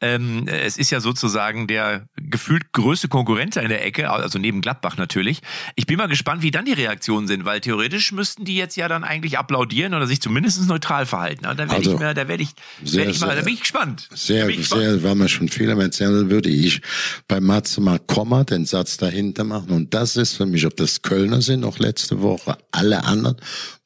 Ähm, 0.00 0.48
es 0.48 0.76
ist 0.78 0.90
ja 0.90 0.98
sozusagen 0.98 1.68
der 1.68 2.08
gefühlt 2.16 2.72
größte 2.72 3.06
Konkurrent 3.06 3.54
in 3.54 3.68
der 3.68 3.86
Ecke, 3.86 4.10
also 4.10 4.40
neben 4.40 4.62
Gladbach 4.62 4.96
natürlich. 4.96 5.40
Ich 5.76 5.86
bin 5.86 5.96
mal 5.96 6.08
gespannt, 6.08 6.42
wie 6.42 6.50
dann 6.50 6.64
die 6.64 6.72
Reaktionen 6.72 7.28
sind, 7.28 7.44
weil 7.44 7.60
theoretisch 7.60 8.10
müssten 8.10 8.44
die 8.44 8.56
jetzt 8.56 8.74
ja 8.74 8.88
dann 8.88 9.04
eigentlich 9.04 9.38
applaudieren 9.38 9.94
oder 9.94 10.08
sich 10.08 10.20
zumindest 10.20 10.66
neutral 10.66 11.06
verhalten. 11.06 11.46
Und 11.46 11.56
da 11.60 11.68
werde 11.68 11.76
Also, 11.76 11.92
ich 11.94 12.00
mal, 12.00 12.14
da 12.14 12.26
werde 12.26 12.42
ich, 12.42 12.48
sehr, 12.82 13.04
werd 13.04 13.14
ich 13.14 13.20
mal, 13.20 13.28
sehr- 13.28 13.36
da 13.36 13.42
bin 13.42 13.54
ich 13.54 13.60
gespannt. 13.60 14.08
Sehr, 14.12 14.46
bin 14.46 14.54
ich 14.54 14.56
gespannt. 14.62 14.82
sehr, 14.82 15.02
weil 15.04 15.14
man 15.14 15.28
schon 15.28 15.48
viel 15.48 15.70
am 15.70 15.78
erzählen 15.78 16.28
würde 16.30 16.48
ich 16.48 16.80
bei 17.28 17.38
Matze 17.40 17.80
mal 17.80 18.00
kommen 18.00 18.23
Komma, 18.24 18.42
den 18.42 18.64
Satz 18.64 18.96
dahinter 18.96 19.44
machen. 19.44 19.68
Und 19.68 19.92
das 19.92 20.16
ist 20.16 20.32
für 20.32 20.46
mich, 20.46 20.64
ob 20.64 20.74
das 20.78 21.02
Kölner 21.02 21.42
sind, 21.42 21.62
auch 21.62 21.78
letzte 21.78 22.22
Woche, 22.22 22.56
alle 22.70 23.04
anderen 23.04 23.36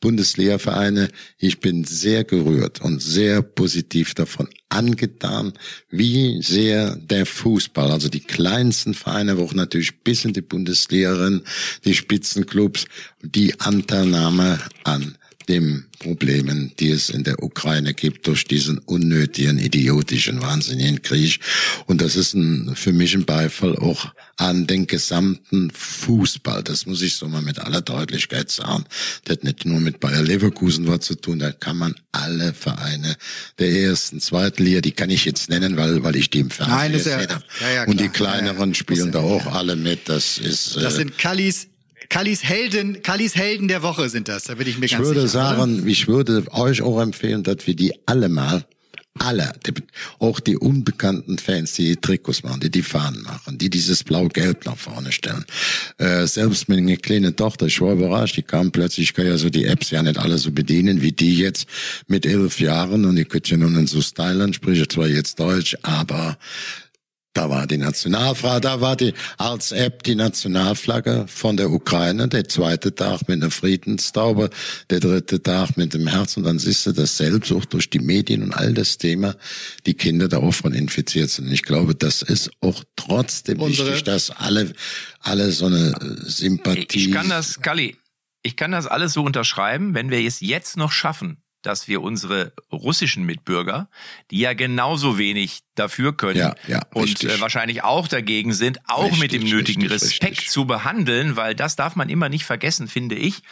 Bundesliga-Vereine. 0.01 1.09
Ich 1.39 1.59
bin 1.59 1.83
sehr 1.83 2.23
gerührt 2.23 2.81
und 2.81 3.03
sehr 3.03 3.43
positiv 3.43 4.15
davon 4.15 4.49
angetan, 4.69 5.55
wie 5.91 6.41
sehr 6.41 6.95
der 6.95 7.27
Fußball, 7.27 7.91
also 7.91 8.09
die 8.09 8.21
kleinsten 8.21 8.95
Vereine, 8.95 9.39
wo 9.39 9.43
auch 9.43 9.55
natürlich 9.55 10.05
bis 10.05 10.25
in 10.25 10.35
die 10.35 10.41
Bundesliga, 10.41 11.41
die 11.85 11.95
Spitzenclubs, 11.95 12.85
die 13.21 13.59
Anteilnahme 13.59 14.61
an 14.85 15.19
dem 15.49 15.85
Problemen, 15.99 16.73
die 16.79 16.91
es 16.91 17.09
in 17.11 17.25
der 17.25 17.43
Ukraine 17.43 17.95
gibt 17.95 18.27
durch 18.27 18.45
diesen 18.45 18.79
unnötigen, 18.79 19.59
idiotischen, 19.59 20.41
wahnsinnigen 20.43 21.03
Krieg. 21.03 21.41
Und 21.87 22.01
das 22.01 22.15
ist 22.17 22.35
ein, 22.35 22.73
für 22.77 22.93
mich 22.93 23.15
ein 23.15 23.25
Beifall 23.25 23.77
auch 23.79 24.13
an 24.37 24.67
den 24.67 24.87
gesamten 24.87 25.71
Fußball. 25.73 26.63
Das 26.63 26.87
muss 26.87 27.03
ich 27.03 27.15
so 27.17 27.27
mal 27.29 27.43
mit 27.43 27.59
aller 27.59 27.81
Deutlichkeit 27.81 28.51
sagen. 28.51 28.85
Das 29.25 29.39
hat 29.39 29.45
nicht 29.45 29.65
nur 29.65 29.81
mit 29.81 29.99
Bayer 30.01 30.23
Leverkusen 30.23 30.87
was 30.87 31.01
zu 31.01 31.15
tun. 31.17 31.39
Da 31.41 31.51
kann 31.51 31.77
man 31.77 31.95
alle 32.13 32.55
Vereine 32.55 33.17
der 33.59 33.71
ersten, 33.73 34.21
zweiten 34.21 34.63
Liga, 34.65 34.81
die 34.81 34.93
kann 34.93 35.11
ich 35.11 35.25
jetzt 35.25 35.49
nennen, 35.51 35.77
weil, 35.77 36.05
weil 36.05 36.15
ich 36.17 36.31
die 36.31 36.41
im 36.41 36.51
Fernsehen 36.51 36.77
Nein, 36.79 36.95
ist 36.95 37.07
ja- 37.07 37.17
gesehen 37.17 37.35
habe. 37.35 37.45
ja, 37.61 37.71
ja, 37.71 37.85
Und 37.87 37.99
die 37.99 38.09
kleineren 38.09 38.75
spielen 38.75 39.11
da 39.11 39.21
auch 39.21 39.47
alle 39.47 39.75
mit. 39.75 40.09
Das 40.09 40.39
ist, 40.39 40.77
Das 40.77 40.95
äh, 40.95 40.97
sind 40.99 41.19
Kallis, 41.19 41.67
Kallis 42.09 42.43
Helden, 42.43 43.03
Kallis 43.03 43.35
Helden 43.37 43.69
der 43.69 43.83
Woche 43.83 44.09
sind 44.09 44.29
das. 44.29 44.45
Da 44.45 44.55
bin 44.55 44.67
ich 44.67 44.79
mir 44.79 44.87
Ich 44.87 44.93
ganz 44.93 45.05
würde 45.07 45.27
sicher. 45.29 45.41
oder? 45.51 45.57
sagen, 45.57 45.87
ich 45.87 46.09
würde 46.09 46.45
euch 46.53 46.83
auch 46.83 47.01
empfehlen, 47.01 47.43
dass 47.43 47.67
wir 47.67 47.75
die 47.77 47.93
alle 48.07 48.29
mal, 48.29 48.65
alle, 49.19 49.53
auch 50.21 50.39
die 50.41 50.57
unbekannten 50.57 51.39
Fans, 51.39 51.73
die 51.75 51.87
die 51.89 51.97
Trikots 51.97 52.45
machen, 52.45 52.61
die 52.61 52.71
die 52.71 52.83
Fahnen 52.83 53.23
machen, 53.23 53.59
die 53.59 53.69
dieses 53.69 54.05
Blau-Gelb 54.05 54.65
nach 54.65 54.77
vorne 54.79 55.11
stellen. 55.11 55.45
Äh, 55.99 56.27
selbst 56.27 56.69
meine 56.69 56.97
kleine 56.97 57.35
Tochter, 57.35 57.67
ich 57.67 57.81
war 57.81 57.93
überrascht, 57.95 58.37
die 58.37 58.43
kam 58.43 58.71
plötzlich, 58.71 59.09
ich 59.11 59.15
kann 59.15 59.27
ja 59.27 59.37
so 59.37 59.51
die 59.51 59.65
Apps 59.65 59.91
ja 59.91 60.03
nicht 60.03 60.19
alle 60.19 60.39
so 60.39 60.53
bedienen 60.53 61.03
wie 61.03 61.13
die 61.13 61.35
jetzt 61.37 61.67
mit 62.07 62.27
elf 62.27 62.61
Jahren 62.61 63.05
und 63.05 63.17
ich 63.17 63.29
könnte 63.29 63.51
ja 63.51 63.57
nun 63.57 63.87
so 63.89 64.01
stylen, 64.01 64.55
spreche 64.55 64.87
zwar 64.87 65.09
jetzt 65.09 65.41
Deutsch, 65.41 65.77
aber 65.83 66.39
da 67.39 67.51
war 67.51 67.69
die 67.69 67.79
Nationalflagge, 67.79 68.61
da 68.61 68.81
war 68.81 68.97
die 68.97 69.15
als 69.37 69.71
App 69.71 70.03
die 70.03 70.17
Nationalflagge 70.17 71.27
von 71.29 71.57
der 71.57 71.71
Ukraine, 71.71 72.27
der 72.27 72.49
zweite 72.49 72.93
Tag 72.93 73.29
mit 73.29 73.41
einer 73.41 73.53
Friedenstaube, 73.53 74.51
der 74.91 74.99
dritte 74.99 75.41
Tag 75.41 75.77
mit 75.77 75.95
dem 75.95 76.09
Herz 76.09 76.37
und 76.37 76.43
dann 76.43 76.59
siehst 76.59 76.85
du 76.87 76.93
das 76.93 77.17
selbst 77.17 77.53
auch 77.53 77.65
durch 77.65 77.91
die 77.91 78.01
Medien 78.01 78.43
und 78.43 78.53
all 78.55 78.75
das 78.75 78.99
Thema, 78.99 79.37
die 79.87 79.95
Kinder 79.95 80.27
da 80.27 80.39
auch 80.39 80.53
von 80.53 80.75
infiziert 80.75 81.31
sind. 81.31 81.53
Ich 81.53 81.63
glaube, 81.63 81.95
das 81.95 82.23
ist 82.23 82.51
auch 82.61 82.83
trotzdem 82.97 83.61
Unsere- 83.61 83.91
wichtig, 83.91 84.03
dass 84.03 84.31
alle, 84.31 84.73
alle 85.21 85.53
so 85.53 85.67
eine 85.67 85.91
äh, 85.93 86.29
Sympathie. 86.29 86.87
Ich 86.91 87.13
kann 87.13 87.29
das, 87.29 87.61
Kalli, 87.61 87.97
ich 88.43 88.57
kann 88.57 88.73
das 88.73 88.89
alles 88.89 89.13
so 89.13 89.23
unterschreiben, 89.23 89.95
wenn 89.95 90.11
wir 90.11 90.19
es 90.27 90.41
jetzt 90.41 90.77
noch 90.77 90.91
schaffen, 90.91 91.41
dass 91.63 91.89
wir 91.89 92.03
unsere 92.03 92.53
russischen 92.73 93.25
Mitbürger, 93.25 93.89
die 94.31 94.39
ja 94.39 94.55
genauso 94.55 95.19
wenig 95.19 95.61
dafür 95.75 96.17
können 96.17 96.39
Ja, 96.39 96.55
ja, 96.67 96.81
und 96.95 97.25
äh, 97.25 97.41
wahrscheinlich 97.41 97.83
auch 97.83 98.09
dagegen 98.09 98.53
sind, 98.53 98.79
auch 98.87 99.05
Richtig, 99.05 99.21
mit 99.21 99.33
dem 99.33 99.45
nötigen 99.45 99.83
richtig, 99.83 100.03
Respekt 100.03 100.33
richtig. 100.33 100.51
zu 100.51 100.67
behandeln, 100.67 101.37
weil 101.37 101.55
das 101.55 101.77
darf 101.77 101.97
man 101.97 102.09
immer 102.09 102.29
nicht 102.29 102.45
vergessen, 102.45 102.89
finde 102.89 103.17
ich. 103.17 103.43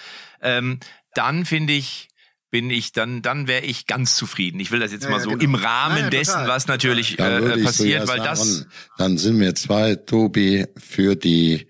Ähm, 0.40 0.80
dann 1.14 1.44
finde 1.44 1.72
ich 1.72 2.08
bin 2.50 2.70
ich 2.70 2.92
dann 2.92 3.22
dann 3.22 3.48
wäre 3.48 3.64
ich 3.64 3.86
ganz 3.86 4.14
zufrieden. 4.14 4.60
Ich 4.60 4.70
will 4.70 4.78
das 4.80 4.92
jetzt 4.92 5.02
Ja, 5.04 5.10
mal 5.10 5.16
ja, 5.16 5.22
so 5.24 5.30
genau. 5.30 5.42
im 5.42 5.54
Rahmen 5.56 6.04
ja, 6.04 6.10
dessen, 6.10 6.32
total, 6.32 6.48
was 6.48 6.68
natürlich 6.68 7.18
äh, 7.18 7.62
passiert, 7.62 8.06
weil 8.06 8.20
das 8.20 8.58
sagen, 8.58 8.70
dann 8.98 9.18
sind 9.18 9.40
wir 9.40 9.54
zwei, 9.56 9.96
Tobi, 9.96 10.66
für 10.76 11.16
die 11.16 11.66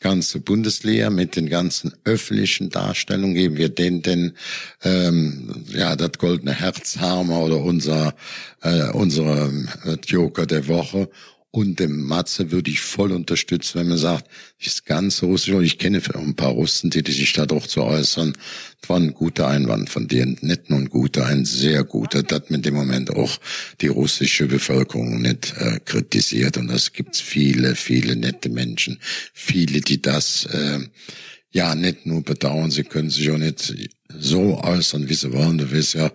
ganze 0.00 0.40
Bundesliga 0.40 1.10
mit 1.10 1.36
den 1.36 1.48
ganzen 1.48 1.94
öffentlichen 2.04 2.70
Darstellungen 2.70 3.34
geben 3.34 3.56
wir 3.56 3.70
denen 3.70 4.02
den 4.02 4.32
ähm, 4.84 5.64
ja 5.68 5.96
das 5.96 6.12
goldene 6.18 6.52
Herz 6.52 6.98
haben 6.98 7.30
oder 7.30 7.62
unser 7.62 8.14
äh, 8.62 8.90
unsere 8.90 9.50
äh, 9.84 9.96
Joker 10.06 10.46
der 10.46 10.68
Woche 10.68 11.08
und 11.56 11.80
dem 11.80 12.02
Matze 12.02 12.50
würde 12.50 12.70
ich 12.70 12.80
voll 12.80 13.12
unterstützen, 13.12 13.80
wenn 13.80 13.88
man 13.88 13.96
sagt, 13.96 14.28
das 14.62 14.84
ganze 14.84 15.24
Russische, 15.24 15.56
und 15.56 15.64
ich 15.64 15.78
kenne 15.78 16.02
ein 16.14 16.36
paar 16.36 16.50
Russen, 16.50 16.90
die, 16.90 17.00
sich 17.10 17.32
da 17.32 17.46
doch 17.46 17.66
zu 17.66 17.82
äußern, 17.82 18.34
das 18.78 18.90
war 18.90 18.98
ein 18.98 19.14
guter 19.14 19.48
Einwand 19.48 19.88
von 19.88 20.06
dir, 20.06 20.26
nicht 20.26 20.68
nur 20.68 20.78
ein 20.78 20.90
guter, 20.90 21.24
ein 21.24 21.46
sehr 21.46 21.82
guter, 21.82 22.22
das 22.22 22.50
mit 22.50 22.66
dem 22.66 22.74
Moment 22.74 23.08
auch 23.08 23.40
die 23.80 23.86
russische 23.86 24.44
Bevölkerung 24.46 25.22
nicht 25.22 25.54
äh, 25.56 25.80
kritisiert. 25.82 26.58
Und 26.58 26.68
das 26.68 26.92
gibt's 26.92 27.22
viele, 27.22 27.74
viele 27.74 28.16
nette 28.16 28.50
Menschen, 28.50 28.98
viele, 29.32 29.80
die 29.80 30.02
das 30.02 30.44
äh, 30.44 30.80
ja 31.56 31.74
nicht 31.74 32.04
nur 32.04 32.22
bedauern, 32.22 32.70
sie 32.70 32.84
können 32.84 33.08
sich 33.08 33.30
auch 33.30 33.38
nicht 33.38 33.72
so 34.18 34.62
äußern, 34.62 35.08
wie 35.08 35.14
sie 35.14 35.32
wollen. 35.32 35.56
Du 35.56 35.72
weißt 35.72 35.94
ja, 35.94 36.12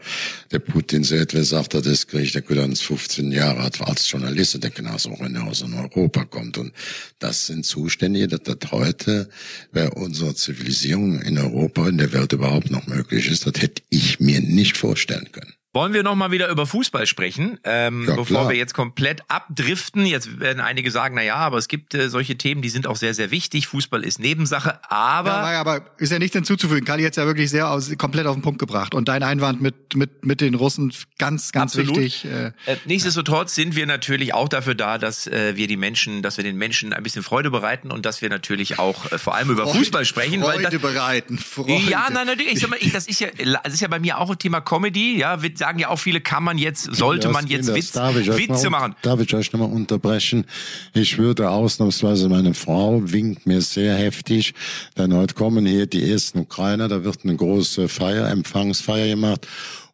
der 0.52 0.60
Putin 0.60 1.04
sagt, 1.04 1.34
wer 1.34 1.44
sagt, 1.44 1.74
er 1.74 1.82
das 1.82 2.06
kriegt, 2.06 2.36
der 2.36 2.64
uns 2.64 2.82
15 2.82 3.32
Jahre 3.32 3.62
alt 3.62 3.82
als 3.82 4.10
Journalist, 4.10 4.64
der 4.64 4.70
genauso 4.70 5.10
auch 5.12 5.20
wenn 5.20 5.36
er 5.36 5.46
aus 5.46 5.62
in 5.62 5.74
Europa 5.74 6.26
kommt. 6.26 6.60
Und 6.60 6.74
das 7.20 7.48
sind 7.48 7.66
Zustände, 7.66 8.28
dass 8.28 8.44
das 8.44 8.72
heute 8.72 9.30
bei 9.72 9.90
unserer 9.90 10.36
Zivilisierung 10.36 11.20
in 11.22 11.40
Europa, 11.40 11.90
in 11.90 11.98
der 11.98 12.14
Welt 12.14 12.34
überhaupt 12.34 12.70
noch 12.70 12.86
möglich 12.86 13.30
ist, 13.30 13.48
das 13.48 13.62
hätte 13.62 13.82
ich 13.90 14.20
mir 14.20 14.42
nicht 14.42 14.78
vorstellen 14.78 15.32
können. 15.32 15.54
Wollen 15.74 15.94
wir 15.94 16.04
noch 16.04 16.16
mal 16.16 16.32
wieder 16.32 16.50
über 16.50 16.66
Fußball 16.66 17.08
sprechen, 17.08 17.58
ähm, 17.64 18.02
Ja, 18.06 18.16
bevor 18.16 18.26
klar. 18.26 18.50
wir 18.50 18.58
jetzt 18.58 18.74
komplett 18.74 19.22
abdriften? 19.30 20.06
Jetzt 20.06 20.42
werden 20.42 20.60
einige 20.60 20.92
sagen, 20.92 21.16
na 21.16 21.22
ja, 21.24 21.36
aber 21.36 21.58
es 21.58 21.70
gibt 21.70 21.94
äh, 21.94 22.10
solche 22.10 22.38
Themen, 22.38 22.62
die 22.62 22.68
sind 22.68 22.88
auch 22.88 22.98
sehr, 22.98 23.14
sehr 23.14 23.32
wichtig. 23.32 23.68
Fußball 23.68 24.04
ist 24.04 24.20
Nebensache, 24.20 24.80
aber 24.92 25.30
Ja, 25.30 25.62
aber 25.62 25.82
ist 25.98 26.12
ja 26.12 26.20
nichts 26.20 26.36
hinzuzufügen. 26.36 26.84
Kali 26.84 27.04
hat 27.04 27.12
es 27.12 27.16
ja 27.16 27.26
wirklich 27.26 27.50
sehr 27.50 27.70
aus, 27.70 27.90
komplett 27.98 28.26
auf 28.26 28.36
den 28.36 28.42
Punkt 28.42 28.60
gebracht. 28.60 28.94
Und 28.94 29.08
dein 29.08 29.24
Einwand 29.24 29.62
mit, 29.62 29.96
mit, 29.96 30.26
mit 30.26 30.42
den 30.42 30.56
Russen, 30.56 30.94
ganz, 31.18 31.54
ganz 31.54 31.78
Absolut. 31.78 31.96
wichtig. 31.98 32.26
Äh, 32.26 32.52
Äh, 32.66 32.76
nichtsdestotrotz 32.86 33.56
sind 33.56 33.76
wir 33.78 33.86
natürlich 33.86 34.34
auch 34.34 34.50
dafür 34.50 34.76
da, 34.76 34.98
dass 34.98 35.26
äh, 35.28 35.56
wir 35.56 35.68
die 35.68 35.78
Menschen, 35.78 36.22
dass 36.22 36.36
wir 36.36 36.44
den 36.44 36.58
Menschen 36.58 36.92
ein 36.92 37.02
bisschen 37.02 37.24
Freude 37.24 37.50
bereiten 37.50 37.92
und 37.92 38.06
dass 38.06 38.22
wir 38.22 38.28
natürlich 38.30 38.78
auch 38.78 39.10
äh, 39.12 39.18
vor 39.18 39.36
allem 39.36 39.50
über 39.50 39.66
Fußball 39.68 40.04
sprechen, 40.04 40.42
weil 40.42 40.56
Freude 40.60 40.70
das, 40.70 40.82
bereiten. 40.82 41.38
Freude. 41.38 41.90
ja, 41.90 42.08
nein, 42.12 42.28
natürlich. 42.28 42.54
Ich 42.54 42.60
sag 42.60 42.70
mal, 42.70 42.78
ich, 42.82 42.92
das 42.92 43.08
ist 43.08 43.22
ja, 43.22 43.30
das 43.64 43.74
ist 43.74 43.80
ja 43.80 43.88
bei 43.88 44.00
mir 44.00 44.18
auch 44.20 44.30
ein 44.30 44.38
Thema 44.38 44.60
Comedy. 44.60 45.18
Ja, 45.18 45.42
wird 45.42 45.61
sagen 45.62 45.78
ja 45.78 45.90
auch 45.90 46.00
viele, 46.00 46.22
kann 46.22 46.44
man 46.44 46.58
jetzt, 46.58 46.96
sollte 46.96 47.30
man 47.30 47.46
jetzt 47.46 47.72
Witz, 47.74 47.94
Witze 47.96 48.70
mal, 48.72 48.80
machen. 48.80 48.96
Darf 49.04 49.20
ich 49.20 49.32
euch 49.36 49.54
nochmal 49.54 49.70
unterbrechen? 49.70 50.46
Ich 50.96 51.20
würde 51.20 51.52
ausnahmsweise, 51.52 52.30
meine 52.30 52.56
Frau 52.56 53.00
winkt 53.04 53.46
mir 53.46 53.62
sehr 53.62 53.94
heftig, 53.96 54.56
denn 54.98 55.14
heute 55.14 55.36
kommen 55.36 55.68
hier 55.68 55.86
die 55.86 56.12
ersten 56.12 56.40
Ukrainer, 56.40 56.88
da 56.88 57.04
wird 57.04 57.20
eine 57.24 57.36
große 57.36 57.90
Feier, 57.90 58.28
Empfangsfeier 58.30 59.10
gemacht. 59.10 59.48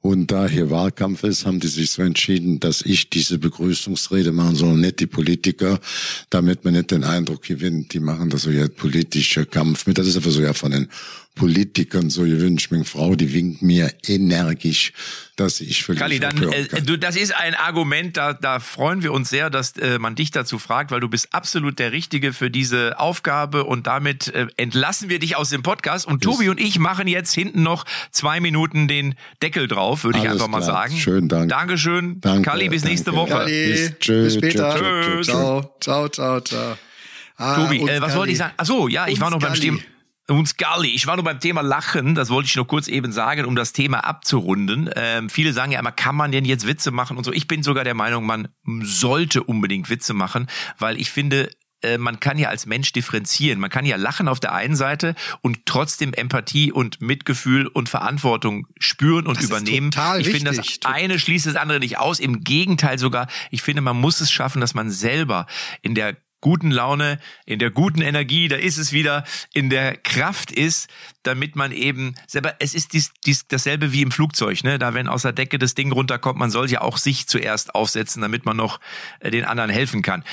Und 0.07 0.31
da 0.31 0.47
hier 0.47 0.69
Wahlkampf 0.69 1.25
ist, 1.25 1.45
haben 1.45 1.59
die 1.59 1.67
sich 1.67 1.91
so 1.91 2.01
entschieden, 2.01 2.61
dass 2.61 2.81
ich 2.81 3.09
diese 3.09 3.39
Begrüßungsrede 3.39 4.31
machen 4.31 4.55
soll, 4.55 4.77
nicht 4.77 5.01
die 5.01 5.05
Politiker, 5.05 5.81
damit 6.29 6.63
man 6.63 6.75
nicht 6.75 6.91
den 6.91 7.03
Eindruck 7.03 7.41
gewinnt, 7.41 7.91
die 7.91 7.99
machen 7.99 8.29
das 8.29 8.43
so 8.43 8.49
ja 8.49 8.69
politischer 8.69 9.45
Kampf 9.45 9.85
mit. 9.85 9.97
Das 9.97 10.07
ist 10.07 10.15
einfach 10.15 10.31
so 10.31 10.41
ja 10.41 10.53
von 10.53 10.71
den 10.71 10.87
Politikern 11.37 12.09
so 12.09 12.23
gewünscht. 12.23 12.71
Meine 12.71 12.85
Frau, 12.85 13.15
die 13.15 13.33
winkt 13.33 13.61
mir 13.61 13.93
energisch, 14.05 14.93
dass 15.37 15.61
ich 15.61 15.83
für 15.83 15.93
Kali, 15.93 16.19
dann, 16.19 16.41
äh, 16.51 16.81
du, 16.81 16.97
das 16.97 17.15
ist 17.15 17.33
ein 17.35 17.53
Argument, 17.53 18.17
da, 18.17 18.33
da 18.33 18.59
freuen 18.59 19.03
wir 19.03 19.13
uns 19.13 19.29
sehr, 19.29 19.51
dass 19.51 19.77
äh, 19.77 19.99
man 19.99 20.15
dich 20.15 20.31
dazu 20.31 20.57
fragt, 20.57 20.89
weil 20.89 20.99
du 20.99 21.09
bist 21.09 21.33
absolut 21.33 21.77
der 21.77 21.91
Richtige 21.91 22.33
für 22.33 22.49
diese 22.49 22.99
Aufgabe 22.99 23.63
und 23.63 23.85
damit 23.85 24.29
äh, 24.29 24.47
entlassen 24.57 25.09
wir 25.09 25.19
dich 25.19 25.35
aus 25.35 25.49
dem 25.51 25.61
Podcast 25.61 26.07
und 26.07 26.23
Tobi 26.23 26.49
und 26.49 26.59
ich 26.59 26.79
machen 26.79 27.07
jetzt 27.07 27.33
hinten 27.33 27.61
noch 27.61 27.85
zwei 28.11 28.39
Minuten 28.39 28.87
den 28.87 29.13
Deckel 29.43 29.67
drauf, 29.67 29.96
würde 30.03 30.19
ich 30.19 30.29
einfach 30.29 30.47
mal 30.47 30.59
klar. 30.61 30.71
sagen. 30.87 30.97
Schönen 30.97 31.27
Dank. 31.29 31.49
Dankeschön. 31.49 32.19
Danke, 32.21 32.49
Kali, 32.49 32.69
bis 32.69 32.83
nächste 32.83 33.11
danke. 33.11 33.19
Woche. 33.21 33.39
Kali, 33.39 33.67
Bis- 33.71 33.89
bis, 33.91 33.99
tschö, 33.99 34.29
später. 34.29 34.75
tschö, 34.75 35.01
tschö, 35.01 35.21
tschö. 35.21 35.23
Ciao, 35.23 35.75
ciao, 35.79 36.09
ciao, 36.09 36.39
ciao. 36.41 36.77
Ah, 37.37 37.55
Tobi, 37.55 37.77
äh, 37.81 38.01
was 38.01 38.15
wollte 38.15 38.31
ich 38.31 38.37
sagen? 38.37 38.53
Ach 38.57 38.65
so, 38.65 38.87
ja, 38.87 39.05
ich 39.05 39.13
Uns 39.13 39.21
war 39.21 39.29
noch 39.29 39.39
beim. 39.39 39.53
Thema 39.53 39.79
uns 40.29 40.57
Galli. 40.57 40.89
Ich 40.89 41.07
war 41.07 41.15
noch 41.15 41.23
beim 41.23 41.39
Thema 41.39 41.61
Lachen, 41.61 42.13
das 42.13 42.29
wollte 42.29 42.47
ich 42.47 42.55
noch 42.57 42.67
kurz 42.67 42.87
eben 42.89 43.11
sagen, 43.13 43.45
um 43.45 43.55
das 43.55 43.71
Thema 43.71 43.99
abzurunden. 43.99 44.89
Ähm, 44.95 45.29
viele 45.29 45.53
sagen 45.53 45.71
ja 45.71 45.79
immer, 45.79 45.93
kann 45.93 46.15
man 46.15 46.31
denn 46.33 46.43
jetzt 46.43 46.67
Witze 46.67 46.91
machen 46.91 47.15
und 47.15 47.23
so. 47.23 47.31
Ich 47.31 47.47
bin 47.47 47.63
sogar 47.63 47.85
der 47.85 47.93
Meinung, 47.93 48.25
man 48.25 48.49
sollte 48.83 49.41
unbedingt 49.43 49.89
Witze 49.89 50.13
machen, 50.13 50.47
weil 50.77 50.99
ich 50.99 51.11
finde, 51.11 51.49
man 51.97 52.19
kann 52.19 52.37
ja 52.37 52.49
als 52.49 52.65
Mensch 52.65 52.91
differenzieren. 52.91 53.59
Man 53.59 53.69
kann 53.69 53.85
ja 53.85 53.97
lachen 53.97 54.27
auf 54.27 54.39
der 54.39 54.53
einen 54.53 54.75
Seite 54.75 55.15
und 55.41 55.65
trotzdem 55.65 56.13
Empathie 56.13 56.71
und 56.71 57.01
Mitgefühl 57.01 57.67
und 57.67 57.89
Verantwortung 57.89 58.67
spüren 58.79 59.27
und 59.27 59.37
Das 59.37 59.45
übernehmen. 59.45 59.91
total 59.91 60.21
ich 60.21 60.29
finde, 60.29 60.51
das 60.51 60.79
eine 60.85 61.19
schließt 61.19 61.45
das 61.45 61.55
andere 61.55 61.79
nicht 61.79 61.97
aus. 61.97 62.19
Im 62.19 62.43
Gegenteil 62.43 62.97
sogar. 62.97 63.27
Ich 63.51 63.61
finde, 63.61 63.81
man 63.81 63.97
muss 63.97 64.21
es 64.21 64.31
schaffen, 64.31 64.61
dass 64.61 64.73
man 64.73 64.89
selber 64.89 65.45
in 65.81 65.95
der 65.95 66.17
guten 66.41 66.71
Laune, 66.71 67.19
in 67.45 67.59
der 67.59 67.71
guten 67.71 68.01
Energie, 68.01 68.47
da 68.47 68.55
ist 68.55 68.77
es 68.77 68.91
wieder, 68.91 69.23
in 69.53 69.69
der 69.69 69.97
Kraft 69.97 70.51
ist, 70.51 70.87
damit 71.27 71.55
man 71.55 71.71
eben 71.71 72.15
selber, 72.25 72.55
es 72.59 72.73
ist 72.73 72.93
dies, 72.93 73.11
dies, 73.25 73.47
dasselbe 73.47 73.91
wie 73.91 74.01
im 74.01 74.11
Flugzeug, 74.11 74.63
ne? 74.63 74.79
Da 74.79 74.93
wenn 74.93 75.07
aus 75.07 75.23
der 75.23 75.33
Decke 75.33 75.59
das 75.59 75.75
Ding 75.75 75.91
runterkommt, 75.91 76.39
man 76.39 76.49
soll 76.49 76.69
ja 76.71 76.81
auch 76.81 76.97
sich 76.97 77.27
zuerst 77.27 77.75
aufsetzen, 77.75 78.21
damit 78.21 78.45
man 78.45 78.55
noch 78.55 78.79
äh, 79.19 79.29
den 79.29 79.43
anderen 79.45 79.69
helfen 79.69 80.01
kann. 80.01 80.23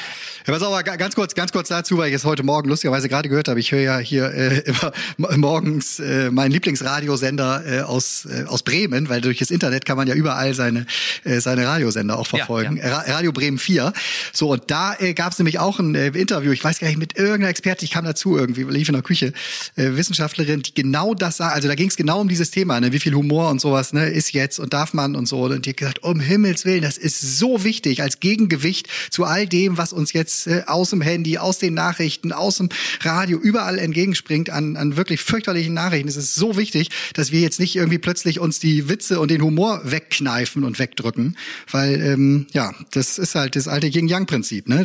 Ja, 0.47 0.53
pass 0.53 0.63
auf, 0.63 0.85
ganz 0.85 1.15
kurz, 1.15 1.35
ganz 1.35 1.53
kurz 1.53 1.69
dazu, 1.69 1.99
weil 1.99 2.09
ich 2.09 2.15
es 2.15 2.25
heute 2.25 2.45
Morgen 2.45 2.69
lustigerweise 2.69 3.09
gerade 3.09 3.29
gehört 3.29 3.49
habe. 3.49 3.59
Ich 3.59 3.73
höre 3.73 3.81
ja 3.81 3.99
hier 3.99 4.31
äh, 4.33 4.59
immer 5.17 5.37
morgens 5.37 5.99
äh, 5.99 6.31
meinen 6.31 6.53
Lieblingsradiosender 6.53 7.65
äh, 7.67 7.81
aus 7.81 8.27
äh, 8.27 8.45
aus 8.45 8.63
Bremen, 8.63 9.09
weil 9.09 9.21
durch 9.21 9.39
das 9.39 9.51
Internet 9.51 9.85
kann 9.85 9.97
man 9.97 10.07
ja 10.07 10.15
überall 10.15 10.55
seine 10.55 10.87
äh, 11.25 11.41
seine 11.41 11.67
Radiosender 11.67 12.19
auch 12.19 12.27
verfolgen. 12.27 12.77
Ja, 12.77 13.05
ja. 13.05 13.15
Radio 13.15 13.33
Bremen 13.33 13.59
4. 13.59 13.93
So 14.33 14.51
und 14.53 14.71
da 14.71 14.95
äh, 14.99 15.15
gab 15.15 15.33
es 15.33 15.39
nämlich 15.39 15.59
auch 15.59 15.81
ein 15.81 15.95
äh, 15.95 16.09
Interview. 16.09 16.53
Ich 16.53 16.63
weiß 16.63 16.79
gar 16.79 16.87
nicht 16.87 16.99
mit 16.99 17.17
irgendeiner 17.17 17.49
Experte. 17.49 17.85
Ich 17.85 17.91
kam 17.91 18.05
dazu 18.05 18.37
irgendwie, 18.37 18.63
lief 18.63 18.89
in 18.89 18.95
der 18.95 19.03
Küche. 19.03 19.33
Äh, 19.77 19.97
Wissenschaftlerin, 19.97 20.63
die 20.63 20.75
genau 20.85 21.15
das 21.15 21.39
sah. 21.39 21.49
Also 21.49 21.67
da 21.67 21.75
ging 21.75 21.89
es 21.89 21.97
genau 21.97 22.21
um 22.21 22.29
dieses 22.29 22.51
Thema, 22.51 22.79
ne? 22.79 22.93
wie 22.93 23.01
viel 23.01 23.15
Humor 23.15 23.51
und 23.51 23.59
sowas 23.61 23.95
ne 23.95 24.07
ist 24.07 24.33
jetzt 24.33 24.59
und 24.59 24.75
darf 24.75 24.93
man 24.93 25.17
und 25.17 25.27
so. 25.27 25.45
Und 25.45 25.65
die 25.65 25.71
hat 25.71 25.79
gesagt, 25.79 26.03
um 26.03 26.21
Himmels 26.21 26.67
willen, 26.67 26.83
das 26.83 26.99
ist 26.99 27.39
so 27.39 27.65
wichtig 27.65 28.03
als 28.03 28.21
Gegengewicht 28.21 28.89
zu 29.11 29.25
all 29.25 29.47
dem, 29.47 29.79
was 29.79 29.95
uns 29.95 30.13
jetzt 30.13 30.47
äh, 30.47 30.65
aus 30.67 30.91
dem 30.91 31.01
Handy, 31.01 31.39
aus 31.39 31.59
den 31.59 31.73
Nachrichten, 31.73 32.33
aus 32.33 32.59
dem 32.59 32.69
Radio 33.01 33.39
überall 33.39 33.79
entgegenspringt 33.79 34.51
an, 34.51 34.77
an 34.77 34.99
wirklich 34.99 35.23
fürchterlichen 35.23 35.73
Nachrichten. 35.73 36.07
Es 36.09 36.17
ist 36.17 36.35
so 36.35 36.59
wichtig, 36.59 36.91
dass 37.15 37.33
wir 37.33 37.41
jetzt 37.41 37.61
nicht 37.61 37.77
irgendwie 37.77 37.99
plötzlich 37.99 38.39
uns 38.39 38.59
die 38.59 38.89
Witze 38.91 39.21
und 39.21 39.31
den 39.31 39.41
Humor 39.41 39.81
wegkneifen 39.85 40.65
und 40.65 40.79
wegdrücken, 40.79 41.39
weil 41.71 41.95
ähm, 42.03 42.47
ja, 42.53 42.75
das 42.91 43.19
ist 43.19 43.35
halt 43.35 43.57
das 43.57 43.69
alte 43.69 43.87
Yin-Yang-Prinzip. 43.87 44.69
Ne? 44.69 44.85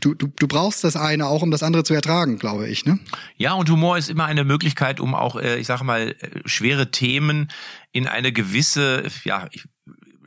Du, 0.00 0.14
du, 0.14 0.28
du 0.38 0.46
brauchst 0.46 0.84
das 0.84 0.96
eine 0.96 1.26
auch, 1.26 1.40
um 1.40 1.50
das 1.50 1.62
andere 1.62 1.82
zu 1.82 1.94
ertragen, 1.94 2.38
glaube 2.38 2.68
ich. 2.68 2.84
Ne? 2.84 2.98
Ja, 3.38 3.54
und 3.54 3.70
Humor 3.70 3.96
ist 3.96 4.10
immer 4.10 4.26
eine 4.26 4.44
Möglichkeit, 4.44 5.00
um 5.00 5.14
auch, 5.14 5.29
äh, 5.36 5.58
ich 5.58 5.66
sage 5.66 5.84
mal, 5.84 6.16
äh, 6.20 6.40
schwere 6.46 6.90
Themen 6.90 7.50
in 7.92 8.06
eine 8.06 8.32
gewisse, 8.32 9.04
ja, 9.24 9.48
ich 9.52 9.64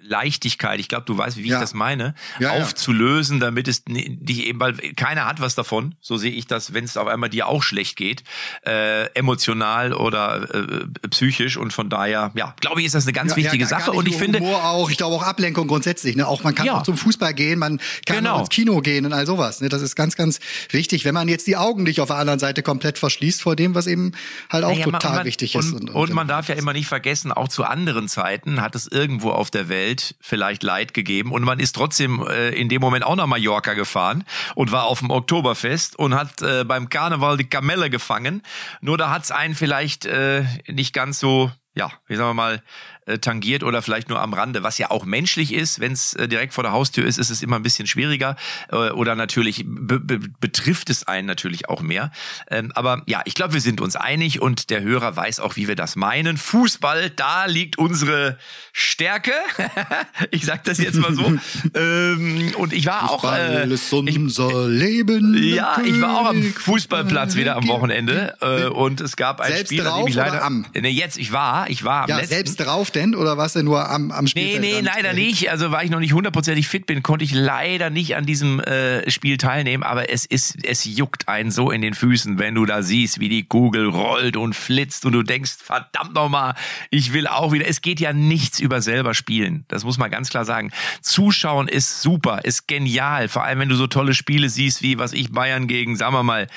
Leichtigkeit, 0.06 0.80
ich 0.80 0.90
glaube, 0.90 1.06
du 1.06 1.18
weißt, 1.18 1.38
wie 1.38 1.48
ja. 1.48 1.56
ich 1.56 1.62
das 1.62 1.74
meine, 1.74 2.14
ja, 2.40 2.52
aufzulösen, 2.52 3.40
damit 3.40 3.68
es 3.68 3.84
dich 3.86 4.46
eben, 4.48 4.60
weil 4.60 4.74
keiner 4.74 5.26
hat 5.26 5.40
was 5.40 5.56
davon, 5.56 5.96
so 6.02 6.18
sehe 6.18 6.32
ich 6.32 6.46
das, 6.46 6.74
wenn 6.74 6.84
es 6.84 6.98
auf 6.98 7.08
einmal 7.08 7.30
dir 7.30 7.48
auch 7.48 7.64
schlecht 7.64 7.96
geht, 7.96 8.24
äh, 8.66 9.06
emotional 9.14 9.94
oder 9.94 10.54
äh, 10.54 11.08
psychisch 11.10 11.58
und 11.58 11.72
von 11.72 11.90
daher, 11.90 12.32
ja, 12.36 12.54
glaube 12.60 12.82
ich, 12.82 12.88
ist 12.88 12.96
das 12.96 13.06
eine 13.06 13.14
ganz 13.14 13.36
wichtige 13.36 13.66
Sache 13.66 13.92
und 13.92 14.08
ich 14.08 14.18
finde 14.18 14.40
Humor 14.40 14.66
auch, 14.66 14.90
ich 14.90 14.98
glaube 14.98 15.16
auch 15.16 15.24
Ablenkung 15.24 15.68
grundsätzlich, 15.68 16.16
ne, 16.16 16.28
auch 16.28 16.44
man 16.44 16.54
kann 16.54 16.70
auch 16.70 16.84
zum 16.84 16.98
Fußball 16.98 17.34
gehen, 17.34 17.60
man 17.60 17.80
kann 18.06 18.18
genau. 18.18 18.36
auch 18.36 18.40
ins 18.42 18.50
Kino 18.50 18.82
gehen 18.82 19.06
und 19.06 19.14
all 19.14 19.26
sowas, 19.26 19.62
ne, 19.62 19.70
das 19.70 19.82
ist 19.82 19.96
ganz, 19.96 20.16
ganz 20.16 20.40
wichtig, 20.70 21.06
wenn 21.06 21.14
man 21.14 21.30
jetzt 21.30 21.48
die 21.48 21.56
Augen 21.56 21.84
nicht 21.84 22.02
auf 22.02 22.08
der 22.08 22.18
anderen 22.18 22.40
Seite 22.40 22.62
komplett 22.62 22.98
verschließt 22.98 23.42
vor 23.42 23.56
dem, 23.56 23.74
was 23.74 23.88
eben 23.88 24.12
halt 24.50 24.66
auch 24.66 24.78
total 24.78 25.16
man, 25.18 25.26
wichtig 25.26 25.56
und, 25.56 25.62
ist. 25.62 25.74
Und, 25.74 25.90
und, 25.90 25.96
und 25.96 26.14
man 26.14 26.28
darf 26.28 26.50
ja 26.50 26.56
immer 26.56 26.74
nicht 26.74 26.88
vergessen, 26.88 27.32
auch 27.32 27.48
zu 27.48 27.64
anderen 27.64 28.10
Zeiten 28.10 28.62
hat 28.62 28.76
es 28.76 28.88
irgendwo 28.88 29.32
auf 29.32 29.50
der 29.50 29.70
Welt 29.70 29.93
Welt 29.94 30.16
vielleicht 30.22 30.64
Leid 30.64 30.94
gegeben 30.94 31.32
und 31.32 31.44
man 31.44 31.60
ist 31.60 31.74
trotzdem 31.74 32.26
äh, 32.28 32.50
in 32.50 32.70
dem 32.70 32.82
Moment 32.82 33.06
auch 33.06 33.16
nach 33.16 33.28
Mallorca 33.28 33.74
gefahren 33.74 34.24
und 34.56 34.72
war 34.72 34.86
auf 34.86 35.00
dem 35.00 35.12
Oktoberfest 35.12 35.98
und 35.98 36.16
hat 36.16 36.42
äh, 36.42 36.64
beim 36.64 36.90
Karneval 36.90 37.38
die 37.38 37.48
Kamelle 37.48 37.90
gefangen. 37.90 38.42
Nur 38.82 38.98
da 38.98 39.12
hat's 39.12 39.30
einen 39.32 39.54
vielleicht 39.54 40.06
äh, 40.06 40.46
nicht 40.68 40.94
ganz 40.94 41.20
so 41.20 41.52
ja, 41.76 41.92
wie 42.08 42.16
sagen 42.16 42.30
wir 42.30 42.34
mal, 42.36 42.62
äh, 43.06 43.20
tangiert 43.20 43.64
oder 43.64 43.82
vielleicht 43.82 44.08
nur 44.08 44.22
am 44.22 44.34
Rande, 44.34 44.64
was 44.64 44.78
ja 44.78 44.90
auch 44.90 45.04
menschlich 45.04 45.54
ist. 45.54 45.82
Wenn 45.82 45.92
es 45.92 46.14
äh, 46.14 46.30
direkt 46.30 46.54
vor 46.54 46.64
der 46.64 46.72
Haustür 46.72 47.06
ist, 47.06 47.18
ist 47.18 47.30
es 47.30 47.42
immer 47.42 47.58
ein 47.58 47.64
bisschen 47.64 47.86
schwieriger 47.86 48.38
äh, 48.72 48.92
oder 48.92 49.16
natürlich 49.16 49.66
be 49.68 50.00
be 50.00 50.20
betrifft 50.40 50.90
es 50.90 51.06
einen 51.06 51.28
natürlich 51.28 51.68
auch 51.68 51.82
mehr. 51.82 52.12
Ähm, 52.50 52.72
aber 52.76 53.02
ja, 53.06 53.22
ich 53.26 53.34
glaube, 53.34 53.56
wir 53.56 53.60
sind 53.60 53.82
uns 53.82 53.98
einig 53.98 54.42
und 54.42 54.70
der 54.70 54.84
Hörer 54.84 55.18
weiß 55.18 55.42
auch, 55.42 55.58
wie 55.58 55.68
wir 55.68 55.76
das 55.76 55.98
meinen. 55.98 56.38
Fußball, 56.38 57.10
da 57.10 57.46
liegt 57.46 57.78
unsere 57.78 58.38
Stärke. 58.72 59.34
ich 60.32 60.46
sag 60.46 60.64
das 60.64 60.78
jetzt 60.78 60.96
mal 60.96 61.14
so. 61.14 61.26
ähm, 61.76 62.54
und 62.58 62.72
ich 62.72 62.86
war 62.86 63.10
Fußball 63.10 63.66
auch. 63.66 63.72
Ist 63.72 63.92
unser 63.92 64.70
ich, 64.70 64.80
Leben. 64.80 65.38
Ja, 65.44 65.78
ich 65.84 66.00
war 66.00 66.22
auch 66.22 66.30
am 66.30 66.42
Fußballplatz 66.42 67.36
wieder 67.36 67.58
am 67.58 67.68
Wochenende 67.68 68.72
und 68.74 69.02
es 69.02 69.18
gab 69.18 69.42
ein 69.42 69.52
Selbst 69.52 69.72
Spiel, 69.74 69.84
drauf 69.84 70.08
ich 70.08 70.16
leider. 70.16 70.44
am? 70.44 70.66
Nee, 70.74 70.90
jetzt, 70.90 71.18
ich 71.18 71.34
war, 71.34 71.70
ich 71.70 71.84
war 71.84 72.04
am 72.04 72.10
ja, 72.10 72.18
letzten. 72.18 72.36
selbst 72.36 72.60
drauf 72.60 72.93
denn 72.96 73.16
oder 73.16 73.38
warst 73.38 73.56
du 73.56 73.64
nur 73.64 73.90
am, 73.90 74.12
am 74.12 74.28
Spiel? 74.28 74.60
Nee, 74.60 74.74
nee, 74.76 74.80
leider 74.82 75.14
nicht. 75.14 75.50
Also 75.50 75.72
weil 75.72 75.86
ich 75.86 75.92
noch 75.92 76.00
nicht 76.00 76.14
hundertprozentig 76.14 76.68
fit 76.68 76.86
bin, 76.86 77.04
konnte 77.04 77.26
ich 77.26 77.34
leider 77.34 77.90
nicht 77.90 78.16
an 78.16 78.26
diesem 78.26 78.60
äh, 78.60 79.10
Spiel 79.10 79.38
teilnehmen. 79.38 79.84
Aber 79.84 80.10
es 80.10 80.26
ist, 80.26 80.66
es 80.66 80.86
juckt 80.86 81.28
einen 81.28 81.52
so 81.52 81.72
in 81.72 81.82
den 81.82 81.94
Füßen, 81.94 82.40
wenn 82.40 82.56
du 82.56 82.66
da 82.66 82.82
siehst, 82.82 83.20
wie 83.20 83.30
die 83.30 83.44
Kugel 83.44 83.88
rollt 83.88 84.38
und 84.38 84.56
flitzt 84.56 85.06
und 85.06 85.14
du 85.14 85.24
denkst, 85.24 85.54
verdammt 85.64 86.14
nochmal, 86.14 86.56
ich 86.90 87.14
will 87.14 87.28
auch 87.28 87.52
wieder. 87.52 87.68
Es 87.68 87.82
geht 87.82 88.00
ja 88.00 88.14
nichts 88.14 88.60
über 88.60 88.82
selber 88.82 89.14
spielen. 89.14 89.66
Das 89.68 89.84
muss 89.84 89.98
man 89.98 90.12
ganz 90.12 90.30
klar 90.30 90.46
sagen. 90.46 90.72
Zuschauen 91.02 91.68
ist 91.68 92.02
super, 92.02 92.42
ist 92.44 92.68
genial. 92.68 93.28
Vor 93.28 93.44
allem, 93.44 93.60
wenn 93.60 93.70
du 93.70 93.76
so 93.76 93.88
tolle 93.88 94.14
Spiele 94.14 94.50
siehst, 94.50 94.82
wie 94.82 94.98
was 94.98 95.14
ich 95.14 95.32
Bayern 95.32 95.68
gegen, 95.68 95.96
sagen 95.96 96.14
wir 96.14 96.24
mal, 96.24 96.48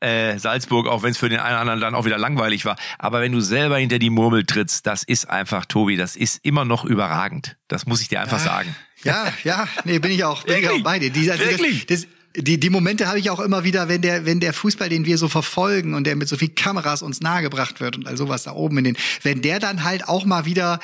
äh, 0.00 0.38
Salzburg, 0.38 0.86
auch 0.86 1.02
wenn 1.02 1.10
es 1.10 1.18
für 1.18 1.28
den 1.28 1.40
einen 1.40 1.54
oder 1.54 1.60
anderen 1.60 1.80
dann 1.80 1.94
auch 1.94 2.04
wieder 2.04 2.18
langweilig 2.18 2.64
war. 2.64 2.76
Aber 2.98 3.20
wenn 3.20 3.32
du 3.32 3.40
selber 3.40 3.78
hinter 3.78 3.98
die 3.98 4.10
Murmel 4.10 4.44
trittst, 4.44 4.86
das 4.86 5.02
ist 5.02 5.30
einfach 5.30 5.64
Tobi, 5.84 5.96
das 5.96 6.16
ist 6.16 6.40
immer 6.42 6.64
noch 6.64 6.86
überragend. 6.86 7.58
Das 7.68 7.84
muss 7.84 8.00
ich 8.00 8.08
dir 8.08 8.20
einfach 8.22 8.38
ja, 8.38 8.44
sagen. 8.44 8.76
Ja, 9.02 9.32
ja, 9.44 9.68
nee, 9.84 9.98
bin 9.98 10.12
ich 10.12 10.24
auch, 10.24 10.42
bin 10.44 10.56
ich 10.56 10.68
auch 10.70 10.82
bei 10.82 10.98
dir. 10.98 11.10
Die, 11.10 11.30
also 11.30 11.44
Wirklich? 11.44 11.84
Das, 11.84 12.06
das, 12.34 12.42
die, 12.42 12.58
die 12.58 12.70
Momente 12.70 13.06
habe 13.06 13.18
ich 13.18 13.28
auch 13.28 13.38
immer 13.38 13.64
wieder, 13.64 13.86
wenn 13.86 14.00
der, 14.00 14.24
wenn 14.24 14.40
der 14.40 14.54
Fußball, 14.54 14.88
den 14.88 15.04
wir 15.04 15.18
so 15.18 15.28
verfolgen 15.28 15.92
und 15.92 16.04
der 16.04 16.16
mit 16.16 16.26
so 16.26 16.38
viel 16.38 16.48
Kameras 16.48 17.02
uns 17.02 17.20
nahegebracht 17.20 17.80
wird 17.80 17.98
und 17.98 18.06
all 18.06 18.16
sowas 18.16 18.44
da 18.44 18.52
oben 18.52 18.78
in 18.78 18.84
den, 18.84 18.96
wenn 19.22 19.42
der 19.42 19.60
dann 19.60 19.84
halt 19.84 20.08
auch 20.08 20.24
mal 20.24 20.46
wieder 20.46 20.80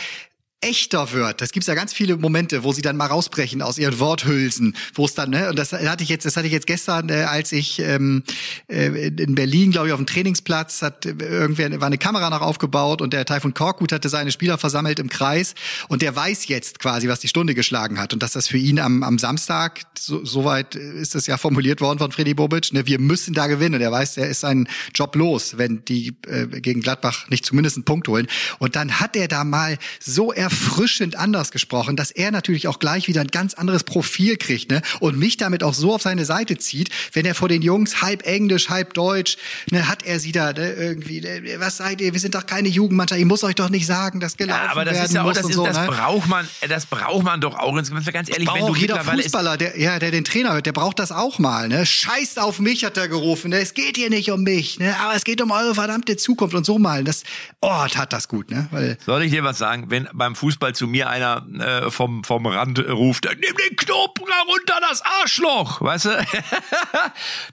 echter 0.62 1.12
wird. 1.12 1.40
Das 1.40 1.52
gibt's 1.52 1.66
ja 1.68 1.74
ganz 1.74 1.94
viele 1.94 2.18
Momente, 2.18 2.64
wo 2.64 2.72
sie 2.72 2.82
dann 2.82 2.96
mal 2.96 3.06
rausbrechen 3.06 3.62
aus 3.62 3.78
ihren 3.78 3.98
Worthülsen, 3.98 4.76
wo 4.92 5.06
es 5.06 5.14
dann, 5.14 5.30
ne, 5.30 5.48
und 5.48 5.58
das 5.58 5.72
hatte 5.72 6.02
ich 6.02 6.11
jetzt, 6.11 6.26
das 6.26 6.36
hatte 6.36 6.46
ich 6.46 6.52
jetzt 6.52 6.66
gestern, 6.66 7.08
äh, 7.08 7.22
als 7.22 7.52
ich 7.52 7.78
ähm, 7.78 8.22
äh, 8.68 9.08
in 9.08 9.34
Berlin, 9.34 9.70
glaube 9.70 9.86
ich, 9.86 9.92
auf 9.94 9.98
dem 9.98 10.06
Trainingsplatz, 10.06 10.82
hat 10.82 11.06
äh, 11.06 11.14
irgendwer 11.18 11.80
war 11.80 11.86
eine 11.86 11.96
Kamera 11.96 12.28
noch 12.28 12.42
aufgebaut 12.42 13.00
und 13.00 13.14
der 13.14 13.24
Taifun 13.24 13.54
Korkut 13.54 13.90
hatte 13.90 14.11
seine 14.11 14.32
Spieler 14.32 14.58
versammelt 14.58 14.98
im 14.98 15.08
Kreis 15.08 15.54
und 15.88 16.02
der 16.02 16.14
weiß 16.14 16.46
jetzt 16.48 16.78
quasi, 16.78 17.08
was 17.08 17.20
die 17.20 17.28
Stunde 17.28 17.54
geschlagen 17.54 17.98
hat 17.98 18.12
und 18.12 18.22
dass 18.22 18.32
das 18.32 18.46
für 18.46 18.58
ihn 18.58 18.80
am, 18.80 19.02
am 19.02 19.18
Samstag, 19.18 19.80
so, 19.98 20.22
soweit 20.26 20.74
ist 20.74 21.14
es 21.14 21.26
ja 21.26 21.38
formuliert 21.38 21.80
worden 21.80 21.98
von 21.98 22.12
Freddy 22.12 22.34
Bobic, 22.34 22.74
ne, 22.74 22.84
wir 22.84 22.98
müssen 22.98 23.32
da 23.32 23.46
gewinnen 23.46 23.76
und 23.76 23.80
er 23.80 23.92
weiß, 23.92 24.18
er 24.18 24.28
ist 24.28 24.40
seinen 24.40 24.68
Job 24.94 25.16
los, 25.16 25.56
wenn 25.56 25.86
die 25.86 26.18
äh, 26.26 26.46
gegen 26.61 26.82
Gladbach 26.82 27.30
nicht 27.30 27.46
zumindest 27.46 27.78
einen 27.78 27.84
Punkt 27.84 28.08
holen 28.08 28.26
und 28.58 28.76
dann 28.76 29.00
hat 29.00 29.16
er 29.16 29.26
da 29.26 29.44
mal 29.44 29.78
so 30.00 30.34
er 30.34 30.49
erfrischend 30.51 31.16
anders 31.16 31.53
gesprochen, 31.53 31.96
dass 31.96 32.11
er 32.11 32.30
natürlich 32.30 32.68
auch 32.68 32.78
gleich 32.78 33.09
wieder 33.09 33.20
ein 33.20 33.28
ganz 33.28 33.55
anderes 33.55 33.84
Profil 33.84 34.36
kriegt, 34.36 34.70
ne? 34.70 34.82
Und 34.98 35.18
mich 35.18 35.36
damit 35.36 35.62
auch 35.62 35.74
so 35.74 35.94
auf 35.94 36.03
seine 36.03 36.24
Seite 36.24 36.59
zieht, 36.59 36.90
wenn 37.12 37.24
er 37.24 37.34
vor 37.34 37.48
den 37.48 37.62
Jungs 37.62 38.03
halb 38.03 38.26
Englisch, 38.26 38.68
halb 38.68 38.94
Deutsch, 38.94 39.36
ne, 39.70 39.88
hat 39.88 40.05
er 40.05 40.18
sie 40.18 40.32
da 40.32 40.53
ne, 40.53 40.72
irgendwie, 40.72 41.20
ne, 41.20 41.57
was 41.59 41.76
seid 41.76 42.01
ihr? 42.01 42.12
Wir 42.12 42.20
sind 42.20 42.34
doch 42.34 42.46
keine 42.46 42.68
Jugendmannschaft. 42.68 43.20
Ich 43.20 43.26
muss 43.26 43.44
euch 43.44 43.55
doch 43.55 43.70
nicht 43.70 43.86
sagen, 43.86 44.20
dass 44.20 44.36
gelaufen 44.36 44.62
ja, 44.64 44.70
aber 44.70 44.84
das 44.84 45.05
ist 45.05 45.14
ja 45.14 45.22
auch, 45.22 45.32
das, 45.32 45.46
ist, 45.46 45.55
so, 45.55 45.64
das 45.64 45.78
ne? 45.78 45.86
braucht 45.86 46.28
man, 46.28 46.48
das 46.68 46.86
braucht 46.86 47.24
man 47.24 47.40
doch 47.40 47.59
auch. 47.59 47.76
Insgesamt 47.76 48.12
ganz 48.12 48.28
ehrlich, 48.30 48.48
wenn 48.53 48.61
du 48.61 48.68
auch 48.68 48.76
jeder 48.76 48.96
mittlerweile 48.96 49.22
Fußballer, 49.22 49.57
der, 49.57 49.78
ja, 49.78 49.98
der 49.98 50.11
den 50.11 50.24
Trainer 50.24 50.55
hört, 50.55 50.66
der 50.66 50.72
braucht 50.72 50.98
das 50.98 51.12
auch 51.12 51.38
mal, 51.38 51.68
ne? 51.68 51.86
Scheißt 51.86 52.40
auf 52.40 52.59
mich, 52.59 52.84
hat 52.84 52.96
er 52.96 53.09
gerufen. 53.09 53.51
Ne? 53.51 53.59
Es 53.59 53.74
geht 53.74 53.96
hier 53.96 54.11
nicht 54.11 54.30
um 54.30 54.42
mich, 54.42 54.78
ne? 54.78 54.96
Aber 55.01 55.14
es 55.14 55.24
geht 55.24 55.40
um 55.40 55.51
eure 55.51 55.74
verdammte 55.74 56.16
Zukunft 56.16 56.55
und 56.55 56.66
so 56.66 56.78
mal. 56.78 57.05
Das, 57.05 57.22
oh, 57.61 57.86
tat 57.90 58.12
das 58.12 58.28
gut, 58.28 58.51
ne? 58.51 58.68
Weil 58.70 58.98
Soll 59.07 59.22
ich 59.22 59.30
dir 59.30 59.44
was 59.44 59.59
sagen? 59.59 59.86
Wenn 59.88 60.09
beim 60.12 60.34
Fußball 60.41 60.74
zu 60.74 60.86
mir 60.86 61.11
einer 61.11 61.47
äh, 61.59 61.91
vom, 61.91 62.24
vom 62.24 62.47
Rand 62.47 62.78
ruft, 62.88 63.26
nimm 63.26 63.57
den 63.57 63.76
Knoten 63.76 64.24
runter, 64.49 64.74
das 64.88 65.03
Arschloch, 65.03 65.82
weißt 65.82 66.07
du? 66.07 66.11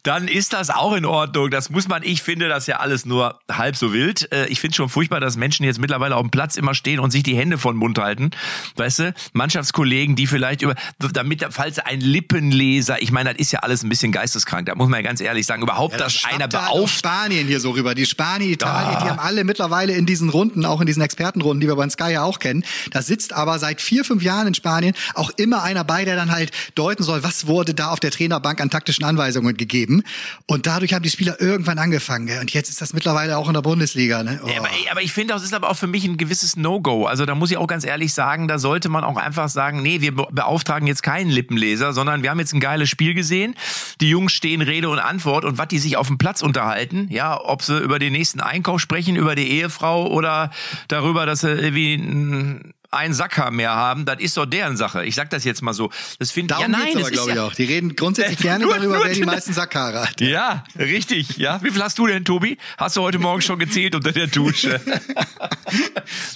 Dann 0.04 0.28
ist 0.28 0.54
das 0.54 0.70
auch 0.70 0.94
in 0.94 1.06
Ordnung. 1.06 1.52
Das 1.52 1.70
muss 1.70 1.88
man, 1.88 2.04
ich 2.04 2.22
finde 2.22 2.48
das 2.48 2.66
ja 2.66 2.78
alles 2.78 3.06
nur 3.06 3.40
halb 3.52 3.76
so 3.76 3.92
wild. 3.92 4.32
Äh, 4.32 4.48
ich 4.48 4.62
finde 4.62 4.76
schon 4.76 4.90
furchtbar, 4.90 5.20
dass 5.20 5.36
Menschen 5.36 5.66
jetzt 5.66 5.80
mittlerweile 5.80 6.16
auf 6.16 6.22
dem 6.22 6.32
Platz 6.32 6.56
immer 6.56 6.74
stehen 6.74 7.00
und 7.00 7.12
sich 7.12 7.24
die 7.24 7.36
Hände 7.36 7.58
von 7.58 7.76
den 7.76 7.80
Mund 7.80 8.00
halten. 8.00 8.32
Weißt 8.76 9.00
du? 9.00 9.14
Mannschaftskollegen, 9.34 10.16
die 10.16 10.28
vielleicht 10.28 10.62
über, 10.62 10.76
damit, 11.00 11.46
falls 11.50 11.80
ein 11.80 12.00
Lippenleser, 12.00 13.02
ich 13.02 13.12
meine, 13.12 13.34
das 13.34 13.40
ist 13.40 13.52
ja 13.52 13.60
alles 13.60 13.84
ein 13.84 13.90
bisschen 13.90 14.12
geisteskrank, 14.12 14.68
da 14.68 14.76
muss 14.76 14.88
man 14.88 15.02
ja 15.02 15.08
ganz 15.08 15.20
ehrlich 15.20 15.46
sagen, 15.46 15.62
überhaupt, 15.62 15.94
ja, 15.94 16.00
das 16.00 16.22
dass 16.22 16.32
einer 16.32 16.48
beauftragt. 16.48 17.18
Spanien 17.18 17.48
hier 17.48 17.60
so 17.60 17.72
rüber. 17.72 17.96
Die 17.96 18.06
Spanier, 18.06 18.50
Italien, 18.50 18.96
ah. 18.96 19.04
die 19.04 19.10
haben 19.10 19.20
alle 19.20 19.44
mittlerweile 19.44 19.94
in 19.94 20.06
diesen 20.06 20.30
Runden, 20.30 20.66
auch 20.66 20.80
in 20.80 20.88
diesen 20.88 21.02
Expertenrunden, 21.02 21.60
die 21.60 21.68
wir 21.68 21.76
bei 21.76 21.88
Sky 21.90 22.14
ja 22.14 22.24
auch 22.24 22.40
kennen, 22.40 22.64
da 22.92 23.02
sitzt 23.02 23.34
aber 23.34 23.60
seit 23.60 23.82
vier, 23.82 24.04
fünf 24.04 24.24
Jahren 24.24 24.48
in 24.48 24.54
Spanien 24.54 24.96
auch 25.14 25.32
immer 25.38 25.64
einer 25.64 25.84
bei, 25.84 26.06
der 26.06 26.16
dann 26.16 26.32
halt 26.32 26.52
deuten 26.76 27.04
soll, 27.04 27.24
was 27.24 27.48
wurde 27.48 27.74
da 27.74 27.90
auf 27.90 28.00
der 28.00 28.12
Trainerbank 28.12 28.62
an 28.62 28.70
taktischen 28.70 29.06
Anweisungen 29.06 29.58
gegeben. 29.58 30.04
Und 30.46 30.68
dadurch 30.68 30.94
haben 30.94 31.04
die 31.04 31.10
Spieler 31.10 31.40
irgendwann 31.40 31.80
angefangen. 31.80 32.40
Und 32.40 32.54
jetzt 32.54 32.70
ist 32.70 32.82
das 32.82 32.94
mittlerweile 32.94 33.38
auch 33.38 33.48
in 33.48 33.54
der 33.54 33.62
Bundesliga. 33.62 34.24
Ne? 34.24 34.40
Oh. 34.44 34.48
Ja, 34.48 34.60
aber, 34.60 34.70
aber, 34.92 35.02
ich 35.02 35.14
finde, 35.14 35.34
das 35.34 35.44
ist 35.44 35.54
aber 35.54 35.70
auch 35.70 35.78
für 35.78 35.88
mich 35.88 36.06
ein 36.06 36.18
gewisses 36.18 36.56
No-Go. 36.56 37.06
Also 37.06 37.26
da 37.26 37.36
muss 37.36 37.52
ich 37.52 37.58
auch 37.58 37.68
ganz 37.68 37.86
ehrlich 37.86 38.14
sagen, 38.14 38.48
da 38.48 38.60
sollte 38.60 38.90
man 38.90 39.04
auch 39.04 39.18
einfach 39.18 39.50
sagen, 39.50 39.82
nee, 39.82 40.02
wir 40.02 40.14
beauftragen 40.14 40.88
jetzt 40.88 41.04
keinen 41.04 41.30
Lippenleser, 41.30 41.94
sondern 41.94 42.24
wir 42.24 42.30
haben 42.30 42.40
jetzt 42.40 42.54
ein 42.54 42.60
geiles 42.60 42.90
Spiel 42.90 43.14
gesehen. 43.14 43.56
Die 44.02 44.10
Jungs 44.10 44.34
stehen 44.34 44.62
Rede 44.62 44.90
und 44.90 45.00
Antwort 45.00 45.46
und 45.46 45.58
was 45.58 45.68
die 45.68 45.80
sich 45.80 45.98
auf 45.98 46.08
dem 46.08 46.18
Platz 46.18 46.42
unterhalten, 46.42 47.08
ja, 47.10 47.40
ob 47.40 47.62
sie 47.62 47.78
über 47.80 48.00
den 48.00 48.14
nächsten 48.14 48.42
Einkauf 48.42 48.80
sprechen, 48.80 49.16
über 49.16 49.36
die 49.36 49.48
Ehefrau 49.50 50.08
oder 50.08 50.52
darüber, 50.88 51.26
dass 51.26 51.42
sie 51.42 51.50
irgendwie 51.50 52.67
ein 52.92 53.14
Sackhaar 53.14 53.52
mehr 53.52 53.72
haben, 53.72 54.06
das 54.06 54.20
ist 54.20 54.38
doch 54.38 54.46
deren 54.46 54.78
Sache. 54.78 55.06
Ich 55.06 55.16
sag 55.16 55.30
das 55.30 55.44
jetzt 55.44 55.62
mal 55.62 55.74
so. 55.74 55.92
Das 56.20 56.32
finde 56.32 56.54
Darum 56.56 56.72
ja, 56.72 56.78
nein, 56.80 56.98
aber, 56.98 57.12
glaube 57.12 57.30
ich, 57.32 57.36
ja, 57.36 57.46
auch. 57.46 57.54
Die 57.54 57.66
reden 57.66 57.96
grundsätzlich 57.96 58.38
gerne 58.42 58.66
Nur- 58.66 58.76
darüber, 58.76 58.96
nur- 58.98 59.06
wer 59.06 59.14
die 59.14 59.24
meisten 59.24 59.54
Sackhaare 59.54 60.08
hat. 60.10 60.22
Ja, 60.22 60.64
richtig. 60.78 61.38
Ja, 61.38 61.62
wie 61.64 61.72
viel 61.72 61.84
hast 61.84 61.98
du 62.00 62.08
denn, 62.08 62.24
Tobi? 62.26 62.58
Hast 62.78 62.96
du 62.98 63.02
heute 63.02 63.20
Morgen 63.20 63.42
schon 63.42 63.60
gezählt 63.60 63.96
unter 63.96 64.12
der 64.12 64.28
Dusche? 64.28 64.80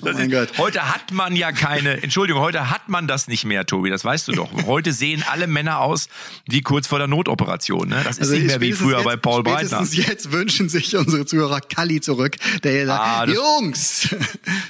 Das 0.04 0.16
mein 0.16 0.30
ist, 0.30 0.32
Gott. 0.32 0.58
heute 0.58 0.92
hat 0.94 1.12
man 1.12 1.36
ja 1.36 1.52
keine, 1.54 2.02
Entschuldigung, 2.04 2.42
heute 2.42 2.70
hat 2.70 2.90
man 2.90 3.08
das 3.08 3.28
nicht 3.30 3.46
mehr, 3.46 3.66
Tobi, 3.66 3.90
das 3.90 4.04
weißt 4.04 4.28
du 4.28 4.34
doch. 4.34 4.50
Heute 4.66 4.92
sehen 4.92 5.24
alle 5.30 5.48
Männer 5.48 5.80
aus 5.80 6.10
wie 6.48 6.62
kurz 6.62 6.88
vor 6.88 6.98
der 7.00 7.08
Notoperation. 7.08 7.88
Ne? 7.88 8.02
Das 8.04 8.18
ist 8.18 8.30
nicht 8.32 8.48
mehr 8.48 8.60
wie 8.60 8.74
früher 8.74 8.98
jetzt, 8.98 9.06
bei 9.06 9.16
Paul 9.16 9.44
Breitner. 9.44 9.84
Jetzt 9.90 10.32
wünschen 10.34 10.68
sich 10.68 10.96
unsere 10.98 11.26
Zuhörer 11.26 11.62
Kalli 11.62 12.02
zurück, 12.02 12.36
der 12.64 12.72
hier 12.74 12.86
sagt, 12.88 13.02
Ah, 13.02 13.26
Jungs, 13.26 14.10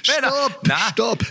stopp, 0.02 0.60
Na, 0.66 0.76
stopp. 0.92 1.24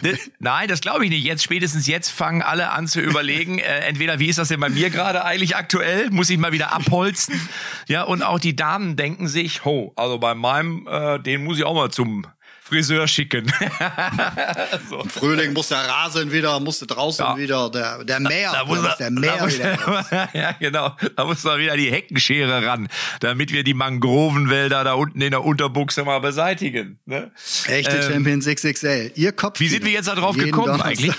Nein, 0.43 0.67
das 0.67 0.81
glaube 0.81 1.05
ich 1.05 1.11
nicht. 1.11 1.23
Jetzt 1.23 1.43
spätestens 1.43 1.85
jetzt 1.85 2.09
fangen 2.09 2.41
alle 2.41 2.71
an 2.71 2.87
zu 2.87 2.99
überlegen, 2.99 3.59
äh, 3.59 3.81
entweder 3.81 4.17
wie 4.17 4.27
ist 4.27 4.39
das 4.39 4.47
denn 4.47 4.59
bei 4.59 4.69
mir 4.69 4.89
gerade 4.89 5.23
eigentlich 5.23 5.55
aktuell? 5.55 6.09
Muss 6.09 6.31
ich 6.31 6.39
mal 6.39 6.51
wieder 6.51 6.73
abholzen? 6.73 7.39
Ja, 7.87 8.03
und 8.03 8.23
auch 8.23 8.39
die 8.39 8.55
Damen 8.55 8.95
denken 8.95 9.27
sich, 9.27 9.65
ho, 9.65 9.93
also 9.95 10.17
bei 10.17 10.33
meinem, 10.33 10.87
äh, 10.89 11.19
den 11.19 11.43
muss 11.43 11.59
ich 11.59 11.63
auch 11.63 11.75
mal 11.75 11.91
zum 11.91 12.25
Friseur 12.71 13.05
schicken. 13.05 13.51
Frühling 15.09 15.51
muss 15.51 15.67
der 15.67 15.79
Rasen 15.79 16.31
wieder, 16.31 16.57
musste 16.61 16.87
draußen 16.87 17.25
Ja. 17.25 17.37
wieder, 17.37 17.69
der, 17.69 18.05
der 18.05 18.21
Meer, 18.21 18.53
Da 18.53 18.63
muss, 18.63 18.79
muss 18.79 18.87
er, 18.91 18.95
der 18.95 19.11
Meer 19.11 19.35
da 19.37 19.43
muss, 19.43 19.53
wieder. 19.55 20.29
ja, 20.33 20.51
genau. 20.53 20.95
Da 21.17 21.25
muss 21.25 21.41
da 21.41 21.57
wieder 21.57 21.75
die 21.75 21.91
Heckenschere 21.91 22.65
ran, 22.65 22.87
damit 23.19 23.51
wir 23.51 23.65
die 23.65 23.73
Mangrovenwälder 23.73 24.85
da 24.85 24.93
unten 24.93 25.19
in 25.19 25.31
der 25.31 25.43
Unterbuchse 25.43 26.05
mal 26.05 26.19
beseitigen. 26.19 26.97
Ne? 27.05 27.31
Echte 27.67 27.97
Ähm, 27.97 28.13
Champions 28.13 28.45
XXL. 28.45 29.11
Ihr 29.15 29.33
Kopf. 29.33 29.59
Wie 29.59 29.67
sind 29.67 29.83
wir 29.83 29.91
jetzt 29.91 30.07
da 30.07 30.15
drauf 30.15 30.37
gekommen 30.37 30.81
eigentlich? 30.81 31.13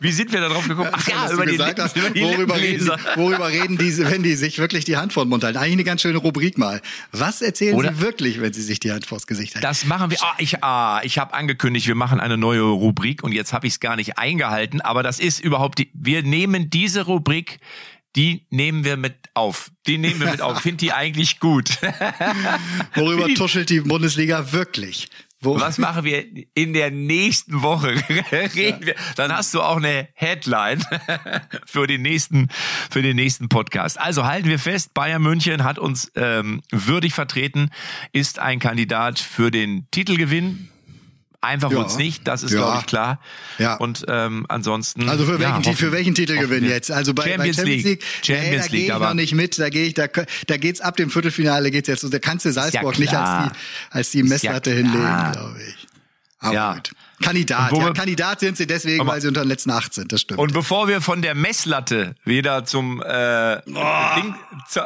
Wie 0.00 0.10
sind 0.10 0.32
wir 0.32 0.40
da 0.40 0.48
drauf 0.48 0.66
gekommen? 0.66 0.90
Ach 0.92 1.06
ja, 1.06 1.30
über 1.30 1.46
gesagt 1.46 1.68
Lippen, 1.78 1.84
hast, 1.84 1.96
über 1.96 2.10
die 2.10 2.22
worüber, 2.22 2.56
reden, 2.56 2.90
worüber 3.14 3.48
reden 3.48 3.78
diese, 3.78 4.10
wenn 4.10 4.24
die 4.24 4.34
sich 4.34 4.58
wirklich 4.58 4.84
die 4.84 4.96
Hand 4.96 5.12
vor 5.12 5.24
den 5.24 5.28
Mund 5.28 5.44
halten? 5.44 5.58
Eigentlich 5.58 5.74
eine 5.74 5.84
ganz 5.84 6.02
schöne 6.02 6.18
Rubrik 6.18 6.58
mal. 6.58 6.80
Was 7.12 7.42
erzählen 7.42 7.76
Oder? 7.76 7.94
sie 7.94 8.00
wirklich, 8.00 8.40
wenn 8.40 8.52
sie 8.52 8.62
sich 8.62 8.80
die 8.80 8.90
Hand 8.90 9.06
vors 9.06 9.28
Gesicht 9.28 9.54
halten? 9.54 9.62
Das 9.62 9.84
machen 9.84 10.10
wir. 10.10 10.18
Ah, 10.20 10.34
ich, 10.38 10.64
ah, 10.64 10.79
ich 11.02 11.18
habe 11.18 11.34
angekündigt, 11.34 11.86
wir 11.86 11.94
machen 11.94 12.20
eine 12.20 12.36
neue 12.36 12.62
Rubrik 12.62 13.22
und 13.22 13.32
jetzt 13.32 13.52
habe 13.52 13.66
ich 13.66 13.74
es 13.74 13.80
gar 13.80 13.96
nicht 13.96 14.18
eingehalten. 14.18 14.80
Aber 14.80 15.02
das 15.02 15.18
ist 15.18 15.40
überhaupt 15.40 15.78
die. 15.78 15.90
Wir 15.94 16.22
nehmen 16.22 16.70
diese 16.70 17.06
Rubrik. 17.06 17.60
Die 18.16 18.46
nehmen 18.50 18.84
wir 18.84 18.96
mit 18.96 19.14
auf. 19.34 19.70
Die 19.86 19.96
nehmen 19.96 20.20
wir 20.20 20.30
mit 20.32 20.42
auf. 20.42 20.60
Find 20.60 20.80
die 20.80 20.92
eigentlich 20.92 21.38
gut. 21.38 21.78
Worüber 22.94 23.28
tuschelt 23.34 23.70
die 23.70 23.80
Bundesliga 23.82 24.52
wirklich? 24.52 25.08
Wo, 25.42 25.58
Was 25.58 25.78
machen 25.78 26.04
wir 26.04 26.22
in 26.52 26.74
der 26.74 26.90
nächsten 26.90 27.62
Woche? 27.62 27.94
Reden 28.54 28.84
wir. 28.84 28.94
Dann 29.16 29.34
hast 29.34 29.54
du 29.54 29.62
auch 29.62 29.78
eine 29.78 30.08
Headline 30.12 30.84
für 31.66 31.86
den 31.86 32.02
nächsten, 32.02 32.48
für 32.90 33.00
den 33.00 33.16
nächsten 33.16 33.48
Podcast. 33.48 33.98
Also 33.98 34.26
halten 34.26 34.50
wir 34.50 34.58
fest, 34.58 34.92
Bayern 34.92 35.22
München 35.22 35.64
hat 35.64 35.78
uns 35.78 36.12
ähm, 36.14 36.60
würdig 36.70 37.14
vertreten, 37.14 37.70
ist 38.12 38.38
ein 38.38 38.58
Kandidat 38.58 39.18
für 39.18 39.50
den 39.50 39.86
Titelgewinn. 39.90 40.68
Einfach 41.42 41.72
Ja. 41.72 41.78
uns 41.78 41.96
nicht, 41.96 42.28
das 42.28 42.42
ist 42.42 42.50
Ja. 42.52 42.58
glaube 42.58 42.78
ich 42.80 42.86
klar. 42.86 43.18
Ja. 43.58 43.76
Und 43.76 44.04
ähm, 44.08 44.44
ansonsten. 44.50 45.08
Also 45.08 45.24
für 45.24 45.38
welchen, 45.40 45.62
ja, 45.62 45.72
für 45.72 45.90
welchen 45.90 46.14
Titelgewinn 46.14 46.50
hoffen 46.58 46.62
wir. 46.64 46.74
jetzt? 46.74 46.90
Also 46.90 47.14
bei 47.14 47.22
Champions, 47.30 47.56
bei 47.56 47.62
Champions 47.62 47.84
League, 47.84 48.04
Champions 48.22 48.50
nee, 48.50 48.56
da 48.56 48.62
League, 48.62 48.70
gehe 48.72 48.84
ich 48.84 48.92
aber 48.92 49.06
noch 49.08 49.14
nicht 49.14 49.34
mit. 49.34 49.58
Da 49.58 49.68
gehe 49.70 49.86
ich, 49.86 49.94
da, 49.94 50.06
da 50.46 50.56
geht's 50.58 50.82
ab 50.82 50.96
dem 50.98 51.08
Viertelfinale 51.10 51.70
geht's 51.70 51.88
jetzt. 51.88 52.04
Da 52.12 52.18
kannst 52.18 52.44
du 52.44 52.52
Salzburg 52.52 52.98
nicht 52.98 53.14
als 53.14 53.52
die, 53.52 53.58
als 53.90 54.10
die 54.10 54.22
Messlatte 54.22 54.70
hinlegen, 54.70 55.32
glaube 55.32 55.56
ich. 55.66 55.86
Aber 56.40 56.54
Ja. 56.54 56.74
gut. 56.74 56.90
Kandidat, 57.22 57.76
ja, 57.76 57.92
Kandidat 57.92 58.40
sind 58.40 58.56
sie 58.56 58.66
deswegen, 58.66 59.06
weil 59.06 59.20
sie 59.20 59.28
unter 59.28 59.42
den 59.42 59.48
letzten 59.48 59.70
acht 59.70 59.92
sind. 59.92 60.10
Das 60.12 60.22
stimmt. 60.22 60.40
Und 60.40 60.52
bevor 60.52 60.88
wir 60.88 61.00
von 61.00 61.20
der 61.22 61.34
Messlatte 61.34 62.14
wieder 62.24 62.64
zum 62.64 63.02
äh, 63.02 63.60
Ding, 63.66 64.34
zu, 64.68 64.80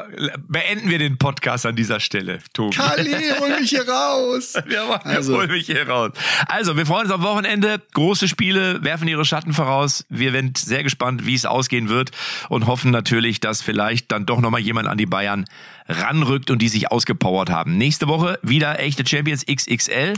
beenden 0.49 0.91
wir 0.91 0.99
den 0.99 1.17
Podcast 1.17 1.65
an 1.65 1.77
dieser 1.77 2.01
Stelle, 2.01 2.41
Tobi. 2.53 2.77
Kali, 2.77 3.15
hol 3.39 3.61
mich 3.61 3.71
hier 3.71 3.89
raus. 3.89 4.55
Wir 4.67 4.87
wollen, 4.89 5.01
Also. 5.05 5.37
hol 5.37 5.47
mich 5.47 5.67
hier 5.67 5.89
raus. 5.89 6.13
Also, 6.47 6.77
wir 6.77 6.87
freuen 6.87 7.05
uns 7.05 7.13
am 7.13 7.23
Wochenende. 7.23 7.81
Große 7.93 8.29
Spiele 8.29 8.83
werfen 8.83 9.07
ihre 9.09 9.25
Schatten 9.25 9.53
voraus. 9.53 10.05
Wir 10.09 10.33
sind 10.33 10.59
sehr 10.59 10.83
gespannt, 10.83 11.27
wie 11.27 11.35
es 11.35 11.45
ausgehen 11.45 11.89
wird 11.89 12.11
und 12.49 12.67
hoffen 12.67 12.91
natürlich, 12.91 13.41
dass 13.41 13.63
vielleicht 13.63 14.11
dann 14.11 14.27
doch 14.27 14.41
nochmal 14.41 14.61
jemand 14.61 14.89
an 14.89 14.99
die 14.99 15.07
Bayern 15.07 15.45
ranrückt 15.89 16.51
und 16.51 16.61
die 16.63 16.69
sich 16.69 16.91
ausgepowert 16.91 17.51
haben. 17.51 17.77
Nächste 17.77 18.09
Woche 18.09 18.39
wieder 18.43 18.81
echte 18.81 19.07
Champions 19.07 19.45
XXL 19.47 20.15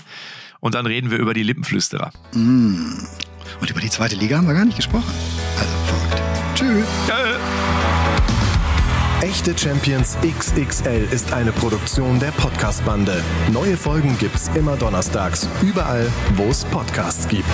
und 0.61 0.75
dann 0.75 0.87
reden 0.87 1.11
wir 1.11 1.19
über 1.19 1.35
die 1.35 1.43
Lippenflüsterer. 1.43 2.13
Und 3.61 3.71
über 3.71 3.81
die 3.81 3.91
zweite 3.91 4.17
Liga 4.17 4.37
haben 4.39 4.47
wir 4.47 4.55
gar 4.55 4.65
nicht 4.65 4.77
gesprochen. 4.77 5.11
Also 5.59 5.73
verrückt. 5.87 6.23
Tschüss. 6.55 6.87
Tschö. 7.07 7.37
Echte 9.23 9.57
Champions 9.59 10.17
XXL 10.23 11.09
ist 11.11 11.33
eine 11.33 11.51
Produktion 11.51 12.21
der 12.21 12.33
Podcast-Bande. 12.33 13.25
Neue 13.51 13.77
Folgen 13.77 14.17
gibt's 14.19 14.51
immer 14.55 14.77
donnerstags, 14.77 15.49
überall, 15.63 16.07
wo 16.35 16.45
es 16.45 16.65
Podcasts 16.67 17.27
gibt. 17.27 17.45